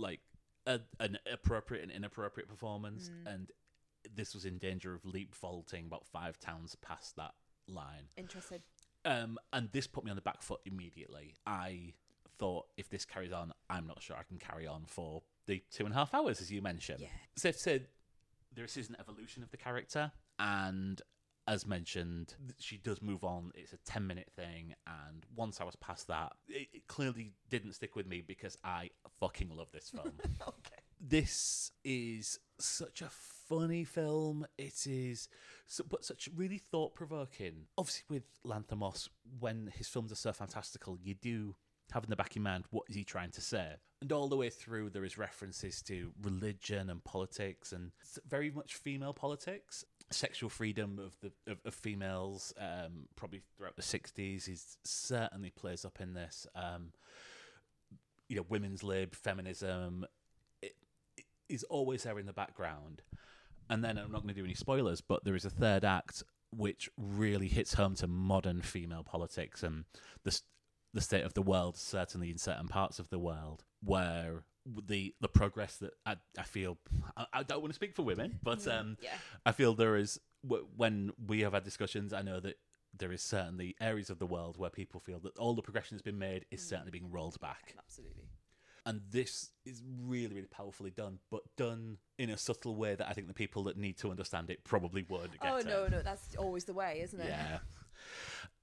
like 0.00 0.20
a, 0.66 0.80
an 0.98 1.18
appropriate 1.32 1.82
and 1.82 1.92
inappropriate 1.92 2.48
performance. 2.48 3.08
Hmm. 3.08 3.28
And 3.28 3.52
this 4.14 4.34
was 4.34 4.44
in 4.44 4.58
danger 4.58 4.94
of 4.94 5.04
leap 5.04 5.34
vaulting 5.34 5.86
about 5.86 6.06
five 6.06 6.38
towns 6.38 6.74
past 6.76 7.16
that 7.16 7.32
line. 7.68 8.08
interesting. 8.16 8.60
Um, 9.04 9.38
and 9.52 9.68
this 9.72 9.86
put 9.86 10.04
me 10.04 10.10
on 10.10 10.16
the 10.16 10.22
back 10.22 10.42
foot 10.42 10.60
immediately. 10.66 11.36
I 11.46 11.94
thought 12.38 12.66
if 12.76 12.88
this 12.90 13.04
carries 13.04 13.32
on, 13.32 13.52
I'm 13.70 13.86
not 13.86 14.02
sure 14.02 14.16
I 14.16 14.24
can 14.24 14.38
carry 14.38 14.66
on 14.66 14.84
for 14.86 15.22
the 15.46 15.62
two 15.70 15.84
and 15.84 15.94
a 15.94 15.96
half 15.96 16.12
hours, 16.12 16.40
as 16.40 16.50
you 16.50 16.60
mentioned. 16.60 17.00
Yeah. 17.00 17.08
So 17.36 17.50
said 17.52 17.86
there 18.52 18.64
is 18.64 18.76
an 18.76 18.96
evolution 18.98 19.42
of 19.42 19.50
the 19.50 19.56
character, 19.56 20.10
and 20.40 21.00
as 21.48 21.66
mentioned, 21.66 22.34
she 22.58 22.76
does 22.76 23.00
move 23.00 23.22
on. 23.22 23.52
It's 23.54 23.72
a 23.72 23.76
10 23.86 24.06
minute 24.06 24.30
thing, 24.34 24.74
and 24.86 25.24
once 25.36 25.60
I 25.60 25.64
was 25.64 25.76
past 25.76 26.08
that, 26.08 26.32
it, 26.48 26.68
it 26.72 26.86
clearly 26.88 27.32
didn't 27.48 27.74
stick 27.74 27.94
with 27.94 28.06
me 28.06 28.22
because 28.26 28.58
I 28.64 28.90
fucking 29.20 29.50
love 29.54 29.68
this 29.72 29.90
film. 29.90 30.12
Okay. 30.48 30.75
This 31.00 31.72
is 31.84 32.38
such 32.58 33.02
a 33.02 33.10
funny 33.48 33.84
film. 33.84 34.46
It 34.58 34.86
is, 34.86 35.28
so, 35.66 35.84
but 35.88 36.04
such 36.04 36.28
really 36.34 36.58
thought 36.58 36.94
provoking. 36.94 37.66
Obviously, 37.78 38.04
with 38.08 38.24
Lanthimos, 38.44 39.08
when 39.38 39.72
his 39.76 39.88
films 39.88 40.12
are 40.12 40.16
so 40.16 40.32
fantastical, 40.32 40.98
you 41.02 41.14
do 41.14 41.54
have 41.92 42.04
in 42.04 42.10
the 42.10 42.16
back 42.16 42.30
of 42.30 42.36
your 42.36 42.42
mind 42.42 42.64
what 42.70 42.84
is 42.88 42.96
he 42.96 43.04
trying 43.04 43.30
to 43.30 43.40
say. 43.40 43.74
And 44.02 44.12
all 44.12 44.28
the 44.28 44.36
way 44.36 44.50
through, 44.50 44.90
there 44.90 45.04
is 45.04 45.16
references 45.16 45.80
to 45.82 46.12
religion 46.22 46.90
and 46.90 47.02
politics, 47.02 47.72
and 47.72 47.92
very 48.28 48.50
much 48.50 48.74
female 48.74 49.14
politics. 49.14 49.84
Sexual 50.10 50.50
freedom 50.50 50.98
of 50.98 51.16
the 51.20 51.32
of, 51.50 51.58
of 51.64 51.74
females, 51.74 52.52
um, 52.60 53.08
probably 53.16 53.42
throughout 53.56 53.76
the 53.76 53.82
'60s, 53.82 54.48
is 54.48 54.76
certainly 54.84 55.50
plays 55.50 55.84
up 55.84 56.00
in 56.00 56.14
this. 56.14 56.46
Um, 56.54 56.92
you 58.28 58.36
know, 58.36 58.44
women's 58.48 58.82
lib, 58.82 59.14
feminism, 59.14 60.04
is 61.48 61.62
always 61.64 62.02
there 62.04 62.18
in 62.18 62.26
the 62.26 62.32
background. 62.32 63.02
And 63.68 63.82
then 63.84 63.98
I'm 63.98 64.12
not 64.12 64.22
going 64.22 64.34
to 64.34 64.40
do 64.40 64.44
any 64.44 64.54
spoilers, 64.54 65.00
but 65.00 65.24
there 65.24 65.34
is 65.34 65.44
a 65.44 65.50
third 65.50 65.84
act 65.84 66.22
which 66.50 66.88
really 66.96 67.48
hits 67.48 67.74
home 67.74 67.94
to 67.96 68.06
modern 68.06 68.62
female 68.62 69.02
politics 69.02 69.62
and 69.62 69.84
the 70.24 70.40
the 70.94 71.00
state 71.02 71.24
of 71.24 71.34
the 71.34 71.42
world, 71.42 71.76
certainly 71.76 72.30
in 72.30 72.38
certain 72.38 72.68
parts 72.68 72.98
of 72.98 73.10
the 73.10 73.18
world, 73.18 73.64
where 73.82 74.44
the 74.86 75.14
the 75.20 75.28
progress 75.28 75.76
that 75.78 75.90
I, 76.06 76.16
I 76.38 76.42
feel 76.44 76.78
I, 77.16 77.26
I 77.32 77.42
don't 77.42 77.60
want 77.60 77.70
to 77.72 77.74
speak 77.74 77.94
for 77.94 78.02
women, 78.02 78.38
but 78.42 78.66
um, 78.68 78.96
Yeah. 79.02 79.10
I 79.44 79.52
feel 79.52 79.74
there 79.74 79.96
is 79.96 80.18
when 80.42 81.10
we 81.26 81.40
have 81.40 81.52
had 81.52 81.64
discussions. 81.64 82.12
I 82.12 82.22
know 82.22 82.40
that 82.40 82.58
there 82.96 83.12
is 83.12 83.20
certainly 83.20 83.74
areas 83.80 84.08
of 84.10 84.18
the 84.18 84.26
world 84.26 84.56
where 84.56 84.70
people 84.70 85.00
feel 85.00 85.18
that 85.20 85.36
all 85.38 85.54
the 85.54 85.60
progression 85.62 85.96
that's 85.96 86.02
been 86.02 86.18
made 86.18 86.46
is 86.50 86.62
certainly 86.66 86.90
being 86.92 87.10
rolled 87.10 87.38
back 87.40 87.74
Absolutely. 87.78 88.24
And 88.86 89.00
this 89.10 89.50
is 89.66 89.82
really 90.00 90.34
really 90.36 90.46
powerfully 90.48 90.90
done 90.90 91.18
but 91.30 91.42
done 91.58 91.98
in 92.18 92.30
a 92.30 92.38
subtle 92.38 92.74
way 92.76 92.94
that 92.94 93.06
i 93.08 93.12
think 93.12 93.26
the 93.26 93.34
people 93.34 93.64
that 93.64 93.76
need 93.76 93.98
to 93.98 94.10
understand 94.10 94.48
it 94.48 94.64
probably 94.64 95.04
would 95.10 95.30
get 95.42 95.52
Oh 95.52 95.56
it. 95.58 95.66
no, 95.66 95.86
no, 95.88 96.00
that's 96.02 96.34
always 96.36 96.64
the 96.64 96.72
way, 96.72 97.00
isn't 97.02 97.20
it? 97.20 97.28
yeah 97.28 97.58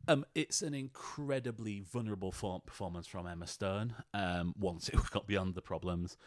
um, 0.08 0.26
it's 0.36 0.62
an 0.62 0.74
incredibly 0.74 1.80
vulnerable 1.82 2.32
form 2.32 2.62
performance 2.66 3.08
from 3.08 3.26
Emma 3.26 3.48
Stone. 3.48 3.96
Um, 4.14 4.54
once 4.60 4.90
it 4.90 5.00
got 5.12 5.28
beyond 5.28 5.56
the 5.56 5.62
problems, 5.62 6.18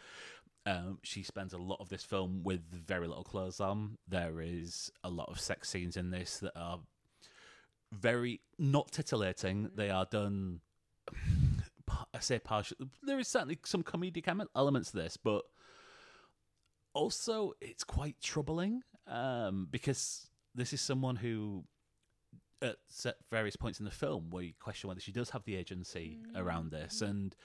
um, 0.65 0.97
she 1.03 1.21
spends 1.21 1.53
a 1.53 1.57
lot 1.59 1.77
of 1.79 1.87
this 1.87 2.03
film 2.03 2.41
with 2.43 2.61
very 2.71 3.07
little 3.07 3.23
clothes 3.23 3.59
on. 3.59 3.97
There 4.07 4.41
is 4.41 4.91
a 5.03 5.09
lot 5.09 5.29
of 5.29 5.39
sex 5.39 5.69
scenes 5.69 5.95
in 5.95 6.09
this 6.09 6.39
that 6.39 6.53
are 6.55 6.79
very 7.93 8.41
not 8.57 8.91
titillating. 8.91 9.69
They 9.75 9.91
are 9.91 10.07
done. 10.09 10.61
I 12.13 12.19
say 12.19 12.39
partial. 12.39 12.77
There 13.03 13.19
is 13.19 13.27
certainly 13.27 13.59
some 13.65 13.83
comedic 13.83 14.27
elements 14.55 14.91
to 14.91 14.97
this, 14.97 15.17
but 15.17 15.43
also 16.93 17.53
it's 17.61 17.83
quite 17.83 18.15
troubling 18.21 18.81
um, 19.07 19.67
because 19.69 20.29
this 20.55 20.73
is 20.73 20.81
someone 20.81 21.15
who, 21.15 21.63
at 22.61 22.77
various 23.29 23.55
points 23.55 23.79
in 23.79 23.85
the 23.85 23.91
film, 23.91 24.29
where 24.31 24.43
you 24.43 24.53
question 24.59 24.87
whether 24.87 24.99
she 24.99 25.11
does 25.11 25.29
have 25.29 25.43
the 25.45 25.55
agency 25.55 26.19
around 26.35 26.71
this, 26.71 27.01
and 27.01 27.35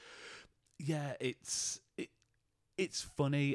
yeah, 0.79 1.13
it's 1.21 1.81
it. 1.97 2.09
it's 2.79 3.03
funny, 3.03 3.55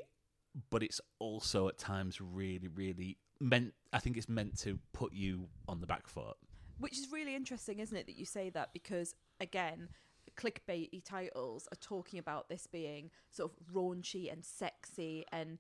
but 0.69 0.83
it's 0.83 1.01
also 1.19 1.67
at 1.67 1.77
times 1.77 2.21
really, 2.21 2.67
really 2.67 3.17
meant. 3.39 3.73
I 3.91 3.99
think 3.99 4.17
it's 4.17 4.29
meant 4.29 4.59
to 4.59 4.79
put 4.93 5.13
you 5.13 5.47
on 5.67 5.81
the 5.81 5.87
back 5.87 6.07
foot. 6.07 6.37
Which 6.79 6.93
is 6.93 7.07
really 7.11 7.35
interesting, 7.35 7.79
isn't 7.79 7.97
it, 7.97 8.05
that 8.05 8.17
you 8.17 8.25
say 8.25 8.51
that 8.51 8.69
because 8.71 9.15
again, 9.39 9.89
clickbaity 10.37 11.03
titles 11.03 11.67
are 11.71 11.77
talking 11.77 12.19
about 12.19 12.49
this 12.49 12.67
being 12.67 13.09
sort 13.29 13.51
of 13.51 13.73
raunchy 13.73 14.31
and 14.31 14.45
sexy 14.45 15.25
and 15.31 15.57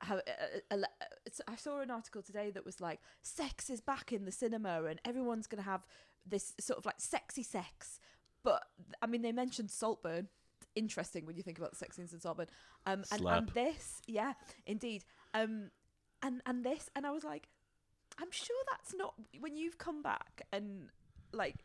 how 0.00 0.16
uh, 0.16 0.20
uh, 0.70 0.76
uh, 0.76 1.42
I 1.46 1.56
saw 1.56 1.80
an 1.80 1.90
article 1.90 2.22
today 2.22 2.50
that 2.50 2.64
was 2.64 2.80
like 2.80 3.00
sex 3.22 3.68
is 3.68 3.80
back 3.80 4.12
in 4.12 4.24
the 4.24 4.32
cinema 4.32 4.84
and 4.84 5.00
everyone's 5.04 5.46
going 5.46 5.62
to 5.62 5.68
have 5.68 5.84
this 6.26 6.54
sort 6.60 6.78
of 6.78 6.86
like 6.86 7.00
sexy 7.00 7.42
sex. 7.42 8.00
But 8.42 8.62
I 9.02 9.06
mean, 9.06 9.22
they 9.22 9.32
mentioned 9.32 9.70
Saltburn. 9.70 10.28
Interesting 10.74 11.26
when 11.26 11.36
you 11.36 11.42
think 11.42 11.58
about 11.58 11.72
the 11.72 11.76
sex 11.76 11.96
scenes 11.96 12.12
in 12.12 12.20
Saltburn. 12.20 12.46
Um, 12.86 13.02
and, 13.12 13.26
and 13.26 13.48
this, 13.50 14.00
yeah, 14.06 14.34
indeed. 14.66 15.04
Um, 15.34 15.70
and 16.22 16.40
and 16.46 16.64
this, 16.64 16.88
and 16.94 17.06
I 17.06 17.10
was 17.10 17.24
like, 17.24 17.48
I'm 18.18 18.30
sure 18.30 18.56
that's 18.70 18.94
not 18.94 19.14
when 19.40 19.56
you've 19.56 19.78
come 19.78 20.02
back 20.02 20.42
and 20.52 20.88
like 21.32 21.56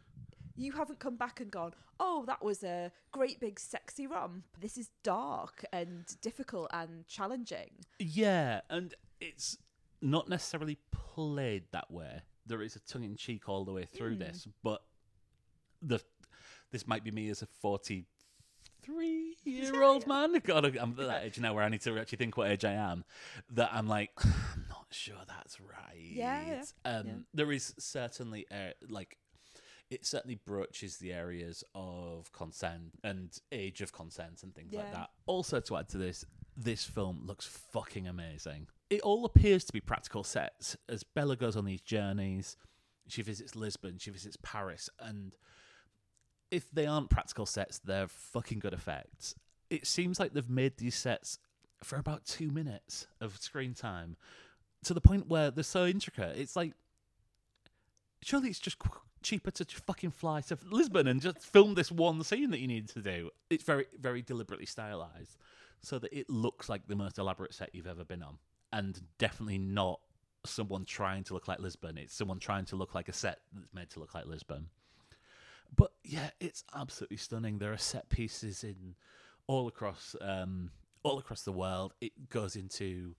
you 0.55 0.71
haven't 0.73 0.99
come 0.99 1.15
back 1.15 1.39
and 1.39 1.51
gone, 1.51 1.73
oh, 1.99 2.23
that 2.27 2.43
was 2.43 2.63
a 2.63 2.91
great 3.11 3.39
big 3.39 3.59
sexy 3.59 4.07
rum. 4.07 4.43
This 4.59 4.77
is 4.77 4.89
dark 5.03 5.65
and 5.71 6.05
difficult 6.21 6.69
and 6.71 7.07
challenging. 7.07 7.71
Yeah, 7.99 8.61
and 8.69 8.93
it's 9.19 9.57
not 10.01 10.29
necessarily 10.29 10.77
played 10.91 11.63
that 11.71 11.91
way. 11.91 12.21
There 12.45 12.61
is 12.61 12.75
a 12.75 12.79
tongue 12.79 13.03
in 13.03 13.15
cheek 13.15 13.49
all 13.49 13.65
the 13.65 13.73
way 13.73 13.85
through 13.85 14.15
this, 14.17 14.47
but 14.63 14.81
the 15.81 15.99
this 16.71 16.87
might 16.87 17.03
be 17.03 17.11
me 17.11 17.29
as 17.29 17.41
a 17.41 17.47
forty 17.47 18.05
three 18.83 19.35
year 19.43 19.81
old 19.81 20.05
man. 20.13 20.33
God, 20.43 20.65
I'm 20.77 20.91
at 20.91 21.07
that 21.07 21.23
age 21.23 21.39
now 21.39 21.53
where 21.53 21.63
I 21.63 21.69
need 21.69 21.81
to 21.81 21.97
actually 21.97 22.17
think 22.17 22.37
what 22.37 22.49
age 22.49 22.63
I 22.65 22.73
am. 22.73 23.03
That 23.51 23.71
I'm 23.73 23.87
like, 23.87 24.11
I'm 24.23 24.65
not 24.69 24.85
sure 24.91 25.15
that's 25.27 25.59
right. 25.59 25.95
Yeah, 25.97 26.61
Um, 26.85 27.03
yeah. 27.07 27.13
There 27.33 27.51
is 27.51 27.73
certainly 27.79 28.45
uh, 28.51 28.71
like 28.89 29.17
it 29.89 30.05
certainly 30.05 30.35
broaches 30.35 30.97
the 30.97 31.13
areas 31.13 31.63
of 31.75 32.31
consent 32.31 32.93
and 33.03 33.37
age 33.51 33.81
of 33.81 33.91
consent 33.93 34.41
and 34.43 34.53
things 34.55 34.73
like 34.73 34.85
that. 34.93 35.09
Also, 35.27 35.59
to 35.59 35.77
add 35.77 35.89
to 35.89 35.97
this, 35.97 36.25
this 36.57 36.83
film 36.83 37.23
looks 37.25 37.45
fucking 37.45 38.07
amazing. 38.07 38.67
It 38.89 39.01
all 39.01 39.25
appears 39.25 39.63
to 39.65 39.73
be 39.73 39.81
practical 39.81 40.23
sets 40.23 40.75
as 40.89 41.03
Bella 41.03 41.35
goes 41.35 41.55
on 41.55 41.65
these 41.65 41.81
journeys. 41.81 42.57
She 43.07 43.21
visits 43.21 43.55
Lisbon, 43.55 43.97
she 43.99 44.09
visits 44.09 44.37
Paris, 44.41 44.89
and 44.99 45.35
if 46.49 46.71
they 46.71 46.85
aren't 46.87 47.09
practical 47.09 47.45
sets, 47.45 47.79
they're 47.79 48.07
fucking 48.07 48.59
good 48.59 48.73
effects. 48.73 49.35
It 49.69 49.85
seems 49.85 50.19
like 50.19 50.33
they've 50.33 50.49
made 50.49 50.77
these 50.77 50.95
sets 50.95 51.37
for 51.83 51.97
about 51.97 52.25
two 52.25 52.49
minutes 52.49 53.07
of 53.21 53.37
screen 53.37 53.73
time 53.73 54.15
to 54.85 54.93
the 54.93 55.01
point 55.01 55.27
where 55.27 55.51
they're 55.51 55.63
so 55.63 55.85
intricate. 55.85 56.37
It's 56.37 56.55
like, 56.55 56.73
surely 58.21 58.49
it's 58.49 58.59
just 58.59 58.79
qu- 58.79 58.99
cheaper 59.25 59.51
to 59.51 59.65
fucking 59.65 60.11
fly 60.11 60.39
to 60.39 60.57
Lisbon 60.69 61.07
and 61.07 61.19
just 61.19 61.39
film 61.39 61.73
this 61.73 61.91
one 61.91 62.23
scene 62.23 62.51
that 62.51 62.59
you 62.59 62.67
need 62.67 62.87
to 62.89 63.01
do. 63.01 63.31
It's 63.49 63.63
very, 63.63 63.85
very 63.99 64.21
deliberately 64.21 64.67
stylized 64.67 65.37
so 65.81 65.99
that 65.99 66.13
it 66.17 66.29
looks 66.29 66.69
like 66.69 66.87
the 66.87 66.95
most 66.95 67.17
elaborate 67.17 67.53
set 67.53 67.73
you've 67.73 67.87
ever 67.87 68.05
been 68.05 68.23
on, 68.23 68.37
and 68.71 69.01
definitely 69.17 69.57
not 69.57 69.99
someone 70.45 70.85
trying 70.85 71.23
to 71.23 71.33
look 71.33 71.47
like 71.47 71.59
Lisbon. 71.59 71.97
It's 71.97 72.13
someone 72.13 72.39
trying 72.39 72.65
to 72.65 72.75
look 72.75 72.93
like 72.93 73.09
a 73.09 73.13
set 73.13 73.39
that's 73.51 73.73
made 73.73 73.89
to 73.91 73.99
look 73.99 74.13
like 74.13 74.27
Lisbon. 74.27 74.67
But 75.75 75.91
yeah, 76.03 76.29
it's 76.39 76.63
absolutely 76.75 77.17
stunning. 77.17 77.57
There 77.57 77.73
are 77.73 77.77
set 77.77 78.09
pieces 78.09 78.63
in 78.63 78.95
all 79.47 79.67
across 79.67 80.15
um, 80.21 80.69
all 81.03 81.17
across 81.17 81.41
the 81.41 81.51
world. 81.51 81.93
It 81.99 82.29
goes 82.29 82.55
into 82.55 83.15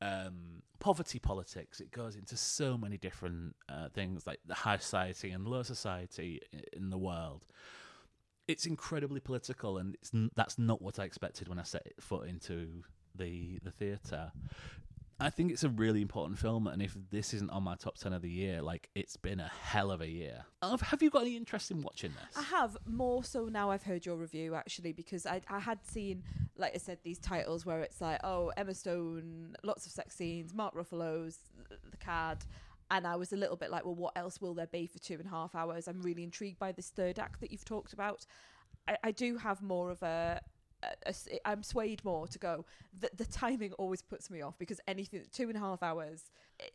um, 0.00 0.62
poverty 0.80 1.18
politics. 1.18 1.80
It 1.80 1.90
goes 1.90 2.16
into 2.16 2.36
so 2.36 2.76
many 2.76 2.96
different 2.96 3.56
uh, 3.68 3.88
things 3.88 4.26
like 4.26 4.40
the 4.46 4.54
high 4.54 4.76
society 4.76 5.30
and 5.30 5.46
low 5.46 5.62
society 5.62 6.40
in 6.72 6.90
the 6.90 6.98
world. 6.98 7.46
It's 8.46 8.66
incredibly 8.66 9.20
political, 9.20 9.78
and 9.78 9.94
it's 9.94 10.10
that's 10.36 10.58
not 10.58 10.82
what 10.82 10.98
I 10.98 11.04
expected 11.04 11.48
when 11.48 11.58
I 11.58 11.62
set 11.62 11.86
foot 12.00 12.28
into 12.28 12.82
the 13.14 13.58
the 13.62 13.70
theatre. 13.70 14.32
I 15.20 15.30
think 15.30 15.52
it's 15.52 15.62
a 15.62 15.68
really 15.68 16.02
important 16.02 16.38
film, 16.38 16.66
and 16.66 16.82
if 16.82 16.96
this 17.10 17.32
isn't 17.34 17.50
on 17.50 17.62
my 17.62 17.76
top 17.76 17.96
ten 17.96 18.12
of 18.12 18.22
the 18.22 18.30
year, 18.30 18.62
like 18.62 18.90
it's 18.94 19.16
been 19.16 19.38
a 19.38 19.48
hell 19.48 19.90
of 19.90 20.00
a 20.00 20.08
year. 20.08 20.44
Have, 20.62 20.80
have 20.80 21.02
you 21.02 21.10
got 21.10 21.22
any 21.22 21.36
interest 21.36 21.70
in 21.70 21.82
watching 21.82 22.12
this? 22.12 22.36
I 22.36 22.42
have 22.42 22.76
more 22.86 23.22
so 23.22 23.46
now 23.46 23.70
I've 23.70 23.84
heard 23.84 24.04
your 24.04 24.16
review 24.16 24.54
actually 24.54 24.92
because 24.92 25.24
I 25.26 25.40
I 25.48 25.60
had 25.60 25.84
seen 25.86 26.24
like 26.56 26.74
I 26.74 26.78
said 26.78 26.98
these 27.02 27.18
titles 27.18 27.64
where 27.64 27.80
it's 27.80 28.00
like 28.00 28.20
oh 28.24 28.52
Emma 28.56 28.74
Stone 28.74 29.56
lots 29.62 29.86
of 29.86 29.92
sex 29.92 30.16
scenes 30.16 30.54
Mark 30.54 30.74
Ruffalo's 30.74 31.38
uh, 31.70 31.76
the 31.90 31.96
cad 31.96 32.44
and 32.90 33.06
I 33.06 33.16
was 33.16 33.32
a 33.32 33.36
little 33.36 33.56
bit 33.56 33.70
like 33.70 33.84
well 33.84 33.94
what 33.94 34.16
else 34.16 34.40
will 34.40 34.54
there 34.54 34.66
be 34.66 34.86
for 34.86 34.98
two 34.98 35.14
and 35.14 35.26
a 35.26 35.30
half 35.30 35.54
hours 35.54 35.88
I'm 35.88 36.02
really 36.02 36.22
intrigued 36.22 36.58
by 36.58 36.72
this 36.72 36.90
third 36.90 37.18
act 37.18 37.40
that 37.40 37.50
you've 37.50 37.64
talked 37.64 37.92
about 37.92 38.26
I, 38.86 38.96
I 39.04 39.10
do 39.10 39.36
have 39.38 39.62
more 39.62 39.90
of 39.90 40.02
a 40.02 40.40
I'm 41.44 41.62
swayed 41.62 42.04
more 42.04 42.26
to 42.28 42.38
go. 42.38 42.64
The, 42.98 43.10
the 43.16 43.24
timing 43.24 43.72
always 43.74 44.02
puts 44.02 44.30
me 44.30 44.42
off 44.42 44.58
because 44.58 44.80
anything 44.86 45.22
two 45.32 45.48
and 45.48 45.56
a 45.56 45.60
half 45.60 45.82
hours. 45.82 46.22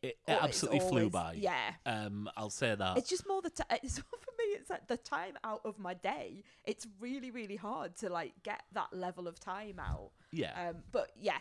It, 0.03 0.17
it 0.27 0.37
absolutely 0.41 0.81
flew 0.81 1.09
by. 1.09 1.33
Yeah, 1.37 1.73
Um, 1.85 2.29
I'll 2.35 2.49
say 2.49 2.75
that. 2.75 2.97
it's 2.97 3.09
just 3.09 3.25
more 3.27 3.41
the 3.41 3.49
ti 3.49 3.63
It's 3.83 3.97
for 3.99 4.31
me. 4.37 4.45
It's 4.55 4.69
like 4.69 4.87
the 4.87 4.97
time 4.97 5.35
out 5.43 5.61
of 5.63 5.79
my 5.79 5.93
day. 5.93 6.43
It's 6.65 6.85
really, 6.99 7.31
really 7.31 7.55
hard 7.55 7.95
to 7.97 8.09
like 8.09 8.33
get 8.43 8.63
that 8.73 8.91
level 8.93 9.27
of 9.27 9.39
time 9.39 9.79
out. 9.79 10.11
yeah. 10.31 10.69
Um, 10.69 10.77
but 10.91 11.11
yeah, 11.17 11.37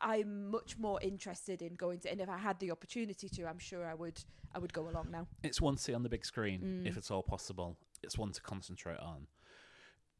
I'm 0.00 0.50
much 0.50 0.78
more 0.78 1.00
interested 1.02 1.60
in 1.62 1.74
going 1.74 1.98
to. 2.00 2.10
And 2.10 2.20
if 2.20 2.28
I 2.28 2.38
had 2.38 2.60
the 2.60 2.70
opportunity 2.70 3.28
to, 3.28 3.48
I'm 3.48 3.58
sure 3.58 3.86
I 3.86 3.94
would. 3.94 4.22
I 4.54 4.58
would 4.58 4.72
go 4.72 4.88
along 4.88 5.08
now. 5.10 5.26
it's 5.42 5.60
one 5.60 5.76
to 5.76 5.82
see 5.82 5.92
on 5.92 6.02
the 6.02 6.08
big 6.08 6.24
screen 6.24 6.60
Mm. 6.62 6.86
if 6.88 6.96
it's 6.96 7.10
all 7.10 7.22
possible. 7.22 7.76
It's 8.02 8.16
one 8.16 8.32
to 8.32 8.40
concentrate 8.40 8.98
on, 8.98 9.26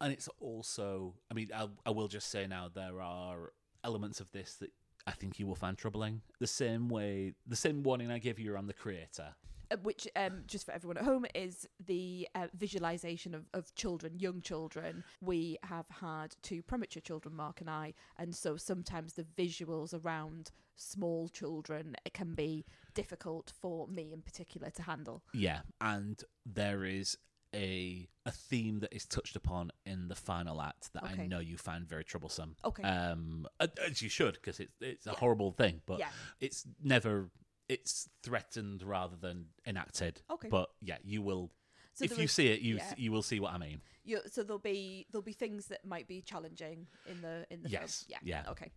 and 0.01 0.13
it's 0.13 0.29
also. 0.39 1.13
I 1.29 1.33
mean, 1.33 1.49
I, 1.55 1.67
I 1.85 1.91
will 1.91 2.07
just 2.07 2.29
say 2.29 2.47
now 2.47 2.69
there 2.73 3.01
are 3.01 3.53
elements 3.83 4.19
of 4.19 4.31
this 4.31 4.55
that 4.55 4.71
I 5.07 5.11
think 5.11 5.39
you 5.39 5.47
will 5.47 5.55
find 5.55 5.77
troubling. 5.77 6.21
The 6.39 6.47
same 6.47 6.89
way, 6.89 7.33
the 7.47 7.55
same 7.55 7.83
warning 7.83 8.11
I 8.11 8.19
gave 8.19 8.39
you 8.39 8.53
around 8.53 8.67
the 8.67 8.73
creator. 8.73 9.35
Uh, 9.71 9.77
which 9.83 10.07
um, 10.15 10.43
just 10.47 10.65
for 10.65 10.71
everyone 10.71 10.97
at 10.97 11.03
home 11.03 11.25
is 11.35 11.67
the 11.85 12.27
uh, 12.33 12.47
visualization 12.55 13.35
of, 13.35 13.45
of 13.53 13.75
children 13.75 14.17
young 14.17 14.41
children 14.41 15.03
we 15.21 15.59
have 15.61 15.85
had 15.89 16.35
two 16.41 16.63
premature 16.63 17.01
children 17.01 17.35
mark 17.35 17.61
and 17.61 17.69
i 17.69 17.93
and 18.17 18.35
so 18.35 18.57
sometimes 18.57 19.13
the 19.13 19.23
visuals 19.37 19.93
around 20.03 20.49
small 20.75 21.29
children 21.29 21.95
it 22.03 22.13
can 22.13 22.33
be 22.33 22.65
difficult 22.95 23.53
for 23.61 23.87
me 23.87 24.11
in 24.11 24.21
particular 24.21 24.69
to 24.71 24.81
handle 24.81 25.21
Yeah, 25.33 25.59
and 25.81 26.23
there 26.45 26.83
is 26.83 27.17
a 27.55 28.07
a 28.25 28.31
theme 28.31 28.79
that 28.79 28.93
is 28.93 29.05
touched 29.05 29.35
upon 29.35 29.71
in 29.85 30.07
the 30.07 30.15
final 30.15 30.61
act 30.61 30.93
that 30.93 31.03
I 31.03 31.25
know 31.27 31.39
you 31.39 31.57
find 31.57 31.87
very 31.87 32.03
troublesome. 32.03 32.55
okay 32.63 32.83
Um, 32.83 33.47
as 33.59 34.01
you 34.01 34.09
should, 34.09 34.33
because 34.35 34.59
it's 34.59 34.75
it's 34.81 35.07
a 35.07 35.13
horrible 35.13 35.51
thing, 35.51 35.81
but 35.85 35.99
yeah 35.99 36.09
it's 36.39 36.65
never 36.83 37.29
it's 37.67 38.09
threatened 38.23 38.81
rather 38.83 39.15
than 39.15 39.47
enacted. 39.65 40.21
Okay. 40.31 40.49
But 40.49 40.69
yeah, 40.81 40.97
you 41.03 41.21
will 41.21 41.51
so 41.93 42.05
if 42.05 42.17
you 42.17 42.23
is- 42.25 42.31
see 42.31 42.47
it, 42.47 42.61
you 42.61 42.77
yeah. 42.77 42.93
you 42.97 43.11
will 43.11 43.23
see 43.23 43.39
what 43.39 43.53
I 43.53 43.57
mean. 43.57 43.81
you, 44.03 44.19
so 44.27 44.43
there'll 44.43 44.59
be 44.59 45.05
there'll 45.11 45.23
be 45.23 45.33
things 45.33 45.67
that 45.67 45.83
might 45.85 46.07
be 46.07 46.21
challenging 46.21 46.87
in 47.07 47.21
the 47.21 47.45
in 47.51 47.61
the 47.63 47.69
Yes, 47.69 48.05
film 48.07 48.19
yeah 48.25 48.41
yeah. 48.43 48.51
okay 48.51 48.71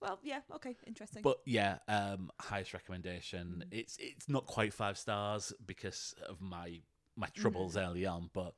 well 0.00 0.18
yeah 0.22 0.40
okay 0.54 0.76
interesting 0.86 1.22
But 1.22 1.38
yeah, 1.44 1.78
um, 1.88 2.30
highest 2.40 2.72
recommendation. 2.74 3.64
Mm. 3.66 3.78
It's 3.78 3.96
it's 3.98 4.28
not 4.28 4.46
quite 4.46 4.72
five 4.74 4.96
stars 4.98 5.52
because 5.66 6.14
of 6.28 6.40
my 6.40 6.80
my 7.16 7.28
troubles 7.28 7.76
Mm. 7.76 7.88
early 7.88 8.06
on, 8.06 8.30
but 8.32 8.54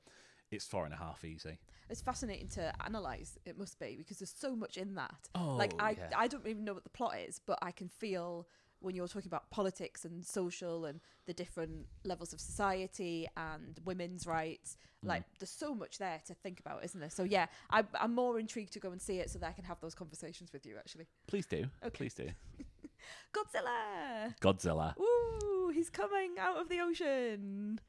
it's 0.50 0.66
four 0.66 0.84
and 0.84 0.92
a 0.94 0.96
half 0.98 1.24
easy. 1.24 1.58
it's 1.88 2.00
fascinating 2.02 2.48
to 2.48 2.72
analyze 2.84 3.38
it 3.44 3.58
must 3.58 3.78
be 3.78 3.94
because 3.96 4.18
there's 4.18 4.34
so 4.34 4.54
much 4.56 4.76
in 4.78 4.94
that 4.94 5.28
Oh, 5.34 5.56
like 5.56 5.72
I, 5.78 5.90
yeah. 5.92 6.10
I 6.16 6.26
don't 6.28 6.46
even 6.46 6.64
know 6.64 6.72
what 6.74 6.84
the 6.84 6.90
plot 6.90 7.18
is 7.18 7.38
but 7.38 7.58
i 7.62 7.70
can 7.70 7.88
feel 7.88 8.46
when 8.80 8.94
you're 8.94 9.08
talking 9.08 9.28
about 9.28 9.50
politics 9.50 10.04
and 10.04 10.24
social 10.24 10.84
and 10.86 11.00
the 11.26 11.32
different 11.34 11.86
levels 12.04 12.32
of 12.32 12.40
society 12.40 13.26
and 13.36 13.80
women's 13.84 14.26
rights 14.26 14.76
Mm. 15.04 15.08
like 15.08 15.24
there's 15.40 15.50
so 15.50 15.74
much 15.74 15.98
there 15.98 16.20
to 16.26 16.34
think 16.34 16.60
about 16.60 16.84
isn't 16.84 17.00
there 17.00 17.10
so 17.10 17.24
yeah 17.24 17.46
I, 17.70 17.84
i'm 17.94 18.14
more 18.14 18.38
intrigued 18.38 18.72
to 18.74 18.80
go 18.80 18.92
and 18.92 19.00
see 19.02 19.18
it 19.18 19.30
so 19.30 19.38
that 19.40 19.48
i 19.48 19.52
can 19.52 19.64
have 19.64 19.80
those 19.80 19.94
conversations 19.96 20.52
with 20.52 20.64
you 20.64 20.76
actually 20.78 21.08
Please 21.26 21.46
do, 21.46 21.64
Okay. 21.84 21.90
please 21.98 22.14
do. 22.14 22.28
godzilla 23.34 24.34
Godzilla. 24.40 24.94
Ooh, 24.98 25.70
he's 25.74 25.90
coming 25.90 26.32
out 26.38 26.56
of 26.58 26.68
the 26.68 26.80
ocean 26.80 27.80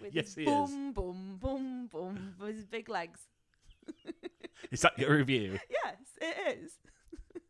with 0.00 0.14
Yes, 0.14 0.26
his 0.26 0.34
he 0.34 0.42
is. 0.44 0.48
boom 0.70 0.92
boom 0.92 1.38
boom 1.40 1.86
boom 1.90 2.34
with 2.40 2.56
his 2.56 2.66
big 2.66 2.88
legs 2.88 3.20
Is 4.70 4.80
that 4.82 4.98
your 4.98 5.14
review? 5.16 5.58
yes 5.70 5.96
it 6.20 6.58
is 6.58 6.72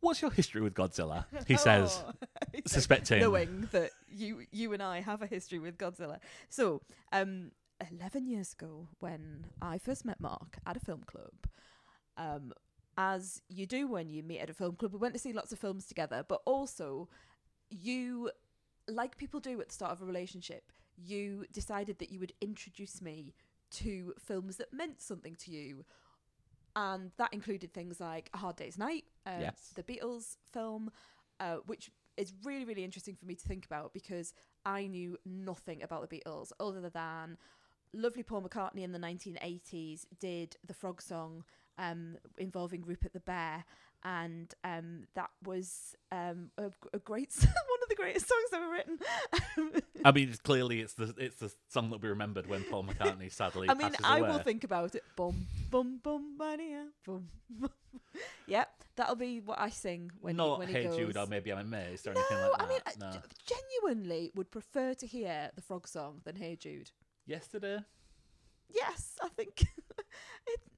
What's 0.00 0.22
your 0.22 0.30
history 0.30 0.60
with 0.60 0.74
Godzilla? 0.74 1.24
He 1.46 1.56
says, 1.56 2.04
Oh, 2.06 2.12
says, 2.66 2.72
suspecting. 2.72 3.18
knowing 3.20 3.68
that 3.72 3.90
you 4.08 4.44
you 4.52 4.72
and 4.72 4.80
I 4.82 5.00
have 5.00 5.22
a 5.22 5.26
history 5.26 5.58
with 5.58 5.76
Godzilla. 5.76 6.18
So, 6.48 6.82
um, 7.10 7.50
eleven 7.90 8.26
years 8.28 8.52
ago, 8.52 8.86
when 9.00 9.46
I 9.60 9.78
first 9.78 10.04
met 10.04 10.20
Mark 10.20 10.58
at 10.64 10.76
a 10.76 10.80
film 10.80 11.02
club, 11.04 11.32
um, 12.16 12.52
as 12.96 13.42
you 13.48 13.66
do 13.66 13.88
when 13.88 14.08
you 14.08 14.22
meet 14.22 14.38
at 14.38 14.48
a 14.50 14.54
film 14.54 14.76
club. 14.76 14.92
We 14.92 14.98
went 15.00 15.14
to 15.14 15.20
see 15.20 15.32
lots 15.32 15.52
of 15.52 15.58
films 15.58 15.86
together, 15.86 16.24
but 16.28 16.42
also 16.46 17.08
you, 17.68 18.30
like 18.88 19.16
people 19.16 19.40
do 19.40 19.60
at 19.60 19.68
the 19.68 19.74
start 19.74 19.90
of 19.92 20.00
a 20.02 20.04
relationship, 20.04 20.70
you 21.02 21.44
decided 21.52 21.98
that 21.98 22.10
you 22.10 22.20
would 22.20 22.32
introduce 22.40 23.00
me 23.00 23.34
to 23.70 24.14
films 24.18 24.56
that 24.56 24.72
meant 24.72 25.00
something 25.00 25.34
to 25.36 25.50
you. 25.50 25.84
And 26.76 27.10
that 27.16 27.32
included 27.32 27.72
things 27.72 28.00
like 28.00 28.30
A 28.34 28.38
Hard 28.38 28.56
Day's 28.56 28.78
Night, 28.78 29.04
uh, 29.26 29.40
Yes. 29.40 29.72
the 29.74 29.82
Beatles 29.82 30.36
film, 30.52 30.90
uh, 31.40 31.56
which 31.66 31.90
is 32.16 32.32
really, 32.44 32.64
really 32.64 32.84
interesting 32.84 33.16
for 33.16 33.26
me 33.26 33.34
to 33.34 33.48
think 33.48 33.64
about 33.64 33.92
because 33.92 34.32
I 34.64 34.86
knew 34.86 35.16
nothing 35.24 35.82
about 35.82 36.08
the 36.08 36.18
Beatles 36.20 36.52
other 36.60 36.88
than 36.90 37.36
lovely 37.92 38.22
Paul 38.22 38.42
McCartney 38.42 38.82
in 38.82 38.92
the 38.92 38.98
1980s 38.98 40.06
did 40.20 40.56
the 40.66 40.74
frog 40.74 41.00
song 41.00 41.44
um, 41.78 42.16
involving 42.36 42.82
Rupert 42.82 43.12
the 43.12 43.20
Bear. 43.20 43.64
And 44.04 44.54
um, 44.64 45.04
that 45.14 45.30
was 45.44 45.94
um, 46.12 46.50
a, 46.56 46.70
a 46.94 46.98
great, 47.00 47.34
one 47.40 47.82
of 47.82 47.88
the 47.88 47.96
greatest 47.96 48.28
songs 48.28 48.48
ever 48.54 48.70
written. 48.70 48.98
I 50.04 50.12
mean, 50.12 50.28
it's 50.28 50.38
clearly 50.38 50.80
it's 50.80 50.94
the 50.94 51.14
it's 51.18 51.36
the 51.36 51.52
song 51.68 51.90
that 51.90 52.00
we 52.00 52.08
remembered 52.08 52.46
when 52.46 52.62
Paul 52.64 52.84
McCartney 52.84 53.30
sadly 53.30 53.68
I 53.70 53.74
mean, 53.74 53.90
I 54.04 54.18
away. 54.18 54.28
will 54.30 54.38
think 54.38 54.62
about 54.64 54.94
it. 54.94 55.02
Boom, 55.16 55.46
boom, 55.70 55.98
boom, 56.02 56.36
bania, 56.38 56.86
boom. 57.04 57.28
boom. 57.50 57.70
yeah, 58.46 58.64
that'll 58.96 59.16
be 59.16 59.40
what 59.40 59.58
I 59.58 59.68
sing 59.70 60.12
when 60.20 60.34
he, 60.34 60.38
Not 60.38 60.60
when 60.60 60.68
he 60.68 60.74
Hey 60.74 60.84
goes. 60.84 60.96
Jude 60.96 61.16
or 61.16 61.26
maybe 61.26 61.52
I'm 61.52 61.58
amazed 61.58 62.06
or 62.06 62.14
no, 62.14 62.20
anything 62.20 62.38
like 62.38 62.58
that. 62.58 62.64
I 62.64 62.68
mean, 62.68 62.80
I 62.86 62.92
no. 63.00 63.10
g- 63.12 63.54
genuinely 63.82 64.30
would 64.36 64.50
prefer 64.52 64.94
to 64.94 65.06
hear 65.06 65.50
the 65.56 65.60
frog 65.62 65.88
song 65.88 66.20
than 66.24 66.36
Hey 66.36 66.54
Jude. 66.56 66.92
Yesterday, 67.26 67.78
Yes, 68.70 69.16
I 69.22 69.28
think 69.28 69.66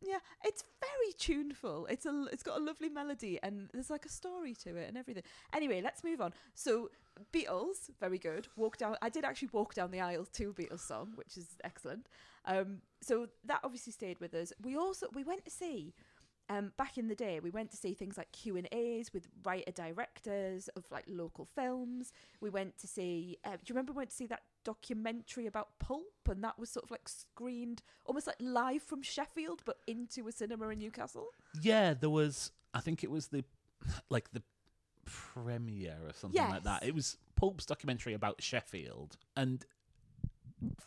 Yeah, 0.03 0.19
it's 0.45 0.65
very 0.81 1.13
tuneful. 1.19 1.87
It's 1.91 2.07
a. 2.07 2.27
It's 2.33 2.43
got 2.43 2.59
a 2.59 2.63
lovely 2.63 2.89
melody 2.89 3.39
and 3.43 3.69
there's 3.73 3.91
like 3.91 4.07
a 4.07 4.09
story 4.09 4.55
to 4.65 4.77
it 4.77 4.89
and 4.89 4.97
everything. 4.97 5.23
Anyway, 5.53 5.81
let's 5.83 6.03
move 6.03 6.21
on. 6.21 6.33
So 6.55 6.91
Beatles, 7.33 7.91
very 8.01 8.19
good. 8.19 8.49
Walk 8.57 8.79
down. 8.79 8.97
I 9.03 9.09
did 9.09 9.25
actually 9.25 9.51
walk 9.53 9.75
down 9.75 9.91
the 9.91 10.01
aisle 10.01 10.27
to 10.33 10.53
Beatles 10.55 10.81
song, 10.81 11.13
which 11.17 11.37
is 11.37 11.49
excellent. 11.65 12.07
Um, 12.47 12.79
so 13.03 13.29
that 13.45 13.61
obviously 13.63 13.93
stayed 13.93 14.21
with 14.21 14.35
us. 14.35 14.53
We 14.63 14.77
also 14.77 15.09
we 15.15 15.25
went 15.25 15.45
to 15.45 15.51
see. 15.51 15.95
Um, 16.51 16.73
back 16.77 16.99
in 16.99 17.07
the 17.07 17.15
day, 17.15 17.39
we 17.39 17.51
went 17.51 17.71
to 17.71 17.77
see 17.77 17.95
things 17.95 18.19
like 18.19 18.33
Q 18.33 18.57
and 18.57 18.69
A's 18.73 19.13
with 19.15 19.29
writer 19.45 19.71
directors 19.71 20.67
of 20.75 20.85
like 20.91 21.05
local 21.07 21.47
films. 21.55 22.13
We 22.41 22.51
went 22.51 22.77
to 22.79 22.89
see. 22.89 23.39
Uh, 23.45 23.53
do 23.53 23.59
you 23.67 23.75
remember 23.75 23.93
we 23.93 23.99
went 23.99 24.11
to 24.11 24.17
see 24.17 24.27
that 24.27 24.43
documentary 24.65 25.47
about 25.47 25.79
pulp, 25.79 26.29
and 26.29 26.43
that 26.43 26.59
was 26.59 26.69
sort 26.69 26.85
of 26.85 26.91
like 26.91 27.09
screened 27.09 27.83
almost 28.05 28.27
like 28.27 28.37
live 28.41 28.83
from 28.83 29.01
Sheffield, 29.01 29.63
but 29.65 29.79
into 29.87 30.27
a 30.27 30.33
cinema 30.33 30.69
in 30.71 30.81
Newcastle. 30.81 31.29
yeah, 31.63 31.95
there 31.95 32.11
was. 32.11 32.51
I 32.75 32.81
think 32.81 33.05
it 33.05 33.11
was 33.11 33.29
the 33.29 33.45
like 34.09 34.33
the 34.33 34.43
premiere 35.05 35.99
or 36.05 36.13
something 36.15 36.43
like 36.49 36.65
that. 36.65 36.85
It 36.85 36.97
was 36.97 37.17
Pulp's 37.37 37.65
documentary 37.65 38.15
about 38.15 38.43
Sheffield, 38.43 39.17
and 39.37 39.65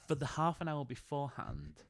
for 0.08 0.16
the 0.16 0.26
half 0.26 0.60
an 0.60 0.68
hour 0.68 0.84
beforehand, 0.84 1.84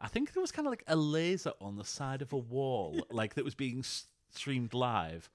I 0.00 0.08
think 0.08 0.32
there 0.32 0.40
was 0.40 0.52
kind 0.52 0.66
of 0.66 0.72
like 0.72 0.84
a 0.86 0.96
laser 0.96 1.52
on 1.60 1.76
the 1.76 1.84
side 1.84 2.22
of 2.22 2.32
a 2.32 2.36
wall, 2.38 3.00
like 3.10 3.34
that 3.34 3.44
was 3.44 3.54
being 3.54 3.84
streamed 4.30 4.74
live. 4.74 5.30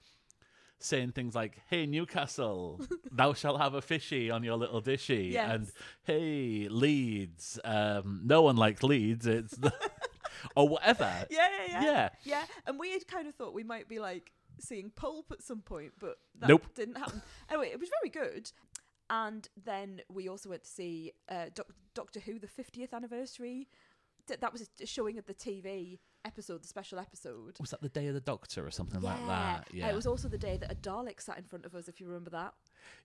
Saying 0.82 1.12
things 1.12 1.36
like, 1.36 1.60
"Hey 1.70 1.86
Newcastle, 1.86 2.80
thou 3.12 3.34
shalt 3.34 3.60
have 3.60 3.74
a 3.74 3.82
fishy 3.82 4.32
on 4.32 4.44
your 4.46 4.56
little 4.56 4.82
dishy," 4.82 5.36
and 5.36 5.70
"Hey 6.04 6.68
Leeds, 6.70 7.60
um, 7.66 8.22
no 8.24 8.42
one 8.44 8.56
likes 8.56 8.82
Leeds," 8.82 9.28
it's 9.28 9.58
the 9.58 9.74
or 10.56 10.70
whatever. 10.70 11.12
Yeah, 11.30 11.50
yeah, 11.50 11.66
yeah, 11.68 11.84
Yeah. 11.84 12.10
yeah. 12.24 12.44
And 12.66 12.80
we 12.80 12.92
had 12.92 13.06
kind 13.08 13.28
of 13.28 13.36
thought 13.36 13.54
we 13.54 13.66
might 13.66 13.90
be 13.90 14.00
like 14.00 14.32
seeing 14.62 14.90
pulp 14.90 15.34
at 15.34 15.42
some 15.44 15.60
point, 15.62 15.92
but 16.00 16.18
that 16.40 16.48
Nope. 16.48 16.66
didn't 16.76 16.98
happen. 16.98 17.22
Anyway, 17.50 17.72
it 17.74 17.80
was 17.80 17.90
very 18.02 18.10
good. 18.10 18.50
And 19.10 19.50
then 19.62 20.00
we 20.10 20.30
also 20.30 20.48
went 20.50 20.64
to 20.64 20.70
see 20.70 21.12
uh, 21.28 21.48
Doc- 21.54 21.74
Doctor 21.94 22.20
Who, 22.22 22.40
the 22.40 22.48
50th 22.48 22.94
anniversary. 22.94 23.68
That 24.38 24.52
was 24.54 24.70
a 24.82 24.86
showing 24.86 25.18
of 25.18 25.26
the 25.26 25.34
TV 25.34 26.00
episode, 26.26 26.64
the 26.64 26.68
special 26.68 27.00
episode. 27.00 27.56
Was 27.60 27.72
that 27.72 27.82
the 27.82 27.90
day 27.90 28.08
of 28.08 28.14
the 28.14 28.20
Doctor 28.20 28.66
or 28.66 28.72
something 28.72 29.02
like 29.02 29.20
that? 29.28 29.60
Uh, 29.62 29.64
Yeah. 29.74 29.90
It 29.90 29.96
was 29.96 30.06
also 30.06 30.28
the 30.28 30.38
day 30.38 30.58
that 30.58 30.72
a 30.72 30.76
Dalek 30.76 31.22
sat 31.22 31.38
in 31.38 31.44
front 31.46 31.66
of 31.66 31.74
us, 31.76 31.88
if 31.88 32.00
you 32.00 32.08
remember 32.08 32.30
that. 32.32 32.54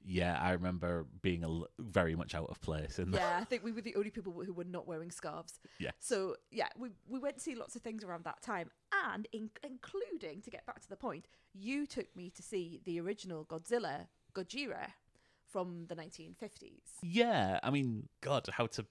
yeah, 0.05 0.39
I 0.41 0.53
remember 0.53 1.07
being 1.23 1.45
a 1.45 1.49
l- 1.49 1.69
very 1.79 2.15
much 2.17 2.35
out 2.35 2.49
of 2.51 2.61
place 2.61 2.99
in 2.99 3.13
Yeah, 3.13 3.39
I 3.41 3.45
think 3.51 3.63
we 3.65 3.73
were 3.73 3.81
the 3.81 3.95
only 3.97 4.11
people 4.11 4.33
who 4.33 4.53
were 4.53 4.65
not 4.65 4.87
wearing 4.87 5.11
scarves. 5.11 5.61
Yeah. 5.79 5.93
So 6.01 6.37
yeah, 6.51 6.69
we 6.77 6.91
we 7.09 7.19
went 7.19 7.37
to 7.37 7.41
see 7.43 7.55
lots 7.55 7.77
of 7.77 7.83
things 7.83 8.03
around 8.05 8.25
that 8.25 8.43
time, 8.43 8.71
and 9.11 9.27
in, 9.33 9.51
including 9.63 10.43
to 10.43 10.51
get 10.51 10.67
back 10.67 10.81
to 10.83 10.89
the 10.89 10.97
point, 10.97 11.27
you 11.53 11.87
took 11.87 12.15
me 12.17 12.31
to 12.31 12.43
see 12.43 12.81
the 12.85 13.01
original 13.01 13.45
Godzilla, 13.45 14.07
Gojira, 14.35 14.89
from 15.47 15.87
the 15.87 15.95
1950s. 15.95 16.99
Yeah, 17.03 17.61
I 17.63 17.71
mean, 17.71 18.09
God, 18.21 18.49
how 18.53 18.67
to 18.67 18.85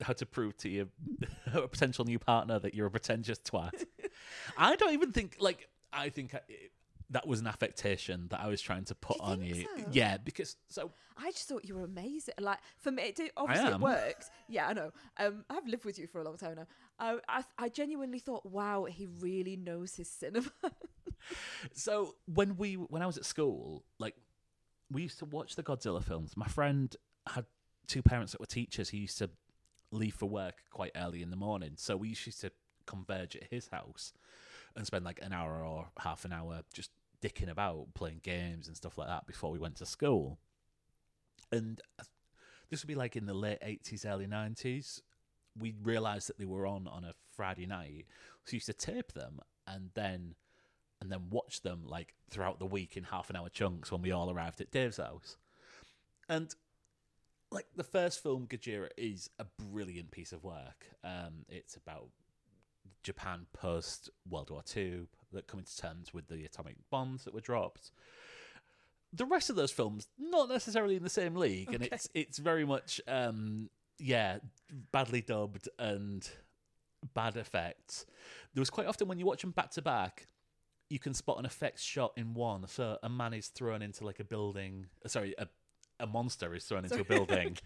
how 0.00 0.12
to 0.12 0.26
prove 0.26 0.56
to 0.58 0.68
your 0.68 0.86
a 1.52 1.66
potential 1.68 2.04
new 2.04 2.18
partner 2.18 2.58
that 2.58 2.74
you're 2.74 2.86
a 2.86 2.90
pretentious 2.90 3.38
twat. 3.38 3.84
I 4.56 4.76
don't 4.76 4.92
even 4.92 5.12
think 5.12 5.36
like 5.40 5.68
I 5.92 6.08
think 6.10 6.34
I, 6.34 6.40
that 7.10 7.26
was 7.26 7.40
an 7.40 7.46
affectation 7.46 8.28
that 8.30 8.40
I 8.40 8.48
was 8.48 8.60
trying 8.60 8.84
to 8.84 8.94
put 8.94 9.16
you 9.16 9.24
on 9.24 9.42
you. 9.42 9.54
so? 9.62 9.84
Yeah, 9.90 10.18
because 10.18 10.56
so 10.68 10.92
I 11.16 11.30
just 11.30 11.48
thought 11.48 11.64
you 11.64 11.74
were 11.74 11.84
amazing. 11.84 12.34
Like 12.38 12.58
for 12.78 12.90
me, 12.90 13.04
it 13.04 13.16
did, 13.16 13.30
obviously 13.36 13.68
it 13.68 13.74
am. 13.74 13.80
worked. 13.80 14.26
Yeah, 14.48 14.68
I 14.68 14.72
know. 14.72 14.92
Um, 15.18 15.44
I've 15.48 15.66
lived 15.66 15.84
with 15.84 15.98
you 15.98 16.06
for 16.06 16.20
a 16.20 16.24
long 16.24 16.36
time 16.36 16.56
now. 16.56 16.66
I, 16.98 17.18
I 17.28 17.44
I 17.58 17.68
genuinely 17.68 18.18
thought, 18.18 18.44
wow, 18.44 18.84
he 18.84 19.06
really 19.20 19.56
knows 19.56 19.94
his 19.94 20.08
cinema. 20.08 20.50
so 21.72 22.14
when 22.26 22.56
we 22.56 22.74
when 22.74 23.02
I 23.02 23.06
was 23.06 23.16
at 23.16 23.24
school, 23.24 23.84
like 23.98 24.14
we 24.90 25.02
used 25.02 25.18
to 25.20 25.24
watch 25.24 25.56
the 25.56 25.62
Godzilla 25.62 26.02
films. 26.02 26.36
My 26.36 26.46
friend 26.46 26.94
had 27.26 27.46
two 27.86 28.02
parents 28.02 28.32
that 28.32 28.40
were 28.40 28.46
teachers. 28.46 28.90
He 28.90 28.98
used 28.98 29.18
to 29.18 29.30
leave 29.90 30.14
for 30.14 30.28
work 30.28 30.64
quite 30.70 30.92
early 30.96 31.22
in 31.22 31.30
the 31.30 31.36
morning, 31.36 31.72
so 31.76 31.96
we 31.96 32.08
used 32.08 32.40
to 32.40 32.50
converge 32.86 33.36
at 33.36 33.44
his 33.50 33.68
house 33.68 34.12
and 34.74 34.86
spend 34.86 35.04
like 35.04 35.20
an 35.22 35.32
hour 35.32 35.64
or 35.64 35.88
half 36.00 36.24
an 36.24 36.32
hour 36.32 36.62
just 36.72 36.90
dicking 37.22 37.50
about, 37.50 37.94
playing 37.94 38.20
games 38.22 38.68
and 38.68 38.76
stuff 38.76 38.96
like 38.96 39.08
that 39.08 39.26
before 39.26 39.50
we 39.50 39.58
went 39.58 39.76
to 39.76 39.86
school. 39.86 40.38
And 41.50 41.80
this 42.70 42.82
would 42.82 42.88
be 42.88 42.94
like 42.94 43.16
in 43.16 43.26
the 43.26 43.34
late 43.34 43.58
eighties, 43.62 44.04
early 44.04 44.26
nineties. 44.26 45.02
We 45.58 45.74
realised 45.82 46.28
that 46.28 46.38
they 46.38 46.44
were 46.44 46.66
on 46.66 46.86
on 46.86 47.04
a 47.04 47.14
Friday 47.32 47.66
night, 47.66 48.06
so 48.44 48.52
we 48.52 48.56
used 48.56 48.66
to 48.66 48.72
tape 48.72 49.12
them 49.12 49.40
and 49.66 49.90
then 49.94 50.34
and 51.00 51.10
then 51.10 51.30
watch 51.30 51.62
them 51.62 51.82
like 51.84 52.14
throughout 52.30 52.58
the 52.58 52.66
week 52.66 52.96
in 52.96 53.04
half 53.04 53.30
an 53.30 53.36
hour 53.36 53.48
chunks 53.48 53.90
when 53.90 54.02
we 54.02 54.12
all 54.12 54.30
arrived 54.30 54.60
at 54.60 54.70
Dave's 54.70 54.98
house. 54.98 55.36
And 56.28 56.54
like 57.50 57.66
the 57.76 57.84
first 57.84 58.22
film, 58.22 58.46
Gojira, 58.46 58.88
is 58.96 59.30
a 59.38 59.46
brilliant 59.70 60.10
piece 60.10 60.32
of 60.32 60.44
work. 60.44 60.86
Um, 61.04 61.44
it's 61.48 61.76
about 61.76 62.08
Japan 63.02 63.46
post 63.52 64.10
World 64.28 64.50
War 64.50 64.62
Two 64.64 65.08
that 65.32 65.46
coming 65.46 65.64
to 65.64 65.76
terms 65.76 66.12
with 66.12 66.28
the 66.28 66.44
atomic 66.44 66.76
bombs 66.90 67.24
that 67.24 67.34
were 67.34 67.40
dropped. 67.40 67.90
The 69.12 69.24
rest 69.24 69.48
of 69.48 69.56
those 69.56 69.70
films, 69.70 70.08
not 70.18 70.48
necessarily 70.48 70.96
in 70.96 71.02
the 71.02 71.08
same 71.08 71.34
league, 71.36 71.72
and 71.72 71.84
it's 71.84 72.08
it's 72.14 72.38
very 72.38 72.66
much 72.66 73.00
um, 73.08 73.70
yeah, 73.98 74.38
badly 74.92 75.22
dubbed 75.22 75.68
and 75.78 76.28
bad 77.14 77.36
effects. 77.36 78.04
There 78.54 78.60
was 78.60 78.70
quite 78.70 78.86
often 78.86 79.08
when 79.08 79.18
you 79.18 79.26
watch 79.26 79.40
them 79.40 79.52
back 79.52 79.70
to 79.72 79.82
back, 79.82 80.26
you 80.90 80.98
can 80.98 81.14
spot 81.14 81.38
an 81.38 81.44
effects 81.44 81.82
shot 81.82 82.12
in 82.16 82.34
one. 82.34 82.66
So 82.66 82.98
a 83.02 83.08
man 83.08 83.34
is 83.34 83.48
thrown 83.48 83.82
into 83.82 84.04
like 84.04 84.20
a 84.20 84.24
building. 84.24 84.86
uh, 85.04 85.08
Sorry, 85.08 85.34
a 85.38 85.48
a 86.00 86.06
monster 86.06 86.54
is 86.54 86.64
thrown 86.64 86.84
into 86.84 87.00
a 87.00 87.04
building. 87.16 87.56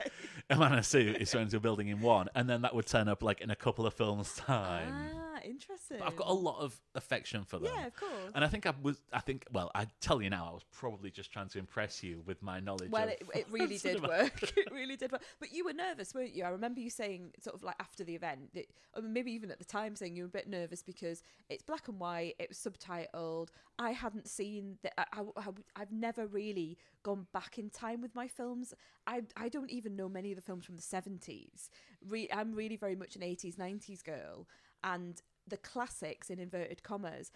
A 0.50 0.56
man 0.56 0.72
in 0.72 0.78
a 0.78 0.82
suit 0.82 1.16
is 1.20 1.30
thrown 1.30 1.44
into 1.44 1.56
a 1.56 1.60
building 1.60 1.88
in 1.88 2.00
one, 2.00 2.28
and 2.34 2.48
then 2.48 2.62
that 2.62 2.74
would 2.74 2.86
turn 2.86 3.08
up 3.08 3.22
like 3.22 3.40
in 3.40 3.50
a 3.50 3.56
couple 3.56 3.86
of 3.86 3.94
films' 3.94 4.34
time. 4.34 4.92
ah, 5.14 5.31
interesting. 5.44 5.98
But 5.98 6.08
I've 6.08 6.16
got 6.16 6.28
a 6.28 6.32
lot 6.32 6.60
of 6.60 6.78
affection 6.94 7.44
for 7.44 7.58
them. 7.58 7.72
Yeah, 7.74 7.86
of 7.86 7.96
course. 7.96 8.32
And 8.34 8.44
I 8.44 8.48
think 8.48 8.66
I 8.66 8.72
was. 8.82 9.02
I 9.12 9.20
think. 9.20 9.46
Well, 9.52 9.70
I 9.74 9.86
tell 10.00 10.22
you 10.22 10.30
now, 10.30 10.48
I 10.50 10.52
was 10.52 10.64
probably 10.70 11.10
just 11.10 11.32
trying 11.32 11.48
to 11.48 11.58
impress 11.58 12.02
you 12.02 12.22
with 12.26 12.42
my 12.42 12.60
knowledge. 12.60 12.90
Well, 12.90 13.08
it, 13.08 13.22
it 13.34 13.46
really 13.50 13.78
did 13.78 13.80
cinema. 13.80 14.08
work. 14.08 14.52
It 14.62 14.70
really 14.70 14.96
did 14.96 15.12
work. 15.12 15.22
But 15.40 15.52
you 15.52 15.64
were 15.64 15.72
nervous, 15.72 16.14
weren't 16.14 16.34
you? 16.34 16.44
I 16.44 16.50
remember 16.50 16.80
you 16.80 16.90
saying, 16.90 17.32
sort 17.40 17.56
of 17.56 17.62
like 17.62 17.76
after 17.80 18.04
the 18.04 18.14
event, 18.14 18.52
that, 18.54 18.66
or 18.94 19.02
maybe 19.02 19.32
even 19.32 19.50
at 19.50 19.58
the 19.58 19.64
time, 19.64 19.96
saying 19.96 20.14
you 20.14 20.22
were 20.22 20.28
a 20.28 20.30
bit 20.30 20.48
nervous 20.48 20.82
because 20.82 21.22
it's 21.48 21.62
black 21.62 21.88
and 21.88 21.98
white, 21.98 22.34
it 22.38 22.48
was 22.48 22.58
subtitled. 22.58 23.48
I 23.78 23.90
hadn't 23.90 24.28
seen 24.28 24.78
that. 24.82 24.94
I, 24.98 25.22
I, 25.36 25.42
have 25.76 25.92
never 25.92 26.26
really 26.26 26.78
gone 27.02 27.26
back 27.32 27.58
in 27.58 27.70
time 27.70 28.00
with 28.00 28.14
my 28.14 28.28
films. 28.28 28.74
I, 29.06 29.22
I 29.36 29.48
don't 29.48 29.70
even 29.70 29.96
know 29.96 30.08
many 30.08 30.32
of 30.32 30.36
the 30.36 30.42
films 30.42 30.64
from 30.64 30.76
the 30.76 30.82
70s. 30.82 31.68
Re- 32.06 32.28
I'm 32.32 32.54
really 32.54 32.76
very 32.76 32.94
much 32.94 33.16
an 33.16 33.22
80s, 33.22 33.56
90s 33.56 34.04
girl. 34.04 34.46
And 34.84 35.20
the 35.46 35.56
classics, 35.56 36.30
in 36.30 36.38
inverted 36.38 36.82
commas, 36.82 37.30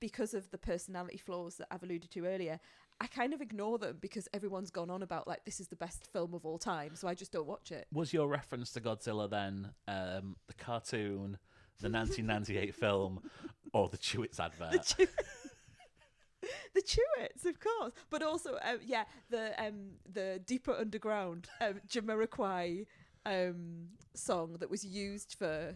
because 0.00 0.34
of 0.34 0.50
the 0.50 0.58
personality 0.58 1.18
flaws 1.18 1.56
that 1.56 1.68
I've 1.70 1.82
alluded 1.82 2.10
to 2.10 2.26
earlier, 2.26 2.60
I 3.00 3.06
kind 3.06 3.34
of 3.34 3.40
ignore 3.40 3.78
them 3.78 3.98
because 4.00 4.28
everyone's 4.32 4.70
gone 4.70 4.90
on 4.90 5.02
about 5.02 5.26
like 5.26 5.44
this 5.44 5.60
is 5.60 5.68
the 5.68 5.76
best 5.76 6.06
film 6.12 6.34
of 6.34 6.44
all 6.44 6.58
time, 6.58 6.94
so 6.94 7.08
I 7.08 7.14
just 7.14 7.32
don't 7.32 7.46
watch 7.46 7.72
it. 7.72 7.86
Was 7.92 8.12
your 8.12 8.28
reference 8.28 8.70
to 8.72 8.80
Godzilla 8.80 9.28
then 9.28 9.70
um, 9.88 10.36
the 10.46 10.54
cartoon, 10.54 11.38
the 11.80 11.90
1998 11.90 12.74
film, 12.74 13.20
or 13.72 13.88
the 13.88 13.98
Chewits 13.98 14.38
advert. 14.38 14.72
the 14.72 15.06
Chew- 15.06 15.06
the 16.74 16.82
Chewits, 16.82 17.44
of 17.46 17.58
course, 17.60 17.92
but 18.10 18.22
also 18.22 18.58
um, 18.62 18.78
yeah, 18.84 19.04
the 19.30 19.52
um 19.64 19.92
the 20.10 20.40
deeper 20.44 20.72
underground 20.72 21.48
um, 21.60 21.80
Jamiroquai 21.88 22.86
um 23.26 23.86
song 24.14 24.56
that 24.60 24.70
was 24.70 24.84
used 24.84 25.34
for 25.38 25.74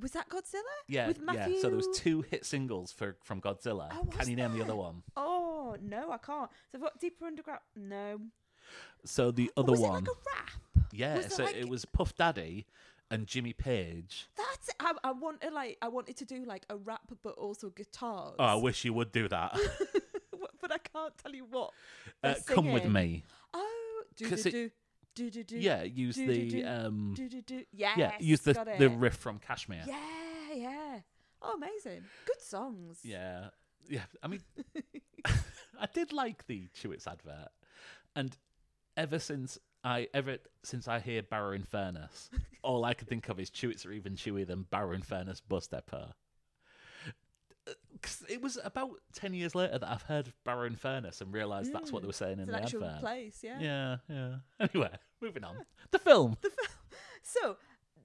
was 0.00 0.12
that 0.12 0.28
Godzilla? 0.28 0.62
yeah, 0.88 1.08
with 1.08 1.20
yeah. 1.32 1.48
So 1.60 1.68
there 1.68 1.76
was 1.76 1.88
two 1.94 2.22
hit 2.22 2.44
singles 2.46 2.92
for 2.92 3.16
from 3.22 3.40
Godzilla. 3.40 3.88
Oh, 3.92 4.04
Can 4.06 4.28
you 4.30 4.36
name 4.36 4.56
the 4.56 4.62
other 4.64 4.76
one? 4.76 5.02
Oh 5.16 5.76
no, 5.82 6.10
I 6.10 6.18
can't. 6.18 6.50
So 6.70 6.76
I've 6.78 6.82
got 6.82 6.98
deeper 7.00 7.26
underground. 7.26 7.60
No, 7.76 8.20
So 9.04 9.30
the 9.30 9.50
other 9.56 9.72
was 9.72 9.80
one, 9.80 10.04
it 10.04 10.08
like 10.08 10.08
a 10.08 10.36
rap? 10.36 10.84
yeah. 10.92 11.16
was 11.16 11.26
it 11.26 11.32
so 11.32 11.44
like- 11.44 11.56
it 11.56 11.68
was 11.68 11.84
Puff 11.84 12.14
Daddy 12.16 12.66
and 13.10 13.26
Jimmy 13.26 13.52
Page. 13.52 14.28
That's 14.36 14.68
it. 14.68 14.74
I, 14.80 14.94
I 15.04 15.12
wanted 15.12 15.52
like 15.52 15.76
I 15.82 15.88
wanted 15.88 16.16
to 16.16 16.24
do 16.24 16.44
like 16.44 16.64
a 16.70 16.76
rap, 16.76 17.02
but 17.22 17.34
also 17.34 17.68
guitars. 17.70 18.34
Oh, 18.38 18.44
I 18.44 18.54
wish 18.54 18.84
you 18.84 18.92
would 18.94 19.12
do 19.12 19.28
that. 19.28 19.58
but 20.60 20.72
I 20.72 20.78
can't 20.78 21.16
tell 21.18 21.34
you 21.34 21.44
what. 21.50 21.72
uh, 22.24 22.34
come 22.46 22.72
with 22.72 22.86
me. 22.86 23.24
Oh, 23.52 24.02
do 24.16 24.28
do 24.28 24.34
it- 24.34 24.50
do 24.52 24.70
do 25.14 25.30
do 25.30 25.44
do. 25.44 25.58
Yeah, 25.58 25.82
use 25.82 26.16
do, 26.16 26.26
the 26.26 26.48
do, 26.48 26.66
um. 26.66 27.14
do 27.14 27.28
do 27.28 27.42
do. 27.42 27.64
Yes, 27.72 27.98
Yeah, 27.98 28.12
use 28.20 28.40
the 28.40 28.52
the 28.78 28.88
riff 28.88 29.16
from 29.16 29.38
Kashmir. 29.38 29.82
Yeah, 29.86 30.54
yeah. 30.54 31.00
Oh, 31.40 31.54
amazing. 31.56 32.04
Good 32.26 32.40
songs. 32.40 33.00
Yeah, 33.02 33.48
yeah. 33.88 34.02
I 34.22 34.28
mean, 34.28 34.42
I 35.24 35.86
did 35.92 36.12
like 36.12 36.46
the 36.46 36.68
Chewits 36.74 37.06
advert, 37.06 37.48
and 38.14 38.36
ever 38.96 39.18
since 39.18 39.58
I 39.84 40.08
ever 40.14 40.38
since 40.62 40.88
I 40.88 41.00
hear 41.00 41.22
Barrow 41.22 41.52
in 41.52 41.64
Furness, 41.64 42.30
all 42.62 42.84
I 42.84 42.94
can 42.94 43.06
think 43.06 43.28
of 43.28 43.40
is 43.40 43.50
Chewits 43.50 43.86
are 43.86 43.92
even 43.92 44.14
chewier 44.14 44.46
than 44.46 44.62
Barrow 44.62 44.92
in 44.92 45.02
Furness 45.02 45.40
Bus 45.40 45.66
Depot. 45.66 46.12
'Cause 48.02 48.24
it 48.28 48.42
was 48.42 48.58
about 48.62 49.00
ten 49.12 49.32
years 49.32 49.54
later 49.54 49.78
that 49.78 49.88
I've 49.88 50.02
heard 50.02 50.32
Barrow 50.44 50.66
in 50.66 50.76
Furness 50.76 51.20
and 51.20 51.32
realised 51.32 51.72
that's 51.72 51.92
what 51.92 52.02
they 52.02 52.06
were 52.06 52.12
mm. 52.12 52.16
saying 52.16 52.40
It's 52.40 52.48
in 52.48 52.52
the 52.52 52.62
actual 52.62 52.84
advert. 52.84 53.00
place, 53.00 53.42
yeah. 53.42 53.58
Yeah, 53.60 53.96
yeah. 54.08 54.34
Anyway, 54.60 54.90
moving 55.20 55.44
on. 55.44 55.56
The 55.92 55.98
film. 55.98 56.36
The 56.42 56.50
film. 56.50 56.68
So 57.22 57.56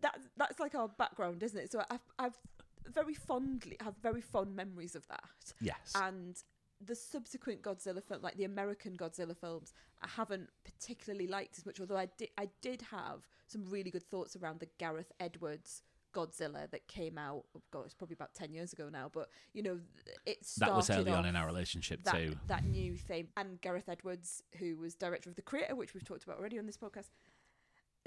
that's 0.01 0.27
that's 0.37 0.59
like 0.59 0.75
our 0.75 0.87
background, 0.87 1.41
isn't 1.41 1.59
it? 1.59 1.71
So 1.71 1.83
I've 1.89 2.05
I've 2.19 2.37
very 2.85 3.13
fondly 3.13 3.77
have 3.81 3.95
very 4.01 4.21
fond 4.21 4.55
memories 4.55 4.95
of 4.95 5.07
that. 5.07 5.53
Yes. 5.59 5.93
and 5.95 6.41
the 6.79 6.95
subsequent 6.95 7.61
Godzilla 7.63 8.03
film, 8.03 8.21
like 8.21 8.37
the 8.37 8.43
American 8.43 8.95
Godzilla 8.95 9.35
films, 9.35 9.73
I 10.01 10.07
haven't 10.07 10.49
particularly 10.63 11.27
liked 11.27 11.57
as 11.57 11.65
much. 11.65 11.79
Although 11.79 11.97
I 11.97 12.07
did, 12.17 12.29
I 12.37 12.49
did 12.61 12.83
have 12.83 13.27
some 13.47 13.65
really 13.65 13.89
good 13.89 14.03
thoughts 14.03 14.35
around 14.35 14.59
the 14.59 14.67
Gareth 14.77 15.11
Edwards 15.19 15.81
Godzilla 16.17 16.69
that 16.71 16.87
came 16.87 17.17
out. 17.17 17.43
Oh 17.55 17.61
God, 17.71 17.85
it's 17.85 17.93
probably 17.93 18.15
about 18.15 18.33
ten 18.33 18.53
years 18.53 18.73
ago 18.73 18.89
now. 18.89 19.09
But 19.13 19.29
you 19.53 19.61
know, 19.61 19.79
it 20.25 20.43
started 20.43 20.71
that 20.71 20.75
was 20.75 20.89
early 20.89 21.11
on 21.11 21.25
in 21.25 21.35
our 21.35 21.45
relationship 21.45 22.03
that, 22.05 22.15
too. 22.15 22.35
that 22.47 22.65
new 22.65 22.97
thing. 22.97 23.27
And 23.37 23.61
Gareth 23.61 23.87
Edwards, 23.87 24.41
who 24.57 24.77
was 24.77 24.95
director 24.95 25.29
of 25.29 25.35
The 25.35 25.41
Creator, 25.43 25.75
which 25.75 25.93
we've 25.93 26.03
talked 26.05 26.23
about 26.23 26.39
already 26.39 26.57
on 26.57 26.65
this 26.65 26.77
podcast, 26.77 27.09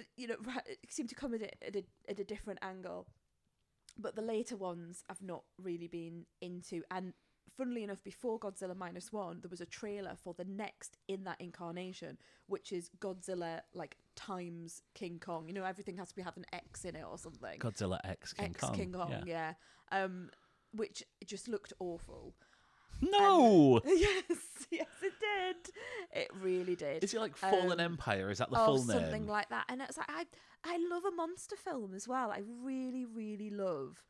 uh, 0.00 0.04
you 0.16 0.26
know, 0.26 0.36
seemed 0.88 1.08
to 1.10 1.14
come 1.14 1.34
at 1.34 1.42
it 1.42 1.56
at 1.66 1.76
a, 1.76 1.84
at 2.08 2.18
a 2.18 2.24
different 2.24 2.58
angle. 2.62 3.06
But 3.98 4.16
the 4.16 4.22
later 4.22 4.56
ones 4.56 5.04
I've 5.08 5.22
not 5.22 5.44
really 5.62 5.88
been 5.88 6.26
into. 6.40 6.82
And 6.90 7.12
funnily 7.56 7.84
enough, 7.84 8.02
before 8.02 8.38
Godzilla 8.38 8.76
Minus 8.76 9.12
One, 9.12 9.40
there 9.40 9.50
was 9.50 9.60
a 9.60 9.66
trailer 9.66 10.16
for 10.22 10.34
the 10.34 10.44
next 10.44 10.96
in 11.08 11.24
that 11.24 11.40
incarnation, 11.40 12.18
which 12.46 12.72
is 12.72 12.90
Godzilla 13.00 13.60
like 13.74 13.96
times 14.16 14.82
King 14.94 15.20
Kong. 15.20 15.48
You 15.48 15.54
know, 15.54 15.64
everything 15.64 15.96
has 15.98 16.08
to 16.10 16.16
be 16.16 16.22
have 16.22 16.36
an 16.36 16.46
X 16.52 16.84
in 16.84 16.96
it 16.96 17.04
or 17.08 17.18
something. 17.18 17.58
Godzilla 17.58 17.98
X 18.04 18.32
King 18.32 18.46
X 18.46 18.60
Kong. 18.60 18.74
King 18.74 18.92
Kong, 18.92 19.22
yeah. 19.26 19.52
yeah. 19.92 20.04
Um, 20.04 20.30
which 20.72 21.02
just 21.26 21.48
looked 21.48 21.72
awful. 21.80 22.34
No. 23.00 23.80
yes, 23.86 24.22
yes, 24.70 24.86
it 25.02 25.12
did. 25.20 25.72
It 26.12 26.28
really 26.40 26.76
did. 26.76 27.02
Is 27.02 27.14
it 27.14 27.20
like 27.20 27.36
Fallen 27.36 27.72
Um, 27.72 27.80
Empire? 27.80 28.30
Is 28.30 28.38
that 28.38 28.50
the 28.50 28.60
oh, 28.60 28.66
full 28.66 28.78
something 28.78 28.96
name? 28.96 29.04
Something 29.10 29.26
like 29.26 29.48
that. 29.48 29.64
And 29.68 29.80
it's 29.80 29.96
like 29.96 30.10
I, 30.10 30.26
I 30.64 30.78
love 30.90 31.04
a 31.04 31.10
monster 31.14 31.56
film 31.56 31.94
as 31.94 32.06
well. 32.06 32.30
I 32.30 32.42
really, 32.62 33.04
really 33.04 33.50
love 33.50 34.02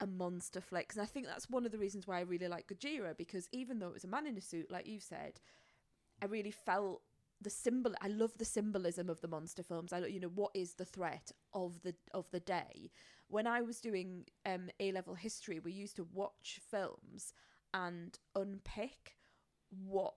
a 0.00 0.06
monster 0.06 0.60
flick, 0.60 0.92
and 0.92 1.02
I 1.02 1.06
think 1.06 1.26
that's 1.26 1.48
one 1.50 1.66
of 1.66 1.72
the 1.72 1.78
reasons 1.78 2.06
why 2.06 2.18
I 2.18 2.22
really 2.22 2.48
like 2.48 2.68
Gojira 2.68 3.16
because 3.16 3.48
even 3.52 3.78
though 3.78 3.88
it 3.88 3.94
was 3.94 4.04
a 4.04 4.08
man 4.08 4.26
in 4.26 4.36
a 4.36 4.40
suit, 4.40 4.70
like 4.70 4.86
you 4.86 5.00
said, 5.00 5.40
I 6.22 6.26
really 6.26 6.50
felt 6.50 7.02
the 7.40 7.50
symbol. 7.50 7.94
I 8.00 8.08
love 8.08 8.38
the 8.38 8.44
symbolism 8.44 9.08
of 9.08 9.20
the 9.20 9.28
monster 9.28 9.62
films. 9.62 9.92
I, 9.92 9.98
you 10.06 10.20
know, 10.20 10.30
what 10.34 10.52
is 10.54 10.74
the 10.74 10.84
threat 10.84 11.32
of 11.52 11.82
the 11.82 11.94
of 12.12 12.30
the 12.30 12.40
day? 12.40 12.90
When 13.28 13.46
I 13.46 13.62
was 13.62 13.80
doing 13.80 14.24
um, 14.46 14.70
A 14.80 14.92
level 14.92 15.14
history, 15.14 15.58
we 15.60 15.72
used 15.72 15.96
to 15.96 16.08
watch 16.12 16.60
films 16.70 17.32
and 17.72 18.18
unpick 18.34 19.16
what 19.70 20.14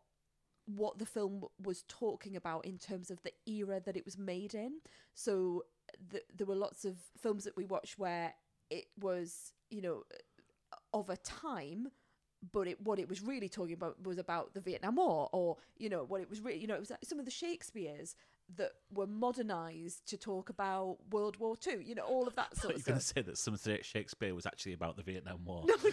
what 0.66 1.00
the 1.00 1.06
film 1.06 1.46
was 1.64 1.84
talking 1.88 2.36
about 2.36 2.66
in 2.66 2.78
terms 2.78 3.10
of 3.10 3.22
the 3.24 3.32
era 3.46 3.82
that 3.86 3.96
it 3.96 4.06
was 4.06 4.18
made 4.18 4.54
in. 4.54 4.80
So 5.14 5.64
th- 6.12 6.26
there 6.36 6.46
were 6.46 6.56
lots 6.56 6.84
of 6.84 6.98
films 7.18 7.46
that 7.46 7.56
we 7.56 7.66
watched 7.66 7.98
where 7.98 8.34
it 8.70 8.88
was, 9.00 9.54
you 9.70 9.82
know, 9.82 10.03
of 10.93 11.09
a 11.09 11.18
time, 11.18 11.88
but 12.51 12.68
it 12.68 12.82
what 12.82 12.99
it 12.99 13.09
was 13.09 13.22
really 13.22 13.49
talking 13.49 13.74
about 13.74 14.05
was 14.05 14.18
about 14.18 14.53
the 14.53 14.61
Vietnam 14.61 14.95
War, 14.95 15.30
or 15.32 15.57
you 15.78 15.89
know 15.89 16.03
what 16.03 16.22
it 16.22 16.30
was 16.30 16.41
really, 16.41 16.59
you 16.59 16.68
know, 16.68 16.76
it 16.76 16.80
was 16.80 16.89
like 16.89 17.03
some 17.03 17.20
of 17.20 17.26
the 17.26 17.32
Shakespeare's 17.32 18.15
that 18.55 18.72
were 18.93 19.07
modernized 19.07 20.07
to 20.07 20.18
talk 20.18 20.49
about 20.49 20.97
World 21.11 21.38
War 21.38 21.57
Two. 21.57 21.82
You 21.84 21.95
know, 21.95 22.03
all 22.03 22.28
of 22.28 22.36
that 22.36 22.55
sort 22.55 22.76
thought 22.76 22.88
You're 22.88 22.93
going 22.93 22.99
to 22.99 23.05
say 23.05 23.22
that 23.22 23.38
some 23.38 23.53
of 23.53 23.86
Shakespeare 23.86 24.34
was 24.34 24.45
actually 24.45 24.74
about 24.74 24.95
the 24.95 25.03
Vietnam 25.03 25.43
War. 25.45 25.63
no, 25.68 25.76
no, 25.76 25.89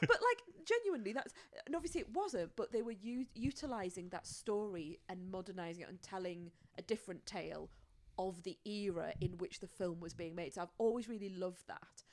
but 0.00 0.10
like 0.10 0.66
genuinely, 0.66 1.12
that's 1.12 1.32
and 1.66 1.76
obviously 1.76 2.00
it 2.00 2.12
wasn't, 2.12 2.50
but 2.56 2.72
they 2.72 2.82
were 2.82 2.92
u- 2.92 3.26
utilizing 3.34 4.08
that 4.08 4.26
story 4.26 4.98
and 5.08 5.30
modernizing 5.30 5.82
it 5.82 5.88
and 5.88 6.02
telling 6.02 6.50
a 6.78 6.82
different 6.82 7.24
tale 7.26 7.70
of 8.18 8.42
the 8.42 8.56
era 8.64 9.12
in 9.20 9.32
which 9.38 9.60
the 9.60 9.66
film 9.66 10.00
was 10.00 10.14
being 10.14 10.34
made. 10.34 10.54
So 10.54 10.62
I've 10.62 10.72
always 10.78 11.08
really 11.08 11.30
loved 11.30 11.66
that. 11.68 12.04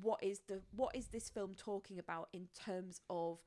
What 0.00 0.22
is 0.22 0.40
the 0.48 0.60
what 0.70 0.94
is 0.94 1.08
this 1.08 1.28
film 1.28 1.54
talking 1.56 1.98
about 1.98 2.28
in 2.32 2.48
terms 2.64 3.00
of 3.08 3.38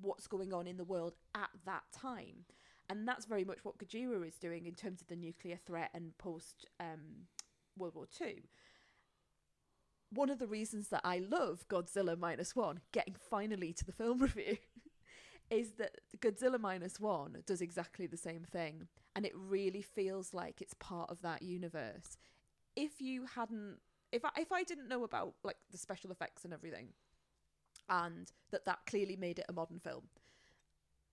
what's 0.00 0.26
going 0.26 0.52
on 0.52 0.66
in 0.66 0.76
the 0.76 0.84
world 0.84 1.14
at 1.34 1.50
that 1.64 1.84
time? 1.92 2.44
And 2.90 3.06
that's 3.06 3.26
very 3.26 3.44
much 3.44 3.58
what 3.64 3.78
Gojira 3.78 4.26
is 4.26 4.36
doing 4.36 4.66
in 4.66 4.74
terms 4.74 5.02
of 5.02 5.08
the 5.08 5.16
nuclear 5.16 5.58
threat 5.66 5.90
and 5.92 6.16
post 6.18 6.66
um, 6.80 7.26
World 7.76 7.94
War 7.94 8.06
Two 8.06 8.42
one 10.10 10.30
of 10.30 10.38
the 10.38 10.46
reasons 10.46 10.88
that 10.88 11.02
I 11.04 11.18
love 11.18 11.66
Godzilla 11.68 12.18
minus 12.18 12.56
one, 12.56 12.80
getting 12.92 13.14
finally 13.14 13.72
to 13.74 13.84
the 13.84 13.92
film 13.92 14.18
review, 14.22 14.58
is 15.50 15.72
that 15.72 15.98
Godzilla 16.18 16.60
minus 16.60 16.98
one 16.98 17.42
does 17.46 17.60
exactly 17.60 18.06
the 18.06 18.16
same 18.16 18.44
thing, 18.44 18.88
and 19.14 19.26
it 19.26 19.32
really 19.34 19.82
feels 19.82 20.32
like 20.32 20.60
it's 20.60 20.74
part 20.74 21.10
of 21.10 21.22
that 21.22 21.42
universe. 21.42 22.16
If 22.76 23.00
you 23.00 23.26
hadn't, 23.34 23.78
if 24.12 24.24
I, 24.24 24.30
if 24.38 24.52
I 24.52 24.62
didn't 24.62 24.88
know 24.88 25.04
about 25.04 25.34
like 25.44 25.56
the 25.70 25.78
special 25.78 26.10
effects 26.10 26.44
and 26.44 26.52
everything, 26.52 26.88
and 27.88 28.30
that 28.50 28.64
that 28.66 28.80
clearly 28.86 29.16
made 29.16 29.38
it 29.38 29.46
a 29.48 29.52
modern 29.52 29.78
film, 29.78 30.04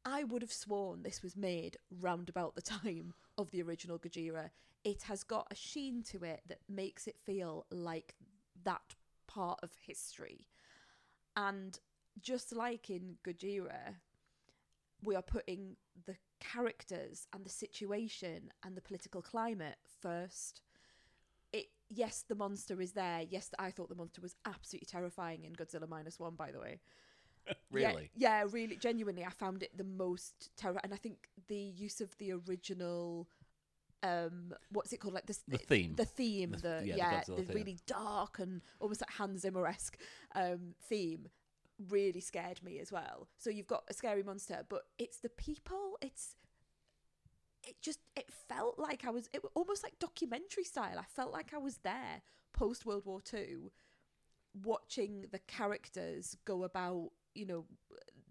I 0.03 0.23
would 0.23 0.41
have 0.41 0.53
sworn 0.53 1.03
this 1.03 1.23
was 1.23 1.35
made 1.35 1.77
round 1.89 2.29
about 2.29 2.55
the 2.55 2.61
time 2.61 3.13
of 3.37 3.51
the 3.51 3.61
original 3.61 3.99
Gojira. 3.99 4.51
It 4.83 5.03
has 5.03 5.23
got 5.23 5.47
a 5.51 5.55
sheen 5.55 6.03
to 6.11 6.23
it 6.23 6.41
that 6.47 6.59
makes 6.69 7.07
it 7.07 7.17
feel 7.25 7.65
like 7.71 8.15
that 8.63 8.95
part 9.27 9.59
of 9.63 9.71
history. 9.85 10.47
And 11.35 11.77
just 12.21 12.55
like 12.55 12.89
in 12.89 13.17
Gojira, 13.25 13.95
we 15.03 15.15
are 15.15 15.21
putting 15.21 15.75
the 16.05 16.15
characters 16.39 17.27
and 17.33 17.45
the 17.45 17.49
situation 17.49 18.51
and 18.63 18.77
the 18.77 18.81
political 18.81 19.21
climate 19.21 19.77
first. 20.01 20.61
Yes, 21.89 22.23
the 22.27 22.35
monster 22.35 22.81
is 22.81 22.93
there. 22.93 23.21
Yes, 23.29 23.49
I 23.59 23.71
thought 23.71 23.89
the 23.89 23.95
monster 23.95 24.21
was 24.21 24.35
absolutely 24.45 24.87
terrifying 24.87 25.43
in 25.45 25.53
Godzilla 25.53 25.87
minus 25.87 26.19
one, 26.19 26.35
by 26.35 26.51
the 26.51 26.59
way. 26.59 26.79
Yeah, 27.71 27.89
really? 27.91 28.09
Yeah, 28.15 28.45
really, 28.49 28.75
genuinely, 28.75 29.23
I 29.23 29.29
found 29.29 29.61
it 29.61 29.77
the 29.77 29.83
most 29.83 30.49
terrible. 30.57 30.79
And 30.83 30.93
I 30.93 30.97
think 30.97 31.29
the 31.47 31.55
use 31.55 32.01
of 32.01 32.17
the 32.17 32.31
original, 32.31 33.27
um, 34.01 34.53
what's 34.71 34.91
it 34.93 34.99
called? 34.99 35.13
Like 35.13 35.27
this, 35.27 35.43
The 35.47 35.57
theme. 35.59 35.93
the 35.95 36.05
theme, 36.05 36.51
The- 36.51 36.57
the, 36.57 36.81
yeah, 36.85 36.93
the 36.93 36.97
yeah, 36.97 37.23
the, 37.27 37.43
theme. 37.43 37.55
really 37.55 37.77
dark 37.85 38.39
and 38.39 38.61
almost 38.79 39.01
like 39.01 39.11
Hans 39.11 39.41
Zimmer 39.41 39.67
esque 39.67 39.97
um, 40.33 40.73
theme, 40.89 41.27
really 41.89 42.19
scared 42.21 42.63
me 42.63 42.79
as 42.79 42.91
well. 42.91 43.27
So 43.37 43.51
you've 43.51 43.67
got 43.67 43.83
a 43.89 43.93
scary 43.93 44.23
monster, 44.23 44.65
but 44.67 44.83
it's 44.97 45.17
the 45.17 45.29
people. 45.29 45.97
It's 46.01 46.35
it 47.65 47.81
just 47.81 47.99
it 48.15 48.29
felt 48.47 48.77
like 48.79 49.05
I 49.05 49.09
was 49.09 49.29
it 49.33 49.43
was 49.43 49.51
almost 49.55 49.83
like 49.83 49.99
documentary 49.99 50.63
style. 50.63 50.97
I 50.99 51.05
felt 51.07 51.31
like 51.31 51.53
I 51.53 51.57
was 51.57 51.77
there 51.77 52.21
post 52.53 52.85
World 52.85 53.05
War 53.05 53.21
Two, 53.21 53.71
watching 54.63 55.25
the 55.31 55.39
characters 55.39 56.37
go 56.45 56.63
about 56.63 57.09
you 57.33 57.45
know 57.45 57.65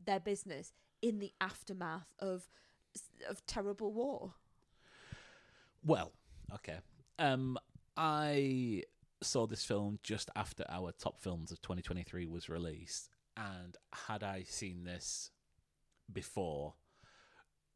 their 0.04 0.20
business 0.20 0.72
in 1.02 1.18
the 1.18 1.32
aftermath 1.40 2.12
of 2.18 2.48
of 3.28 3.44
terrible 3.46 3.92
war. 3.92 4.34
Well, 5.84 6.12
okay. 6.54 6.78
Um, 7.18 7.58
I 7.96 8.84
saw 9.22 9.46
this 9.46 9.64
film 9.64 9.98
just 10.02 10.30
after 10.36 10.64
our 10.68 10.92
top 10.92 11.20
films 11.20 11.52
of 11.52 11.60
2023 11.60 12.26
was 12.26 12.48
released, 12.48 13.10
and 13.36 13.76
had 13.92 14.22
I 14.22 14.44
seen 14.44 14.84
this 14.84 15.30
before, 16.12 16.74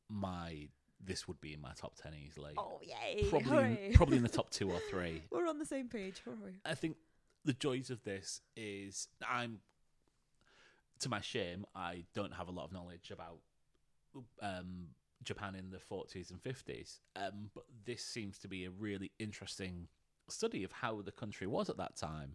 my 0.08 0.68
this 1.04 1.28
would 1.28 1.40
be 1.40 1.54
in 1.54 1.60
my 1.60 1.72
top 1.74 1.96
ten 1.96 2.12
easily. 2.14 2.54
Oh 2.56 2.80
yay! 2.82 3.24
probably 3.28 3.48
Hooray. 3.48 3.92
probably 3.94 4.16
in 4.16 4.22
the 4.22 4.28
top 4.28 4.50
two 4.50 4.70
or 4.70 4.80
three. 4.90 5.22
We're 5.30 5.48
on 5.48 5.58
the 5.58 5.66
same 5.66 5.88
page. 5.88 6.20
Hooray. 6.24 6.54
I 6.64 6.74
think 6.74 6.96
the 7.44 7.52
joys 7.52 7.90
of 7.90 8.02
this 8.04 8.40
is 8.56 9.08
I'm 9.26 9.60
to 11.00 11.08
my 11.08 11.20
shame 11.20 11.64
I 11.74 12.04
don't 12.14 12.34
have 12.34 12.48
a 12.48 12.50
lot 12.50 12.64
of 12.64 12.72
knowledge 12.72 13.10
about 13.12 13.38
um, 14.42 14.88
Japan 15.22 15.54
in 15.54 15.70
the 15.70 15.78
40s 15.78 16.30
and 16.30 16.42
50s, 16.42 16.98
um, 17.16 17.50
but 17.54 17.64
this 17.84 18.04
seems 18.04 18.38
to 18.38 18.48
be 18.48 18.64
a 18.64 18.70
really 18.70 19.12
interesting 19.18 19.88
study 20.28 20.64
of 20.64 20.72
how 20.72 21.00
the 21.02 21.12
country 21.12 21.46
was 21.46 21.70
at 21.70 21.76
that 21.78 21.96
time. 21.96 22.34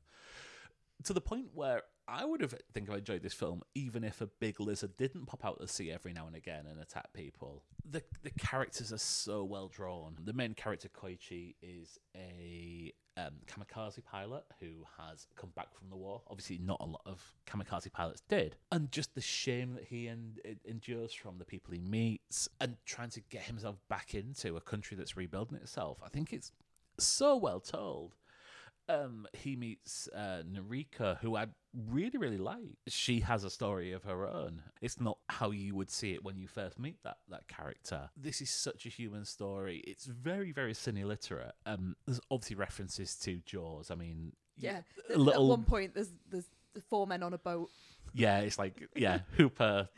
To 1.05 1.14
the 1.14 1.22
point 1.22 1.47
where 1.53 1.82
I 2.07 2.25
would 2.25 2.41
have 2.41 2.53
think 2.73 2.89
I 2.89 2.97
enjoyed 2.97 3.21
this 3.21 3.33
film 3.33 3.61
even 3.75 4.03
if 4.03 4.21
a 4.21 4.27
big 4.27 4.59
lizard 4.59 4.97
didn't 4.97 5.25
pop 5.25 5.45
out 5.45 5.55
of 5.55 5.61
the 5.61 5.67
sea 5.67 5.91
every 5.91 6.13
now 6.13 6.27
and 6.27 6.35
again 6.35 6.65
and 6.69 6.79
attack 6.79 7.13
people. 7.13 7.63
The 7.89 8.03
the 8.23 8.31
characters 8.31 8.91
are 8.91 8.97
so 8.97 9.43
well 9.43 9.67
drawn. 9.67 10.17
The 10.23 10.33
main 10.33 10.53
character 10.53 10.89
Koichi 10.89 11.55
is 11.61 11.99
a 12.15 12.93
um, 13.15 13.33
kamikaze 13.47 14.03
pilot 14.03 14.43
who 14.59 14.85
has 14.97 15.27
come 15.35 15.51
back 15.55 15.73
from 15.77 15.89
the 15.89 15.95
war. 15.95 16.21
Obviously, 16.27 16.57
not 16.57 16.77
a 16.81 16.85
lot 16.85 17.01
of 17.05 17.21
kamikaze 17.45 17.91
pilots 17.91 18.21
did, 18.27 18.55
and 18.71 18.91
just 18.91 19.15
the 19.15 19.21
shame 19.21 19.75
that 19.75 19.85
he 19.85 20.07
en- 20.07 20.37
endures 20.65 21.13
from 21.13 21.37
the 21.37 21.45
people 21.45 21.73
he 21.73 21.79
meets 21.79 22.49
and 22.59 22.75
trying 22.85 23.09
to 23.11 23.21
get 23.29 23.43
himself 23.43 23.77
back 23.89 24.15
into 24.15 24.57
a 24.57 24.61
country 24.61 24.97
that's 24.97 25.15
rebuilding 25.15 25.57
itself. 25.57 25.99
I 26.03 26.09
think 26.09 26.33
it's 26.33 26.51
so 26.99 27.35
well 27.35 27.59
told 27.59 28.15
um, 28.89 29.27
he 29.34 29.55
meets 29.55 30.07
uh, 30.15 30.43
Noriko, 30.49 31.17
who 31.19 31.36
I 31.36 31.47
really, 31.89 32.17
really 32.17 32.38
like. 32.38 32.77
She 32.88 33.21
has 33.21 33.43
a 33.43 33.49
story 33.49 33.91
of 33.93 34.03
her 34.03 34.27
own. 34.27 34.61
It's 34.81 34.99
not 34.99 35.17
how 35.29 35.51
you 35.51 35.75
would 35.75 35.89
see 35.89 36.13
it 36.13 36.23
when 36.23 36.38
you 36.38 36.47
first 36.47 36.77
meet 36.79 36.97
that 37.03 37.17
that 37.29 37.47
character. 37.47 38.09
This 38.17 38.41
is 38.41 38.49
such 38.49 38.86
a 38.86 38.89
human 38.89 39.25
story. 39.25 39.77
It's 39.88 40.05
very, 40.05 40.51
very 40.51 40.73
cine 40.73 41.03
literate. 41.05 41.53
Um, 41.65 41.95
there's 42.05 42.19
obviously 42.29 42.55
references 42.57 43.15
to 43.19 43.39
Jaws. 43.45 43.89
I 43.91 43.95
mean, 43.95 44.34
Yeah. 44.57 44.81
a 45.13 45.17
little. 45.17 45.43
At 45.53 45.57
one 45.59 45.63
point, 45.65 45.93
there's 45.95 46.11
there's 46.29 46.45
four 46.89 47.07
men 47.07 47.23
on 47.23 47.34
a 47.34 47.38
boat. 47.38 47.69
yeah, 48.13 48.39
it's 48.39 48.59
like 48.59 48.88
yeah, 48.95 49.19
Hooper. 49.38 49.89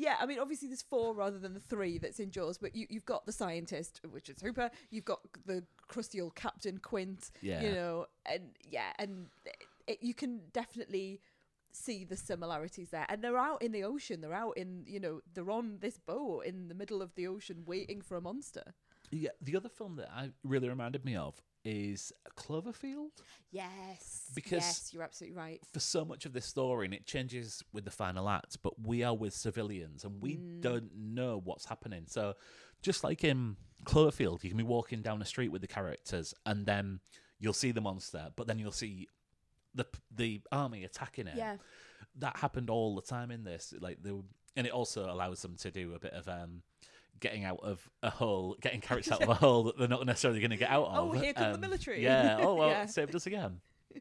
Yeah, 0.00 0.16
I 0.18 0.24
mean, 0.24 0.38
obviously 0.38 0.68
there's 0.68 0.80
four 0.80 1.12
rather 1.12 1.38
than 1.38 1.52
the 1.52 1.60
three 1.60 1.98
that's 1.98 2.20
in 2.20 2.30
Jaws, 2.30 2.56
but 2.56 2.74
you, 2.74 2.86
you've 2.88 3.04
got 3.04 3.26
the 3.26 3.32
scientist, 3.32 4.00
which 4.10 4.30
is 4.30 4.40
Hooper. 4.40 4.70
You've 4.88 5.04
got 5.04 5.20
the 5.44 5.62
crusty 5.88 6.22
old 6.22 6.34
Captain 6.34 6.78
Quint. 6.78 7.30
Yeah. 7.42 7.60
You 7.60 7.72
know, 7.72 8.06
and 8.24 8.44
yeah, 8.66 8.92
and 8.98 9.26
it, 9.86 9.98
you 10.00 10.14
can 10.14 10.40
definitely 10.54 11.20
see 11.72 12.04
the 12.04 12.16
similarities 12.16 12.88
there. 12.88 13.04
And 13.10 13.22
they're 13.22 13.36
out 13.36 13.60
in 13.62 13.72
the 13.72 13.84
ocean. 13.84 14.22
They're 14.22 14.32
out 14.32 14.56
in, 14.56 14.84
you 14.86 15.00
know, 15.00 15.20
they're 15.34 15.50
on 15.50 15.80
this 15.80 15.98
boat 15.98 16.46
in 16.46 16.68
the 16.68 16.74
middle 16.74 17.02
of 17.02 17.14
the 17.14 17.26
ocean 17.26 17.64
waiting 17.66 18.00
for 18.00 18.16
a 18.16 18.22
monster. 18.22 18.72
Yeah, 19.10 19.30
the 19.42 19.54
other 19.54 19.68
film 19.68 19.96
that 19.96 20.08
I 20.10 20.30
really 20.42 20.70
reminded 20.70 21.04
me 21.04 21.14
of 21.14 21.42
is 21.64 22.12
Cloverfield. 22.36 23.10
Yes. 23.50 24.30
Because- 24.34 24.62
yes, 24.62 24.90
you're 24.92 25.02
absolutely 25.02 25.36
right. 25.36 25.60
for 25.72 25.80
so 25.80 26.04
much 26.04 26.26
of 26.26 26.32
this 26.32 26.46
story, 26.46 26.86
and 26.86 26.94
it 26.94 27.06
changes 27.06 27.62
with 27.72 27.84
the 27.84 27.90
final 27.90 28.28
act, 28.28 28.58
but 28.62 28.72
we 28.86 29.02
are 29.02 29.14
with 29.16 29.34
civilians 29.34 30.04
and 30.04 30.20
we 30.22 30.36
don't 30.60 30.90
know 30.96 31.40
what's 31.42 31.66
happening. 31.66 32.04
So, 32.06 32.34
just 32.82 33.04
like 33.04 33.24
in 33.24 33.56
Cloverfield, 33.84 34.42
you 34.42 34.50
can 34.50 34.56
be 34.56 34.64
walking 34.64 35.02
down 35.02 35.18
the 35.18 35.24
street 35.24 35.50
with 35.52 35.60
the 35.60 35.68
characters, 35.68 36.32
and 36.46 36.64
then 36.66 37.00
you'll 37.38 37.52
see 37.52 37.72
the 37.72 37.80
monster, 37.80 38.30
but 38.36 38.46
then 38.46 38.58
you'll 38.58 38.72
see 38.72 39.08
the 39.74 39.86
the 40.14 40.40
army 40.50 40.84
attacking 40.84 41.26
it. 41.26 41.36
Yeah. 41.36 41.56
that 42.16 42.36
happened 42.38 42.70
all 42.70 42.96
the 42.96 43.02
time 43.02 43.30
in 43.30 43.44
this. 43.44 43.72
Like 43.78 44.02
the, 44.02 44.22
and 44.56 44.66
it 44.66 44.72
also 44.72 45.10
allows 45.12 45.42
them 45.42 45.56
to 45.58 45.70
do 45.70 45.94
a 45.94 45.98
bit 45.98 46.12
of 46.12 46.26
um. 46.28 46.62
Getting 47.20 47.44
out 47.44 47.60
of 47.62 47.88
a 48.02 48.10
hole, 48.10 48.56
getting 48.60 48.80
characters 48.80 49.12
out 49.12 49.22
of 49.22 49.28
a 49.28 49.34
hole 49.46 49.64
that 49.64 49.78
they're 49.78 49.88
not 49.88 50.04
necessarily 50.06 50.40
going 50.40 50.50
to 50.50 50.56
get 50.56 50.70
out 50.70 50.86
of. 50.86 50.96
Oh, 50.98 51.12
of. 51.14 51.20
here 51.22 51.32
come 51.34 51.48
the 51.50 51.54
Um, 51.54 51.60
military. 51.60 52.02
Yeah. 52.02 52.38
Oh 52.40 52.54
well, 52.60 52.70
Yeah. 52.70 52.86
saved 52.86 53.14
us 53.14 53.26
again. 53.26 53.60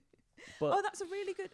But 0.60 0.74
oh, 0.78 0.82
that's 0.82 1.00
a 1.02 1.06
really 1.06 1.34
good. 1.34 1.52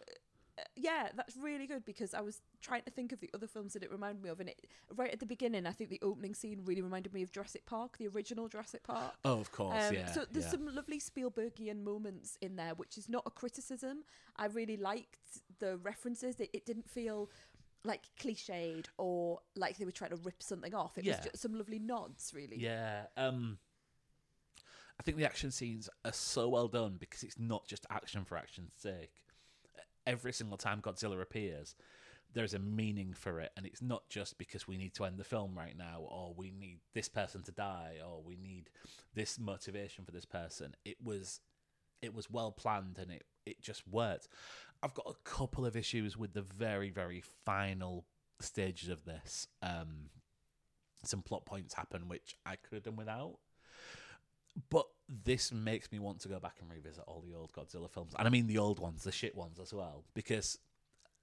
Uh, 0.58 0.64
yeah, 0.76 1.10
that's 1.16 1.36
really 1.38 1.68
good 1.68 1.84
because 1.86 2.14
I 2.16 2.22
was 2.22 2.42
trying 2.62 2.82
to 2.84 2.92
think 2.92 3.12
of 3.12 3.20
the 3.20 3.30
other 3.36 3.46
films 3.46 3.74
that 3.74 3.84
it 3.84 3.92
reminded 3.92 4.24
me 4.24 4.30
of, 4.30 4.40
and 4.40 4.50
it 4.50 4.66
right 4.96 5.12
at 5.12 5.20
the 5.20 5.26
beginning, 5.26 5.68
I 5.68 5.72
think 5.72 5.90
the 5.92 6.00
opening 6.02 6.34
scene 6.34 6.62
really 6.64 6.82
reminded 6.82 7.14
me 7.14 7.22
of 7.22 7.32
Jurassic 7.32 7.66
Park, 7.66 7.98
the 8.00 8.08
original 8.08 8.48
Jurassic 8.48 8.82
Park. 8.84 9.14
oh, 9.26 9.40
of 9.40 9.52
course, 9.52 9.90
Um, 9.90 9.94
yeah. 9.94 10.12
so 10.12 10.24
there's 10.32 10.46
yeah. 10.46 10.52
some 10.52 10.74
lovely 10.74 11.00
Spielbergian 11.00 11.84
moments 11.84 12.38
in 12.42 12.56
there, 12.56 12.74
which 12.74 12.98
is 12.98 13.10
not 13.10 13.24
a 13.26 13.32
criticism. 13.32 14.06
I 14.38 14.46
really 14.46 14.78
liked 14.78 15.20
the 15.60 15.78
references. 15.78 16.40
It, 16.40 16.50
it 16.54 16.66
didn't 16.66 16.90
feel 16.90 17.30
like 17.86 18.02
cliched 18.20 18.88
or 18.98 19.40
like 19.56 19.78
they 19.78 19.86
were 19.86 19.92
trying 19.92 20.10
to 20.12 20.18
rip 20.18 20.42
something 20.42 20.74
off. 20.74 20.98
It 20.98 21.06
Yeah. 21.06 21.18
was 21.18 21.26
just 21.26 21.42
some 21.42 21.54
lovely 21.54 21.80
nods, 21.80 22.34
really. 22.36 22.58
Yeah. 22.58 23.06
Um 23.16 23.60
I 25.00 25.04
think 25.04 25.18
the 25.18 25.26
action 25.26 25.52
scenes 25.52 25.90
are 26.06 26.14
so 26.14 26.50
well 26.50 26.68
done 26.68 26.96
because 27.00 27.24
it's 27.24 27.38
not 27.38 27.68
just 27.68 27.86
action 27.90 28.24
for 28.24 28.38
action's 28.38 28.74
sake. 28.78 29.12
Every 30.08 30.32
single 30.32 30.58
time 30.58 30.82
Godzilla 30.82 31.22
appears, 31.22 31.76
there's 32.34 32.54
a 32.54 32.60
meaning 32.60 33.14
for 33.14 33.40
it, 33.42 33.52
and 33.58 33.66
it's 33.66 33.82
not 33.82 34.08
just 34.10 34.38
because 34.38 34.68
we 34.68 34.78
need 34.78 34.94
to 34.96 35.06
end 35.06 35.18
the 35.18 35.24
film 35.24 35.58
right 35.58 35.76
now, 35.78 36.02
or 36.02 36.34
we 36.36 36.52
need 36.52 36.80
this 36.94 37.10
person 37.10 37.44
to 37.44 37.52
die, 37.52 37.98
or 38.06 38.22
we 38.22 38.36
need 38.36 38.70
this 39.14 39.40
motivation 39.40 40.06
for 40.06 40.12
this 40.12 40.26
person. 40.26 40.76
It 40.86 40.98
was, 41.04 41.40
it 42.02 42.14
was 42.14 42.30
well 42.30 42.52
planned, 42.52 42.98
and 43.00 43.12
it 43.12 43.24
it 43.46 43.62
just 43.62 43.88
worked. 43.88 44.28
I've 44.84 44.94
got 44.94 45.08
a 45.10 45.30
couple 45.30 45.66
of 45.66 45.76
issues 45.76 46.18
with 46.18 46.34
the 46.34 46.42
very 46.42 46.90
very 46.90 47.22
final 47.46 48.06
stages 48.40 48.90
of 48.90 49.06
this. 49.06 49.48
Um, 49.62 50.10
some 51.04 51.22
plot 51.22 51.46
points 51.46 51.74
happen 51.74 52.08
which 52.08 52.36
I 52.46 52.56
could 52.56 52.76
have 52.76 52.84
done 52.84 52.96
without. 52.96 53.38
But 54.70 54.86
this 55.10 55.52
makes 55.52 55.92
me 55.92 56.00
want 56.00 56.22
to 56.22 56.30
go 56.30 56.40
back 56.40 56.56
and 56.62 56.70
revisit 56.70 57.04
all 57.08 57.22
the 57.22 57.36
old 57.36 57.52
Godzilla 57.52 57.90
films, 57.90 58.14
and 58.18 58.28
I 58.28 58.32
mean 58.32 58.48
the 58.48 58.58
old 58.58 58.80
ones, 58.80 59.04
the 59.04 59.12
shit 59.12 59.36
ones 59.36 59.60
as 59.60 59.74
well, 59.74 60.06
because 60.14 60.58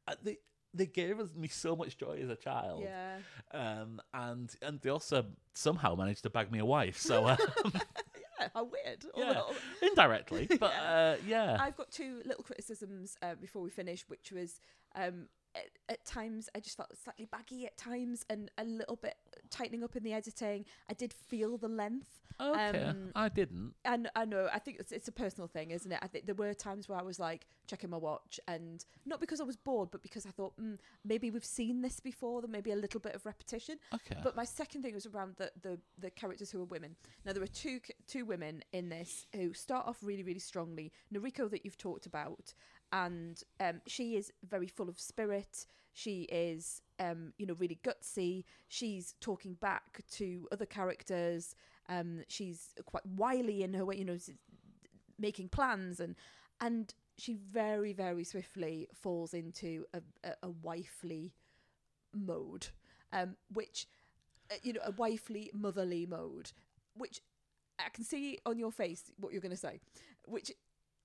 uh, 0.07 0.15
they 0.23 0.37
they 0.75 0.87
gave 0.87 1.21
us 1.21 1.35
me 1.35 1.49
so 1.49 1.75
much 1.77 1.97
joy 1.97 2.21
as 2.23 2.29
a 2.29 2.37
child. 2.37 2.83
Yeah. 2.83 3.17
Um, 3.53 4.01
and 4.13 4.55
and 4.61 4.81
they 4.81 4.91
also 4.91 5.27
somehow 5.55 5.95
managed 5.95 6.23
to 6.25 6.31
bag 6.31 6.53
me 6.53 6.59
a 6.59 6.65
wife, 6.65 6.99
so 6.99 7.25
uh, 7.27 7.37
Yeah, 8.43 8.49
how 8.55 8.65
weird. 8.65 9.05
yeah, 9.17 9.43
indirectly, 9.83 10.49
but 10.59 10.73
uh, 10.73 11.17
yeah, 11.27 11.57
I've 11.61 11.77
got 11.77 11.91
two 11.91 12.23
little 12.25 12.45
criticisms 12.45 13.17
uh, 13.23 13.35
before 13.41 13.63
we 13.63 13.71
finish, 13.71 14.05
which 14.09 14.33
was 14.33 14.61
um, 14.95 15.29
at, 15.55 15.69
at 15.89 16.05
times 16.05 16.49
I 16.55 16.61
just 16.61 16.77
felt 16.77 16.97
slightly 17.03 17.27
baggy 17.27 17.67
at 17.67 17.77
times 17.77 18.25
and 18.31 18.51
a 18.59 18.65
little 18.65 18.97
bit 18.97 19.15
tightening 19.51 19.85
up 19.85 19.97
in 19.97 20.03
the 20.03 20.13
editing. 20.13 20.65
I 20.89 20.95
did 20.95 21.13
feel 21.13 21.59
the 21.59 21.69
length. 21.69 22.09
okay, 22.41 22.85
um, 22.85 23.11
I 23.15 23.29
didn't. 23.29 23.75
And 23.85 24.11
I 24.17 24.25
know, 24.25 24.49
I 24.53 24.59
think 24.59 24.79
it's, 24.81 24.91
it's 24.91 25.09
a 25.09 25.13
personal 25.13 25.47
thing, 25.47 25.71
isn't 25.71 25.93
it? 25.93 25.99
I 26.03 26.07
think 26.07 26.27
there 26.27 26.35
were 26.35 26.55
times 26.55 26.89
where 26.89 26.99
I 26.99 27.03
was 27.03 27.21
like 27.21 27.47
checking 27.67 27.91
my 27.91 27.99
watch, 27.99 28.41
and 28.49 28.85
not 29.05 29.21
because 29.21 29.41
I 29.41 29.45
was 29.45 29.57
bored, 29.57 29.91
but 29.93 30.03
because 30.03 30.27
I 30.27 30.31
thought 30.31 30.57
mm, 30.59 30.79
maybe 31.05 31.31
we've 31.31 31.45
seen 31.45 31.83
this 31.83 32.01
before. 32.01 32.41
There 32.41 32.51
may 32.51 32.63
be 32.63 32.73
a 32.73 32.77
little 32.77 33.01
bit 33.01 33.15
of 33.15 33.27
repetition. 33.27 33.77
Okay, 33.95 34.21
But 34.23 34.35
my 34.35 34.45
second 34.45 34.83
thing 34.83 34.95
was 34.95 35.07
around 35.07 35.35
the, 35.37 35.53
the, 35.63 35.79
the 35.99 36.11
characters 36.11 36.51
who 36.51 36.61
are 36.63 36.67
women. 36.67 36.97
Now 37.25 37.33
there 37.33 37.43
are 37.43 37.47
two 37.47 37.81
two 38.09 38.25
women 38.25 38.63
in 38.73 38.89
this 38.89 39.27
who 39.35 39.53
start 39.53 39.87
off 39.87 39.99
really 40.03 40.23
really 40.23 40.41
strongly. 40.41 40.93
Noriko 41.15 41.51
that 41.51 41.65
you've 41.65 41.79
talked 41.79 42.07
about, 42.07 42.55
and 42.93 43.43
um, 43.61 43.81
she 43.87 44.17
is 44.17 44.33
very 44.49 44.69
full 44.69 44.89
of 44.89 45.01
spirit. 45.01 45.67
She 45.95 46.23
is 46.23 46.83
um, 46.99 47.33
you 47.39 47.47
know 47.47 47.55
really 47.55 47.79
gutsy. 47.83 48.45
She's 48.69 49.15
talking 49.21 49.55
back 49.55 50.03
to 50.13 50.47
other 50.53 50.67
characters. 50.67 51.55
Um, 51.89 52.23
she's 52.29 52.75
quite 52.85 53.05
wily 53.07 53.63
in 53.63 53.75
her 53.75 53.85
way. 53.85 53.97
You 53.97 54.05
know, 54.05 54.19
making 55.19 55.49
plans 55.49 56.01
and 56.01 56.17
and 56.61 56.95
she 57.17 57.35
very 57.35 57.93
very 57.93 58.25
swiftly 58.25 58.89
falls 58.95 59.35
into 59.35 59.85
a, 59.93 60.01
a, 60.25 60.35
a 60.45 60.51
wifely 60.51 61.35
mode, 62.15 62.69
um, 63.13 63.37
which 63.53 63.87
uh, 64.51 64.57
you 64.63 64.73
know 64.73 64.81
a 64.85 64.93
wifely 64.93 65.51
motherly 65.55 66.07
mode, 66.07 66.53
which 66.95 67.21
I 67.79 67.89
can 67.91 68.05
see 68.05 68.39
on 68.47 68.59
your 68.59 68.73
face 68.73 69.11
what 69.19 69.33
you're 69.33 69.43
going 69.43 69.51
to 69.51 69.57
say, 69.57 69.81
which 70.27 70.53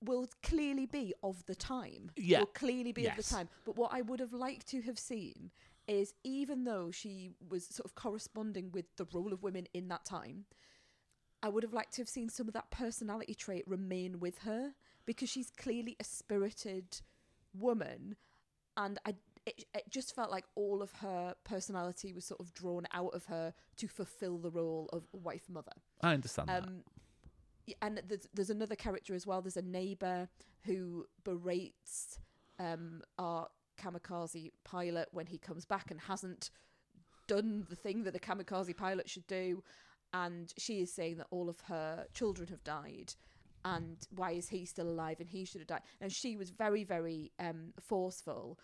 will 0.02 0.28
clearly 0.42 0.86
be 0.86 1.12
of 1.22 1.44
the 1.46 1.54
time. 1.54 2.10
Yeah. 2.16 2.40
will 2.40 2.46
clearly 2.46 2.92
be 2.92 3.06
of 3.06 3.16
the 3.16 3.22
time. 3.22 3.48
But 3.64 3.76
what 3.76 3.92
I 3.92 4.02
would 4.02 4.20
have 4.20 4.32
liked 4.32 4.66
to 4.68 4.82
have 4.82 4.98
seen 4.98 5.50
is 5.86 6.14
even 6.22 6.64
though 6.64 6.90
she 6.90 7.30
was 7.48 7.66
sort 7.66 7.86
of 7.86 7.94
corresponding 7.94 8.70
with 8.72 8.84
the 8.96 9.06
role 9.12 9.32
of 9.32 9.42
women 9.42 9.66
in 9.74 9.88
that 9.88 10.04
time. 10.04 10.44
I 11.42 11.48
would 11.48 11.62
have 11.62 11.72
liked 11.72 11.94
to 11.94 12.02
have 12.02 12.08
seen 12.08 12.28
some 12.28 12.48
of 12.48 12.54
that 12.54 12.70
personality 12.70 13.34
trait 13.34 13.62
remain 13.66 14.18
with 14.18 14.38
her 14.38 14.72
because 15.06 15.28
she's 15.30 15.50
clearly 15.50 15.96
a 16.00 16.04
spirited 16.04 17.00
woman, 17.54 18.16
and 18.76 18.98
I 19.06 19.14
it, 19.46 19.64
it 19.72 19.84
just 19.88 20.14
felt 20.14 20.30
like 20.30 20.44
all 20.56 20.82
of 20.82 20.92
her 20.94 21.34
personality 21.44 22.12
was 22.12 22.24
sort 22.26 22.40
of 22.40 22.52
drawn 22.52 22.86
out 22.92 23.14
of 23.14 23.26
her 23.26 23.54
to 23.76 23.86
fulfill 23.88 24.38
the 24.38 24.50
role 24.50 24.90
of 24.92 25.06
wife 25.12 25.48
mother. 25.48 25.72
I 26.02 26.12
understand. 26.12 26.50
Um, 26.50 26.64
y- 26.66 26.82
and 27.82 28.02
there's 28.08 28.26
there's 28.34 28.50
another 28.50 28.76
character 28.76 29.14
as 29.14 29.26
well. 29.26 29.42
There's 29.42 29.56
a 29.56 29.62
neighbor 29.62 30.28
who 30.64 31.06
berates 31.24 32.18
um 32.58 33.02
our 33.18 33.48
kamikaze 33.80 34.50
pilot 34.64 35.08
when 35.12 35.26
he 35.26 35.38
comes 35.38 35.64
back 35.64 35.90
and 35.90 36.00
hasn't 36.00 36.50
done 37.26 37.66
the 37.68 37.76
thing 37.76 38.02
that 38.04 38.12
the 38.12 38.20
kamikaze 38.20 38.76
pilot 38.76 39.08
should 39.08 39.26
do. 39.26 39.62
And 40.12 40.52
she 40.56 40.80
is 40.80 40.92
saying 40.92 41.18
that 41.18 41.26
all 41.30 41.48
of 41.48 41.60
her 41.62 42.06
children 42.14 42.48
have 42.48 42.64
died. 42.64 43.14
And 43.64 43.98
why 44.14 44.32
is 44.32 44.48
he 44.48 44.64
still 44.64 44.88
alive 44.88 45.20
and 45.20 45.28
he 45.28 45.44
should 45.44 45.60
have 45.60 45.68
died? 45.68 45.82
And 46.00 46.10
she 46.10 46.36
was 46.36 46.50
very, 46.50 46.84
very 46.84 47.32
um, 47.38 47.74
forceful. 47.80 48.58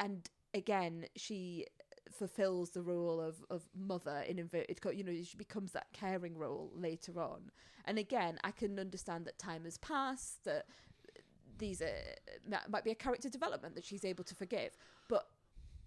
And 0.00 0.28
again, 0.52 1.06
she 1.16 1.66
fulfills 2.14 2.70
the 2.70 2.82
role 2.82 3.20
of, 3.20 3.36
of 3.50 3.62
mother 3.74 4.24
in 4.28 4.38
inverted 4.38 4.78
you 4.94 5.04
know 5.04 5.12
she 5.22 5.36
becomes 5.36 5.72
that 5.72 5.86
caring 5.92 6.36
role 6.36 6.70
later 6.74 7.20
on 7.20 7.50
and 7.84 7.98
again 7.98 8.38
i 8.44 8.50
can 8.50 8.78
understand 8.78 9.24
that 9.24 9.38
time 9.38 9.64
has 9.64 9.78
passed 9.78 10.44
that 10.44 10.66
these 11.58 11.80
are 11.80 11.94
that 12.48 12.70
might 12.70 12.84
be 12.84 12.90
a 12.90 12.94
character 12.94 13.28
development 13.28 13.74
that 13.74 13.84
she's 13.84 14.04
able 14.04 14.24
to 14.24 14.34
forgive 14.34 14.76
but 15.08 15.28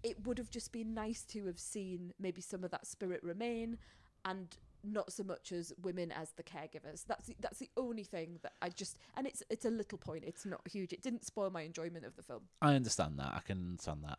it 0.02 0.24
would 0.26 0.38
have 0.38 0.50
just 0.50 0.72
been 0.72 0.94
nice 0.94 1.22
to 1.22 1.46
have 1.46 1.58
seen 1.58 2.12
maybe 2.20 2.40
some 2.40 2.64
of 2.64 2.70
that 2.70 2.86
spirit 2.86 3.22
remain 3.22 3.78
and 4.24 4.56
not 4.84 5.12
so 5.12 5.24
much 5.24 5.52
as 5.52 5.72
women 5.82 6.12
as 6.12 6.30
the 6.32 6.42
caregivers 6.42 7.04
that's 7.06 7.26
the, 7.26 7.36
that's 7.40 7.58
the 7.58 7.68
only 7.76 8.04
thing 8.04 8.38
that 8.42 8.52
i 8.62 8.68
just 8.68 8.98
and 9.16 9.26
it's 9.26 9.42
it's 9.50 9.64
a 9.64 9.70
little 9.70 9.98
point 9.98 10.22
it's 10.24 10.46
not 10.46 10.60
huge 10.68 10.92
it 10.92 11.02
didn't 11.02 11.24
spoil 11.24 11.50
my 11.50 11.62
enjoyment 11.62 12.04
of 12.04 12.14
the 12.16 12.22
film 12.22 12.42
I 12.62 12.74
understand 12.74 13.18
that. 13.18 13.32
I 13.34 13.40
can 13.40 13.58
understand 13.58 14.04
that. 14.04 14.18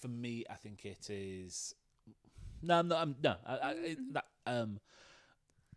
For 0.00 0.08
me, 0.08 0.44
I 0.50 0.54
think 0.54 0.84
it 0.84 1.08
is. 1.10 1.74
No, 2.62 2.78
I'm 2.78 2.88
not. 2.88 3.02
I'm, 3.02 3.16
no, 3.22 3.34
I, 3.46 3.56
I, 3.56 3.70
it, 3.72 3.98
Mm-hmm. 3.98 4.12
that 4.12 4.24
um, 4.46 4.80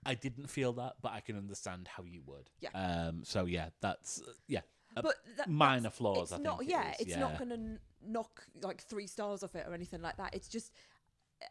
I 0.05 0.13
didn't 0.15 0.49
feel 0.49 0.74
that, 0.74 0.93
but 1.01 1.11
I 1.11 1.20
can 1.20 1.38
understand 1.38 1.88
how 1.88 2.03
you 2.03 2.22
would. 2.26 2.49
Yeah. 2.61 2.70
Um. 2.74 3.22
So 3.24 3.45
yeah, 3.45 3.70
that's 3.82 4.22
yeah. 4.47 4.61
but 4.95 5.15
that, 5.38 5.49
minor 5.49 5.82
that's- 5.84 5.97
flaws, 5.97 6.32
It's 6.32 6.39
I 6.39 6.43
not. 6.43 6.59
think 6.59 6.70
it 6.70 6.74
yeah, 6.74 6.89
is, 6.91 6.95
it's 7.01 7.09
yeah. 7.11 7.20
not 7.20 7.38
going 7.38 7.49
to 7.49 7.80
knock 8.07 8.43
like 8.61 8.82
three 8.82 9.07
stars 9.07 9.43
off 9.43 9.55
it 9.55 9.65
or 9.67 9.74
anything 9.74 10.01
like 10.01 10.17
that. 10.17 10.34
It's 10.34 10.47
just. 10.47 10.72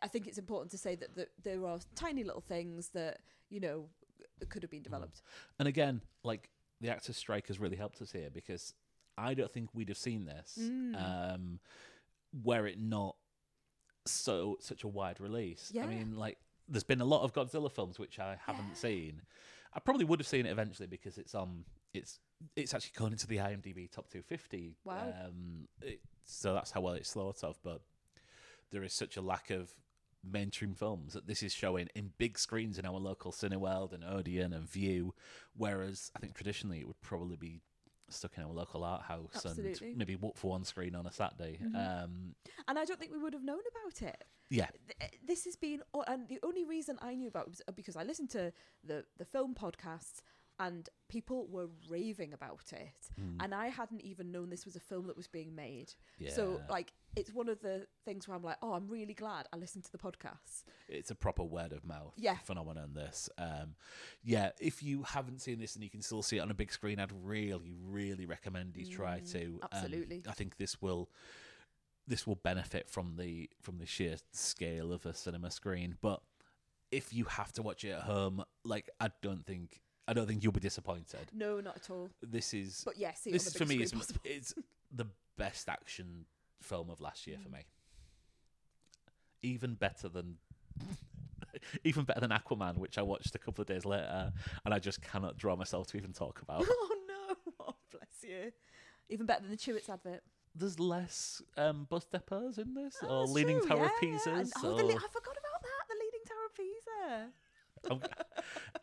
I 0.03 0.07
think 0.09 0.27
it's 0.27 0.37
important 0.37 0.71
to 0.73 0.79
say 0.79 0.97
that, 0.97 1.15
that 1.17 1.31
there 1.43 1.65
are 1.65 1.79
tiny 1.95 2.23
little 2.23 2.43
things 2.43 2.91
that 2.91 3.21
you 3.49 3.59
know 3.59 3.87
could 4.51 4.63
have 4.63 4.71
been 4.71 4.83
developed. 4.83 5.23
And 5.59 5.67
again, 5.67 6.03
like 6.23 6.51
the 6.81 6.91
actors' 6.91 7.17
strike 7.17 7.47
has 7.49 7.59
really 7.59 7.77
helped 7.77 8.03
us 8.03 8.13
here 8.13 8.29
because 8.33 8.75
I 9.17 9.33
don't 9.35 9.51
think 9.51 9.71
we'd 9.75 9.89
have 9.89 9.97
seen 9.99 10.27
this 10.27 10.59
Mm. 10.61 11.35
um, 11.35 11.61
were 12.33 12.67
it 12.67 12.81
not 12.81 13.17
so 14.07 14.57
such 14.61 14.85
a 14.85 14.89
wide 14.89 15.21
release. 15.21 15.71
Yeah. 15.73 15.85
I 15.85 15.87
mean, 15.87 16.17
like 16.17 16.39
there's 16.69 16.85
been 16.85 17.01
a 17.01 17.07
lot 17.07 17.23
of 17.23 17.33
Godzilla 17.33 17.71
films 17.71 17.99
which 17.99 18.19
I 18.19 18.37
haven't 18.47 18.77
seen. 18.77 19.23
I 19.75 19.81
probably 19.81 20.05
would 20.05 20.21
have 20.21 20.27
seen 20.27 20.47
it 20.47 20.51
eventually 20.51 20.89
because 20.89 21.19
it's 21.19 21.35
on. 21.35 21.65
It's 21.95 22.19
it's 22.57 22.75
actually 22.75 22.93
gone 22.97 23.13
into 23.13 23.27
the 23.27 23.39
IMDb 23.39 23.91
top 23.91 24.09
250. 24.11 24.77
Wow. 24.85 25.15
Um, 25.27 25.69
it, 25.83 26.01
so 26.25 26.55
that's 26.55 26.71
how 26.71 26.81
well 26.81 26.95
it's 26.95 27.13
thought 27.13 27.43
of. 27.43 27.59
But 27.63 27.81
there 28.71 28.83
is 28.83 28.93
such 28.93 29.17
a 29.17 29.21
lack 29.21 29.51
of 29.51 29.75
mainstream 30.25 30.75
films 30.75 31.15
that 31.15 31.27
this 31.27 31.43
is 31.43 31.53
showing 31.53 31.89
in 31.95 32.13
big 32.19 32.39
screens 32.39 32.79
in 32.79 32.85
our 32.85 32.99
local 32.99 33.33
Cineworld 33.33 33.93
and 33.93 34.05
Odeon 34.05 34.53
and 34.53 34.69
Vue, 34.69 35.15
whereas 35.57 36.11
I 36.15 36.19
think 36.19 36.35
traditionally 36.35 36.81
it 36.81 36.87
would 36.87 37.01
probably 37.01 37.37
be 37.37 37.61
stuck 38.11 38.37
in 38.39 38.45
our 38.45 38.53
local 38.53 38.85
art 38.85 39.03
house 39.03 39.31
Absolutely. 39.35 39.73
Mm-hmm. 39.73 39.85
and 39.87 39.97
maybe 39.99 40.17
walk 40.17 40.37
for 40.37 40.51
one 40.51 40.65
screen 40.65 40.95
on 40.95 41.07
a 41.07 41.13
Saturday. 41.13 41.59
Um, 41.75 42.35
And 42.67 42.79
I 42.79 42.85
don't 42.85 42.99
think 42.99 43.13
we 43.13 43.19
would 43.19 43.33
have 43.35 43.45
known 43.45 43.61
about 43.75 44.03
it. 44.09 44.25
yeah, 44.51 44.69
th- 44.99 45.13
this 45.27 45.45
has 45.45 45.57
been 45.57 45.83
and 46.07 46.27
the 46.29 46.39
only 46.43 46.65
reason 46.65 46.99
I 47.03 47.15
knew 47.15 47.29
about 47.29 47.45
it 47.47 47.51
was 47.51 47.63
uh, 47.69 47.73
because 47.73 47.97
I 47.97 48.03
listened 48.03 48.31
to 48.31 48.53
the 48.85 49.05
the 49.19 49.25
film 49.25 49.55
podcasts 49.55 50.23
and 50.59 50.89
people 51.09 51.47
were 51.49 51.69
raving 51.89 52.33
about 52.33 52.73
it 52.73 53.11
and 53.41 53.55
I 53.55 53.69
hadn't 53.69 54.03
even 54.03 54.31
known 54.33 54.51
this 54.51 54.65
was 54.65 54.77
a 54.77 54.81
film 54.81 55.07
that 55.07 55.17
was 55.17 55.27
being 55.29 55.55
made. 55.55 55.95
So 56.29 56.61
like 56.69 56.93
it's 57.17 57.33
one 57.33 57.49
of 57.49 57.61
the 57.61 57.87
things 58.05 58.29
where 58.29 58.37
I'm 58.37 58.43
like, 58.43 58.59
"Oh, 58.63 58.73
I'm 58.75 58.87
really 58.89 59.15
glad 59.15 59.47
I 59.53 59.57
listened 59.57 59.85
to 59.85 59.93
the 59.93 59.99
podcast 59.99 60.65
it's 60.89 61.11
a 61.11 61.15
proper 61.15 61.43
word 61.43 61.73
of 61.73 61.85
mouth 61.85 62.15
Yeah. 62.17 62.37
phenomenon. 62.39 62.95
This, 62.95 63.29
um, 63.39 63.75
yeah. 64.23 64.51
If 64.61 64.83
you 64.83 65.03
haven't 65.03 65.41
seen 65.41 65.59
this 65.59 65.75
and 65.75 65.85
you 65.85 65.91
can 65.91 66.03
still 66.03 66.23
see 66.23 66.39
it 66.39 66.41
on 66.41 66.51
a 66.51 66.55
big 66.55 66.73
screen, 66.73 66.99
I'd 66.99 67.13
really, 67.13 67.75
really 67.83 68.27
recommend 68.27 68.77
you 68.77 68.87
try 68.87 69.21
to. 69.21 69.45
Um, 69.45 69.53
Mm, 69.53 69.69
absolutely. 69.73 70.23
I 70.29 70.33
think 70.33 70.57
this 70.57 70.81
will 70.81 71.11
this 72.07 72.27
will 72.27 72.37
benefit 72.37 72.89
from 72.89 73.17
the 73.17 73.51
from 73.61 73.77
the 73.79 73.87
sheer 73.87 74.17
scale 74.33 74.93
of 74.93 75.05
a 75.05 75.13
cinema 75.13 75.51
screen. 75.51 75.97
But 76.01 76.23
if 76.91 77.13
you 77.13 77.25
have 77.25 77.53
to 77.53 77.63
watch 77.63 77.85
it 77.85 77.91
at 77.91 78.03
home, 78.03 78.43
like 78.65 78.89
I 78.99 79.11
don't 79.21 79.45
think 79.45 79.83
I 80.09 80.15
don't 80.15 80.27
think 80.27 80.43
you'll 80.43 80.53
be 80.53 80.61
disappointed. 80.61 81.29
No, 81.35 81.61
not 81.61 81.77
at 81.77 81.91
all. 81.91 82.09
This 82.23 82.55
is 82.55 82.83
But 82.85 82.97
see 82.97 83.05
it 83.31 83.33
this 83.35 83.47
is 83.47 83.53
for 83.57 83.65
me 83.67 83.75
screen 83.75 83.83
is 83.83 83.93
possible. 83.93 84.21
it's 84.25 84.55
the 84.91 85.07
best 85.37 85.69
action 85.69 86.25
film 86.63 86.89
of 86.91 87.01
last 87.01 87.27
year 87.27 87.37
Mm. 87.37 87.43
for 87.45 87.49
me. 87.51 87.61
Even 89.43 89.75
better 89.75 90.09
than 90.09 90.39
even 91.85 92.05
better 92.05 92.21
than 92.21 92.31
Aquaman, 92.31 92.79
which 92.79 92.99
I 92.99 93.03
watched 93.03 93.35
a 93.35 93.39
couple 93.39 93.63
of 93.63 93.69
days 93.69 93.85
later, 93.85 94.33
and 94.65 94.75
I 94.75 94.79
just 94.79 95.01
cannot 95.03 95.37
draw 95.37 95.55
myself 95.57 95.87
to 95.89 95.97
even 95.97 96.13
talk 96.13 96.41
about. 96.43 96.65
oh 96.69 96.97
no! 97.07 97.35
Oh, 97.61 97.75
bless 97.91 98.23
you. 98.23 98.53
Even 99.11 99.27
better 99.27 99.43
than 99.43 99.51
the 99.51 99.57
Chewits 99.57 99.89
advert. 99.89 100.23
There's 100.55 100.81
less 100.81 101.41
um, 101.57 101.87
bus 101.91 102.07
depots 102.07 102.59
in 102.59 102.75
this, 102.75 102.97
Oh, 103.03 103.09
or 103.09 103.21
that's 103.27 103.33
Leaning 103.33 103.59
true, 103.61 103.69
Tower 103.69 103.85
of 103.85 103.91
yeah. 104.03 104.09
Pisas. 104.09 104.27
And- 104.41 104.53
oh, 104.65 104.77
the 104.77 104.85
le- 104.85 104.95
I 104.95 105.09
forgot 105.13 105.37
about 105.37 105.63
that. 105.63 105.83
The 105.89 105.95
Leaning 105.95 106.25
Tower 106.27 106.47
of 106.47 106.55
Pisa. 106.57 107.33
I'm, 107.91 108.01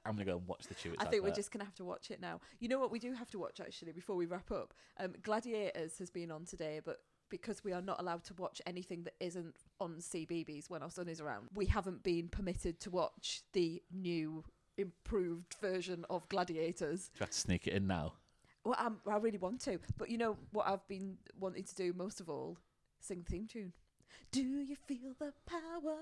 I'm 0.05 0.13
gonna 0.13 0.25
go 0.25 0.37
and 0.37 0.47
watch 0.47 0.67
the 0.67 0.75
Chewits. 0.75 0.95
I 0.99 1.05
think 1.05 1.23
we're 1.23 1.31
just 1.31 1.51
gonna 1.51 1.65
have 1.65 1.75
to 1.75 1.85
watch 1.85 2.11
it 2.11 2.21
now. 2.21 2.39
You 2.59 2.69
know 2.69 2.79
what 2.79 2.91
we 2.91 2.99
do 2.99 3.13
have 3.13 3.29
to 3.31 3.39
watch 3.39 3.59
actually 3.59 3.91
before 3.91 4.15
we 4.15 4.25
wrap 4.25 4.51
up. 4.51 4.73
Um, 4.99 5.13
Gladiators 5.21 5.97
has 5.99 6.09
been 6.09 6.31
on 6.31 6.45
today, 6.45 6.81
but 6.83 6.97
because 7.29 7.63
we 7.63 7.73
are 7.73 7.81
not 7.81 7.99
allowed 7.99 8.23
to 8.25 8.33
watch 8.35 8.61
anything 8.65 9.03
that 9.03 9.15
isn't 9.19 9.55
on 9.79 9.95
CBeebies 9.95 10.69
when 10.69 10.83
our 10.83 10.91
son 10.91 11.07
is 11.07 11.19
around, 11.19 11.47
we 11.53 11.65
haven't 11.65 12.03
been 12.03 12.27
permitted 12.27 12.79
to 12.81 12.89
watch 12.89 13.41
the 13.53 13.81
new 13.91 14.43
improved 14.77 15.55
version 15.61 16.05
of 16.09 16.27
Gladiators. 16.29 17.09
Try 17.15 17.27
to 17.27 17.33
sneak 17.33 17.67
it 17.67 17.73
in 17.73 17.87
now. 17.87 18.13
Well, 18.63 18.75
I'm, 18.77 18.97
I 19.07 19.17
really 19.17 19.37
want 19.37 19.61
to, 19.61 19.79
but 19.97 20.09
you 20.09 20.17
know 20.17 20.37
what 20.51 20.67
I've 20.67 20.87
been 20.87 21.17
wanting 21.39 21.63
to 21.63 21.75
do 21.75 21.93
most 21.93 22.19
of 22.19 22.29
all? 22.29 22.57
Sing 22.99 23.23
the 23.23 23.31
theme 23.31 23.47
tune. 23.47 23.73
Do 24.31 24.41
you 24.41 24.75
feel 24.75 25.13
the 25.17 25.33
power 25.45 25.97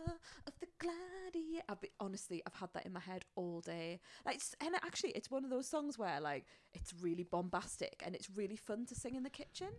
of 0.47 0.53
the 0.59 0.67
gladiator? 0.79 1.63
I've 1.69 1.81
been, 1.81 1.91
honestly, 1.99 2.41
I've 2.47 2.55
had 2.55 2.69
that 2.73 2.85
in 2.85 2.93
my 2.93 2.99
head 2.99 3.25
all 3.35 3.61
day. 3.61 3.99
Like, 4.25 4.41
and 4.59 4.75
actually, 4.75 5.11
it's 5.11 5.29
one 5.29 5.43
of 5.43 5.49
those 5.49 5.67
songs 5.67 5.97
where 5.97 6.19
like 6.19 6.45
it's 6.73 6.93
really 7.01 7.23
bombastic 7.23 8.01
and 8.05 8.15
it's 8.15 8.29
really 8.35 8.55
fun 8.55 8.85
to 8.87 8.95
sing 8.95 9.15
in 9.15 9.23
the 9.23 9.29
kitchen. 9.29 9.69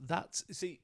That's 0.00 0.44
see. 0.56 0.80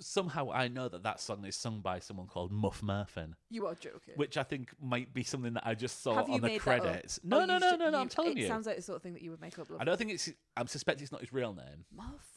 Somehow 0.00 0.50
I 0.50 0.68
know 0.68 0.88
that 0.88 1.02
that 1.02 1.20
song 1.20 1.44
is 1.44 1.56
sung 1.56 1.80
by 1.80 1.98
someone 1.98 2.26
called 2.26 2.50
Muff 2.50 2.80
Murfin. 2.80 3.34
You 3.50 3.66
are 3.66 3.74
joking. 3.74 4.14
which 4.16 4.38
I 4.38 4.42
think 4.42 4.70
might 4.80 5.12
be 5.12 5.24
something 5.24 5.52
that 5.54 5.66
I 5.66 5.74
just 5.74 6.02
saw 6.02 6.14
Have 6.14 6.30
on 6.30 6.40
the 6.40 6.58
credits. 6.58 7.20
Oh, 7.22 7.28
No, 7.28 7.44
no, 7.44 7.58
no, 7.58 7.76
no, 7.76 7.90
no. 7.90 7.98
I'm 7.98 8.08
telling 8.08 8.32
it 8.32 8.38
you. 8.38 8.44
It 8.46 8.48
sounds 8.48 8.66
like 8.66 8.76
the 8.76 8.82
sort 8.82 8.96
of 8.96 9.02
thing 9.02 9.12
that 9.12 9.22
you 9.22 9.30
would 9.30 9.42
make 9.42 9.58
up. 9.58 9.68
I 9.78 9.84
don't 9.84 9.98
think 9.98 10.10
it's. 10.10 10.30
I'm 10.56 10.68
suspect 10.68 11.02
it's 11.02 11.12
not 11.12 11.20
his 11.20 11.32
real 11.34 11.52
name. 11.52 11.84
Muff. 11.94 12.33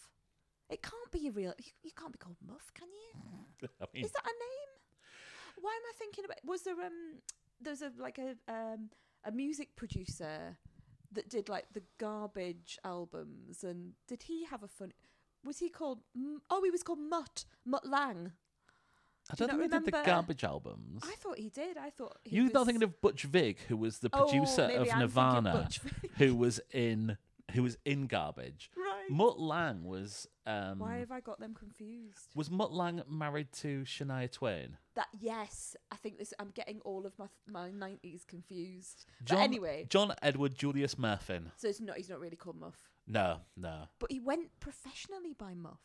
It 0.69 0.81
can't 0.81 1.11
be 1.11 1.27
a 1.27 1.31
real. 1.31 1.53
You, 1.59 1.71
you 1.83 1.91
can't 1.97 2.11
be 2.11 2.17
called 2.17 2.37
Muff, 2.45 2.71
can 2.73 2.87
you? 2.89 3.67
I 3.81 3.85
mean, 3.93 4.03
Is 4.05 4.11
that 4.11 4.23
a 4.23 4.27
name? 4.27 5.61
Why 5.61 5.71
am 5.71 5.81
I 5.89 5.93
thinking 5.97 6.25
about? 6.25 6.37
Was 6.45 6.63
there 6.63 6.73
um? 6.75 7.21
There's 7.61 7.81
a 7.81 7.91
like 7.97 8.19
a 8.19 8.35
um 8.51 8.89
a 9.25 9.31
music 9.31 9.75
producer 9.75 10.57
that 11.13 11.29
did 11.29 11.49
like 11.49 11.65
the 11.73 11.83
garbage 11.99 12.77
albums, 12.83 13.63
and 13.63 13.93
did 14.07 14.23
he 14.23 14.45
have 14.45 14.61
a 14.63 14.67
fun? 14.67 14.91
Was 15.45 15.59
he 15.59 15.69
called? 15.69 15.99
M- 16.15 16.41
Oh, 16.49 16.61
he 16.63 16.69
was 16.71 16.83
called 16.83 16.99
Mutt 16.99 17.45
Mutt 17.65 17.87
Lange. 17.87 18.33
I 19.29 19.35
do 19.35 19.43
you 19.43 19.47
don't 19.47 19.59
not 19.59 19.69
think 19.71 19.85
he 19.85 19.91
did 19.91 19.93
the 20.05 20.05
garbage 20.05 20.43
albums. 20.45 21.01
I 21.03 21.15
thought 21.15 21.37
he 21.37 21.49
did. 21.49 21.77
I 21.77 21.89
thought 21.89 22.17
he 22.23 22.35
You're 22.37 22.45
was... 22.45 22.53
not 22.53 22.65
thinking 22.65 22.83
of 22.83 23.01
Butch 23.01 23.23
Vig, 23.23 23.57
who 23.67 23.75
was 23.75 23.99
the 23.99 24.09
Oh, 24.13 24.23
producer 24.25 24.67
maybe 24.67 24.89
of 24.89 24.93
I'm 24.93 24.99
Nirvana, 24.99 25.67
who 26.17 26.35
was 26.35 26.61
in 26.71 27.17
who 27.53 27.63
was 27.63 27.77
in 27.85 28.07
Garbage. 28.07 28.69
right. 28.77 28.86
Mutt 29.09 29.39
Lange 29.39 29.83
was 29.83 30.27
um 30.45 30.79
Why 30.79 30.97
have 30.97 31.11
I 31.11 31.19
got 31.19 31.39
them 31.39 31.53
confused? 31.53 32.29
was 32.35 32.49
Mutt 32.49 32.73
Lang 32.73 33.01
married 33.09 33.51
to 33.53 33.83
Shania 33.83 34.31
Twain. 34.31 34.77
That 34.95 35.07
yes, 35.19 35.75
I 35.91 35.95
think 35.95 36.17
this. 36.17 36.33
I'm 36.39 36.51
getting 36.51 36.79
all 36.81 37.05
of 37.05 37.17
my 37.19 37.27
my 37.47 37.69
nineties 37.71 38.25
confused. 38.25 39.05
John, 39.23 39.37
but 39.37 39.43
anyway, 39.43 39.85
John 39.89 40.13
Edward 40.21 40.55
Julius 40.55 40.95
Murfin. 40.95 41.51
so 41.55 41.67
it's 41.67 41.79
not. 41.81 41.97
He's 41.97 42.09
not 42.09 42.19
really 42.19 42.35
called 42.35 42.59
Muff, 42.59 42.89
No, 43.07 43.41
no. 43.55 43.83
but 43.99 44.11
he 44.11 44.19
went 44.19 44.49
professionally 44.59 45.33
by 45.37 45.53
Muff. 45.53 45.81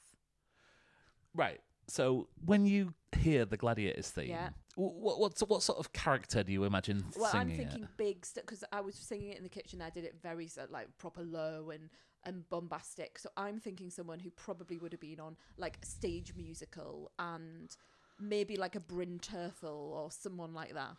Right. 1.34 1.60
So 1.88 2.28
when 2.44 2.64
you 2.66 2.94
hear 3.18 3.44
the 3.44 3.56
Gladiators 3.56 4.10
theme, 4.10 4.30
Yeah. 4.30 4.50
what 4.76 5.18
what 5.20 5.40
what 5.48 5.62
sort 5.62 5.78
of 5.78 5.92
character 5.92 6.42
do 6.42 6.52
you 6.52 6.64
imagine 6.64 7.04
Well, 7.16 7.30
I'm 7.34 7.50
thinking 7.54 7.84
it? 7.84 7.96
big 7.96 8.26
because 8.34 8.64
I 8.72 8.80
was 8.80 8.94
singing 8.94 9.30
it 9.30 9.36
in 9.36 9.42
the 9.42 9.48
kitchen. 9.48 9.82
I 9.82 9.90
did 9.90 10.04
it 10.04 10.14
very 10.22 10.48
like 10.70 10.96
proper 10.98 11.22
low 11.22 11.70
and 11.70 11.90
and 12.24 12.48
bombastic. 12.48 13.18
So 13.18 13.30
I'm 13.36 13.58
thinking 13.58 13.90
someone 13.90 14.20
who 14.20 14.30
probably 14.30 14.78
would 14.78 14.92
have 14.92 15.00
been 15.00 15.20
on 15.20 15.36
like 15.56 15.78
stage 15.82 16.34
musical 16.36 17.10
and 17.18 17.74
maybe 18.20 18.56
like 18.56 18.76
a 18.76 18.80
Bryn 18.80 19.18
Terfel 19.20 19.90
or 19.92 20.10
someone 20.10 20.54
like 20.54 20.74
that. 20.74 20.96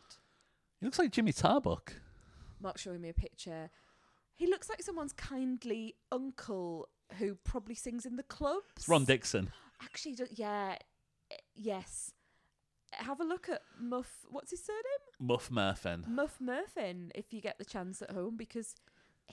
He 0.79 0.85
looks 0.85 0.99
like 0.99 1.11
Jimmy 1.11 1.31
Tarbuck. 1.31 1.93
Mark's 2.61 2.81
showing 2.81 3.01
me 3.01 3.09
a 3.09 3.13
picture. 3.13 3.69
He 4.35 4.47
looks 4.47 4.69
like 4.69 4.81
someone's 4.81 5.13
kindly 5.13 5.95
uncle 6.11 6.89
who 7.19 7.35
probably 7.35 7.75
sings 7.75 8.05
in 8.05 8.15
the 8.15 8.23
clubs. 8.23 8.65
It's 8.77 8.87
Ron 8.87 9.05
Dixon. 9.05 9.51
Actually, 9.81 10.17
yeah, 10.31 10.75
eh, 11.31 11.35
yes. 11.55 12.11
Have 12.93 13.19
a 13.19 13.23
look 13.23 13.49
at 13.49 13.61
Muff. 13.79 14.25
What's 14.29 14.51
his 14.51 14.63
surname? 14.63 14.83
Muff 15.19 15.49
Murfin. 15.49 16.07
Muff 16.07 16.37
Murfin, 16.41 17.11
If 17.15 17.33
you 17.33 17.41
get 17.41 17.57
the 17.57 17.65
chance 17.65 18.01
at 18.01 18.11
home, 18.11 18.37
because 18.37 18.75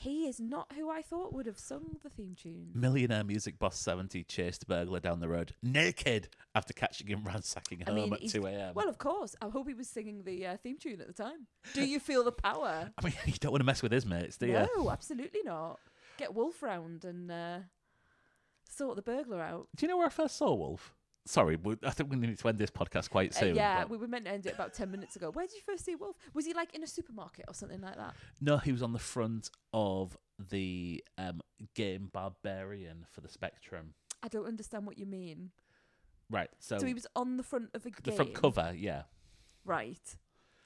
he 0.02 0.26
is 0.26 0.40
not 0.40 0.72
who 0.74 0.88
I 0.88 1.02
thought 1.02 1.34
would 1.34 1.44
have 1.44 1.58
sung 1.58 1.98
the 2.02 2.08
theme 2.08 2.34
tune. 2.34 2.70
Millionaire 2.74 3.22
music 3.22 3.58
boss 3.58 3.78
70 3.78 4.24
chased 4.24 4.66
burglar 4.66 4.98
down 4.98 5.20
the 5.20 5.28
road 5.28 5.52
naked 5.62 6.28
after 6.54 6.72
catching 6.72 7.06
him 7.06 7.22
ransacking 7.26 7.82
I 7.86 7.90
home 7.90 7.94
mean, 7.96 8.12
at 8.14 8.20
he's- 8.20 8.32
2 8.32 8.46
a.m. 8.46 8.72
Well, 8.74 8.88
of 8.88 8.96
course. 8.96 9.36
I 9.42 9.48
hope 9.50 9.68
he 9.68 9.74
was 9.74 9.88
singing 9.88 10.24
the 10.24 10.46
uh, 10.46 10.56
theme 10.56 10.78
tune 10.78 11.02
at 11.02 11.06
the 11.06 11.12
time. 11.12 11.46
Do 11.74 11.84
you 11.84 12.00
feel 12.00 12.24
the 12.24 12.32
power? 12.32 12.90
I 12.98 13.04
mean, 13.04 13.12
you 13.26 13.34
don't 13.40 13.52
want 13.52 13.60
to 13.60 13.66
mess 13.66 13.82
with 13.82 13.92
his 13.92 14.06
mates, 14.06 14.38
do 14.38 14.46
you? 14.46 14.66
No, 14.76 14.90
absolutely 14.90 15.40
not. 15.44 15.78
Get 16.16 16.34
Wolf 16.34 16.62
round 16.62 17.04
and 17.04 17.30
uh, 17.30 17.58
sort 18.70 18.96
the 18.96 19.02
burglar 19.02 19.40
out. 19.42 19.68
Do 19.76 19.84
you 19.84 19.88
know 19.90 19.98
where 19.98 20.06
I 20.06 20.10
first 20.10 20.36
saw 20.36 20.54
Wolf? 20.54 20.94
Sorry, 21.26 21.58
I 21.84 21.90
think 21.90 22.10
we 22.10 22.16
need 22.16 22.38
to 22.38 22.48
end 22.48 22.58
this 22.58 22.70
podcast 22.70 23.10
quite 23.10 23.36
Uh, 23.36 23.40
soon. 23.40 23.54
yeah, 23.54 23.80
but- 23.82 23.90
we 23.90 23.96
were 23.98 24.08
meant 24.08 24.24
to 24.24 24.30
end 24.30 24.46
it 24.46 24.54
about 24.54 24.72
10 24.74 24.90
minutes 24.90 25.16
ago. 25.16 25.30
Where 25.30 25.46
did 25.46 25.54
you 25.54 25.60
first 25.62 25.84
see 25.84 25.94
Wolf? 25.94 26.16
Was 26.34 26.46
he 26.46 26.54
like 26.54 26.74
in 26.74 26.82
a 26.82 26.86
supermarket 26.86 27.44
or 27.46 27.54
something 27.54 27.80
like 27.80 27.96
that? 27.96 28.14
No, 28.40 28.56
he 28.58 28.72
was 28.72 28.82
on 28.82 28.92
the 28.92 28.98
front 28.98 29.50
of 29.72 30.16
the 30.38 31.04
um, 31.18 31.40
game 31.74 32.08
Barbarian 32.12 33.04
for 33.12 33.20
the 33.20 33.28
Spectrum. 33.28 33.94
I 34.22 34.28
don't 34.28 34.46
understand 34.46 34.86
what 34.86 34.98
you 34.98 35.06
mean. 35.06 35.50
Right, 36.30 36.50
so, 36.58 36.78
So 36.78 36.86
he 36.86 36.94
was 36.94 37.06
on 37.16 37.36
the 37.36 37.42
front 37.42 37.70
of 37.74 37.84
a 37.84 37.90
game. 37.90 37.96
the 38.02 38.10
game. 38.10 38.16
front 38.16 38.34
cover, 38.34 38.72
yeah. 38.76 39.02
Right. 39.64 40.16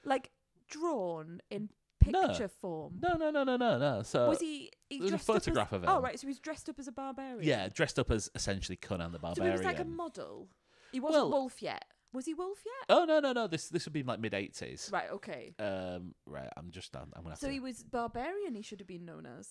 Like 0.03 0.31
drawn 0.69 1.41
in. 1.49 1.69
Picture 2.11 2.47
form. 2.47 2.99
No, 3.01 3.13
no, 3.13 3.29
no, 3.31 3.43
no, 3.43 3.57
no, 3.57 3.77
no. 3.77 4.01
So 4.03 4.29
was 4.29 4.39
he, 4.39 4.71
he 4.89 4.99
there's 4.99 5.09
a 5.09 5.11
dressed 5.11 5.29
up 5.29 5.35
as- 5.37 5.43
photograph 5.45 5.71
of 5.73 5.83
him. 5.83 5.89
Oh, 5.89 6.01
right. 6.01 6.17
So 6.19 6.21
he 6.21 6.29
was 6.29 6.39
dressed 6.39 6.69
up 6.69 6.79
as 6.79 6.87
a 6.87 6.91
barbarian. 6.91 7.43
yeah, 7.43 7.67
dressed 7.69 7.97
up 7.99 8.11
as 8.11 8.29
essentially 8.35 8.75
Conan 8.75 9.11
the 9.11 9.17
So 9.17 9.21
Barbarian. 9.21 9.53
he 9.53 9.57
was 9.57 9.65
like 9.65 9.79
a 9.79 9.85
model. 9.85 10.47
He 10.91 10.99
wasn't 10.99 11.23
Well- 11.29 11.31
Wolf 11.31 11.61
yet. 11.61 11.85
Was 12.13 12.25
he 12.25 12.33
Wolf 12.33 12.59
yet? 12.65 12.97
oh 12.97 13.03
no, 13.03 13.19
no, 13.19 13.33
no! 13.33 13.45
This 13.45 13.67
this 13.67 13.83
would 13.83 13.91
be 13.91 14.01
like 14.03 14.21
mid 14.21 14.33
eighties. 14.33 14.89
Right. 14.93 15.09
Okay. 15.11 15.53
Um, 15.59 16.15
right. 16.25 16.47
I'm 16.55 16.71
just. 16.71 16.95
I'm, 16.95 17.11
I'm 17.13 17.23
gonna. 17.23 17.31
Have 17.31 17.39
So 17.39 17.47
to, 17.47 17.53
he 17.53 17.59
was 17.59 17.83
barbarian. 17.83 18.55
He 18.55 18.61
should 18.61 18.79
have 18.79 18.87
been 18.87 19.03
known 19.03 19.25
as. 19.25 19.49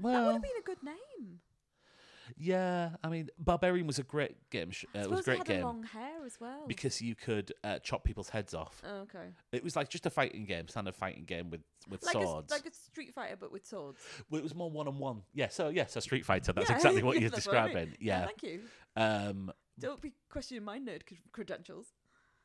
Well 0.00 0.12
that 0.12 0.18
would 0.20 0.24
well, 0.26 0.32
have 0.34 0.42
been 0.42 0.50
a 0.60 0.62
good 0.62 0.82
name. 0.84 1.40
Yeah. 2.36 2.90
I 3.04 3.08
mean, 3.08 3.28
Barbarian 3.38 3.86
was 3.86 3.98
a 3.98 4.02
great 4.02 4.36
game. 4.50 4.70
Sh- 4.70 4.84
uh, 4.94 5.00
it 5.00 5.10
was 5.10 5.20
a 5.20 5.22
great 5.22 5.34
he 5.34 5.38
had 5.38 5.46
game 5.46 5.62
long 5.62 5.82
hair 5.84 6.24
as 6.24 6.38
well. 6.40 6.64
because 6.66 7.00
you 7.02 7.14
could 7.14 7.52
uh, 7.64 7.78
chop 7.80 8.04
people's 8.04 8.28
heads 8.28 8.54
off. 8.54 8.82
Oh, 8.86 9.00
okay. 9.00 9.28
It 9.52 9.62
was 9.62 9.76
like 9.76 9.88
just 9.88 10.06
a 10.06 10.10
fighting 10.10 10.44
game, 10.44 10.68
standard 10.68 10.96
fighting 10.96 11.24
game 11.24 11.50
with 11.50 11.62
with 11.88 12.04
Like 12.04 12.16
a, 12.16 12.22
swords. 12.22 12.50
like 12.50 12.66
a 12.66 12.72
Street 12.72 13.14
Fighter, 13.14 13.36
but 13.38 13.52
with 13.52 13.66
swords. 13.66 13.98
Well, 14.30 14.38
it 14.38 14.42
was 14.44 14.54
more 14.54 14.70
one 14.70 14.88
on 14.88 14.98
one. 14.98 15.22
Yeah. 15.34 15.48
So 15.48 15.68
yeah. 15.68 15.86
So 15.86 16.00
Street 16.00 16.24
Fighter. 16.24 16.52
That's 16.52 16.68
Yeah, 16.70 16.76
exactly 16.76 17.02
what 17.02 17.16
you're 17.20 17.30
that's 17.30 17.46
what 17.46 17.56
I 17.56 17.66
describing. 17.68 17.96
Yeah. 18.00 18.24
Thank 18.26 18.42
you. 18.42 18.60
Um. 18.96 19.52
Don't 19.78 20.00
be 20.00 20.12
questioning 20.30 20.64
my 20.64 20.78
nerd 20.78 21.02
credentials. 21.32 21.86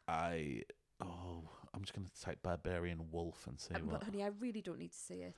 I. 0.07 0.63
Oh, 1.03 1.49
I'm 1.73 1.81
just 1.81 1.93
gonna 1.93 2.07
type 2.21 2.43
Barbarian 2.43 3.09
Wolf 3.11 3.47
and 3.47 3.59
see 3.59 3.73
Um, 3.73 3.87
what 3.87 4.01
but 4.01 4.03
honey, 4.03 4.23
I 4.23 4.27
really 4.39 4.61
don't 4.61 4.77
need 4.77 4.91
to 4.91 4.97
see 4.97 5.15
it. 5.15 5.35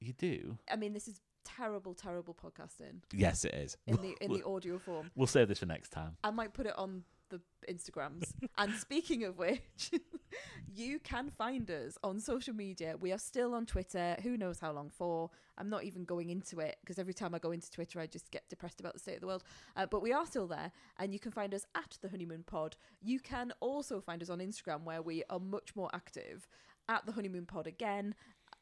you 0.00 0.12
do. 0.12 0.56
I 0.70 0.76
mean, 0.76 0.92
this 0.94 1.06
is 1.08 1.20
terrible, 1.44 1.94
terrible 1.94 2.34
podcasting 2.34 3.00
Yes, 3.12 3.44
it 3.44 3.54
is. 3.54 3.76
in 3.86 3.96
the 3.96 4.16
in 4.20 4.32
the 4.32 4.42
audio 4.46 4.78
form. 4.78 5.10
We'll 5.14 5.26
save 5.26 5.48
this 5.48 5.58
for 5.58 5.66
next 5.66 5.90
time. 5.90 6.16
I 6.24 6.30
might 6.30 6.52
put 6.52 6.66
it 6.66 6.76
on 6.78 7.04
the 7.30 7.40
Instagrams. 7.68 8.32
and 8.58 8.74
speaking 8.74 9.24
of 9.24 9.38
which, 9.38 9.90
you 10.74 10.98
can 10.98 11.30
find 11.30 11.70
us 11.70 11.96
on 12.04 12.20
social 12.20 12.54
media. 12.54 12.94
We 13.00 13.10
are 13.12 13.18
still 13.18 13.54
on 13.54 13.64
Twitter. 13.66 14.16
Who 14.22 14.36
knows 14.36 14.60
how 14.60 14.72
long 14.72 14.90
for? 14.90 15.30
I'm 15.56 15.70
not 15.70 15.84
even 15.84 16.04
going 16.04 16.30
into 16.30 16.60
it 16.60 16.76
because 16.82 16.98
every 16.98 17.14
time 17.14 17.34
I 17.34 17.38
go 17.38 17.52
into 17.52 17.70
Twitter, 17.70 18.00
I 18.00 18.06
just 18.06 18.30
get 18.30 18.48
depressed 18.48 18.80
about 18.80 18.92
the 18.94 18.98
state 19.00 19.14
of 19.14 19.20
the 19.22 19.26
world. 19.26 19.44
Uh, 19.76 19.86
but 19.86 20.02
we 20.02 20.12
are 20.12 20.26
still 20.26 20.46
there, 20.46 20.72
and 20.98 21.12
you 21.12 21.18
can 21.18 21.32
find 21.32 21.54
us 21.54 21.64
at 21.74 21.96
the 22.02 22.08
Honeymoon 22.08 22.44
Pod. 22.46 22.76
You 23.00 23.18
can 23.18 23.52
also 23.60 24.00
find 24.00 24.22
us 24.22 24.30
on 24.30 24.38
Instagram, 24.40 24.84
where 24.84 25.00
we 25.02 25.22
are 25.30 25.40
much 25.40 25.74
more 25.74 25.90
active. 25.94 26.46
At 26.88 27.06
the 27.06 27.12
Honeymoon 27.12 27.46
Pod 27.46 27.68
again. 27.68 28.14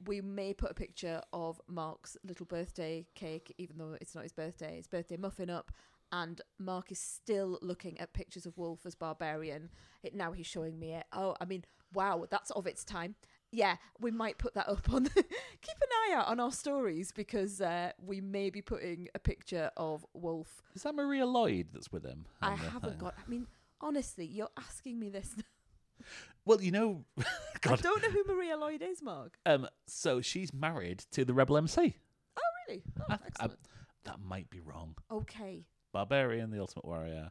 We 0.07 0.21
may 0.21 0.55
put 0.55 0.71
a 0.71 0.75
picture 0.75 1.21
of 1.33 1.61
Mark's 1.69 2.17
little 2.25 2.47
birthday 2.47 3.07
cake, 3.15 3.55
even 3.59 3.79
though 3.79 3.97
it's 4.01 4.15
not 4.15 4.25
his 4.25 4.33
birthday, 4.33 4.77
his 4.77 4.87
birthday 4.87 5.17
muffin 5.17 5.51
up 5.51 5.73
and 6.13 6.41
Mark 6.59 6.91
is 6.91 6.99
still 6.99 7.59
looking 7.63 7.99
at 8.01 8.13
pictures 8.13 8.47
of 8.47 8.59
Wolf 8.59 8.85
as 8.85 8.95
barbarian. 8.95 9.71
It, 10.03 10.15
now 10.15 10.33
he's 10.33 10.47
showing 10.47 10.79
me 10.79 10.93
it. 10.93 11.05
Oh, 11.13 11.37
I 11.41 11.45
mean, 11.45 11.65
wow, 11.95 12.27
that's 12.31 12.51
of 12.51 12.67
its 12.67 12.85
time. 12.85 13.15
Yeah, 13.53 13.77
we 14.01 14.11
might 14.11 14.39
put 14.39 14.55
that 14.55 14.69
up 14.69 14.93
on. 14.93 15.05
keep 15.15 15.17
an 15.25 15.89
eye 15.93 16.15
out 16.15 16.29
on 16.29 16.39
our 16.41 16.53
stories 16.53 17.13
because 17.13 17.61
uh, 17.61 17.93
we 18.05 18.21
may 18.21 18.51
be 18.51 18.63
putting 18.63 19.09
a 19.15 19.19
picture 19.19 19.71
of 19.77 20.05
Wolf. 20.15 20.63
Is 20.75 20.83
that 20.85 20.95
Maria 20.95 21.27
Lloyd 21.27 21.69
that's 21.73 21.91
with 21.91 22.05
him? 22.05 22.27
I 22.41 22.55
haven't 22.55 22.99
got. 22.99 23.15
I 23.19 23.29
mean, 23.29 23.47
honestly, 23.81 24.27
you're 24.27 24.51
asking 24.57 24.99
me 24.99 25.11
this. 25.11 25.35
Well, 26.45 26.61
you 26.63 26.71
know, 26.71 27.05
I 27.19 27.25
God. 27.61 27.83
don't 27.83 28.03
know 28.03 28.11
who 28.11 28.25
Maria 28.27 28.57
Lloyd 28.57 28.83
is, 28.83 29.03
Mark. 29.03 29.37
Um, 29.47 29.69
so 29.87 30.21
she's 30.21 30.53
married 30.53 31.05
to 31.13 31.25
the 31.25 31.35
Rebel 31.35 31.57
MC. 31.59 31.97
Oh, 32.37 32.41
really? 32.69 32.83
Oh, 33.01 33.05
I- 33.11 33.15
I- 33.15 33.19
excellent. 33.27 33.59
that 34.05 34.21
might 34.21 34.49
be 34.51 34.61
wrong. 34.61 34.97
okay. 35.11 35.67
Barbarian, 35.93 36.51
the 36.53 36.61
Ultimate 36.61 36.85
Warrior, 36.85 37.31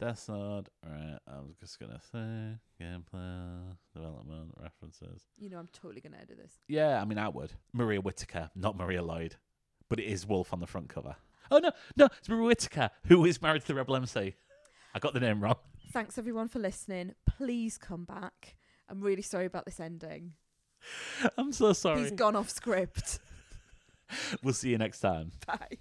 Death 0.00 0.18
Sword. 0.18 0.68
Right, 0.84 1.16
I 1.28 1.38
was 1.38 1.54
just 1.60 1.78
gonna 1.78 2.00
say 2.10 2.58
gameplay, 2.84 3.76
development, 3.94 4.50
references. 4.60 5.22
You 5.38 5.48
know, 5.48 5.58
I'm 5.58 5.68
totally 5.72 6.00
gonna 6.00 6.16
edit 6.20 6.36
this. 6.38 6.58
Yeah, 6.66 7.00
I 7.00 7.04
mean, 7.04 7.18
I 7.18 7.28
would. 7.28 7.52
Maria 7.72 8.00
Whittaker, 8.00 8.50
not 8.56 8.76
Maria 8.76 9.00
Lloyd, 9.02 9.36
but 9.88 10.00
it 10.00 10.06
is 10.06 10.26
Wolf 10.26 10.52
on 10.52 10.58
the 10.60 10.66
front 10.66 10.88
cover. 10.88 11.14
Oh 11.52 11.58
no, 11.58 11.70
no, 11.96 12.08
it's 12.18 12.28
Maria 12.28 12.46
Whittaker 12.46 12.90
who 13.06 13.24
is 13.24 13.40
married 13.40 13.62
to 13.62 13.68
the 13.68 13.74
Rebel 13.76 13.94
MC. 13.96 14.34
I 14.92 14.98
got 14.98 15.14
the 15.14 15.20
name 15.20 15.40
wrong. 15.40 15.56
Thanks 15.94 16.18
everyone 16.18 16.48
for 16.48 16.58
listening. 16.58 17.14
Please 17.24 17.78
come 17.78 18.04
back. 18.04 18.56
I'm 18.88 19.00
really 19.00 19.22
sorry 19.22 19.46
about 19.46 19.64
this 19.64 19.78
ending. 19.78 20.32
I'm 21.38 21.52
so 21.52 21.72
sorry. 21.72 22.00
He's 22.00 22.10
gone 22.10 22.34
off 22.34 22.50
script. 22.50 23.20
We'll 24.42 24.54
see 24.54 24.68
you 24.68 24.76
next 24.76 25.00
time. 25.00 25.32
Bye. 25.46 25.78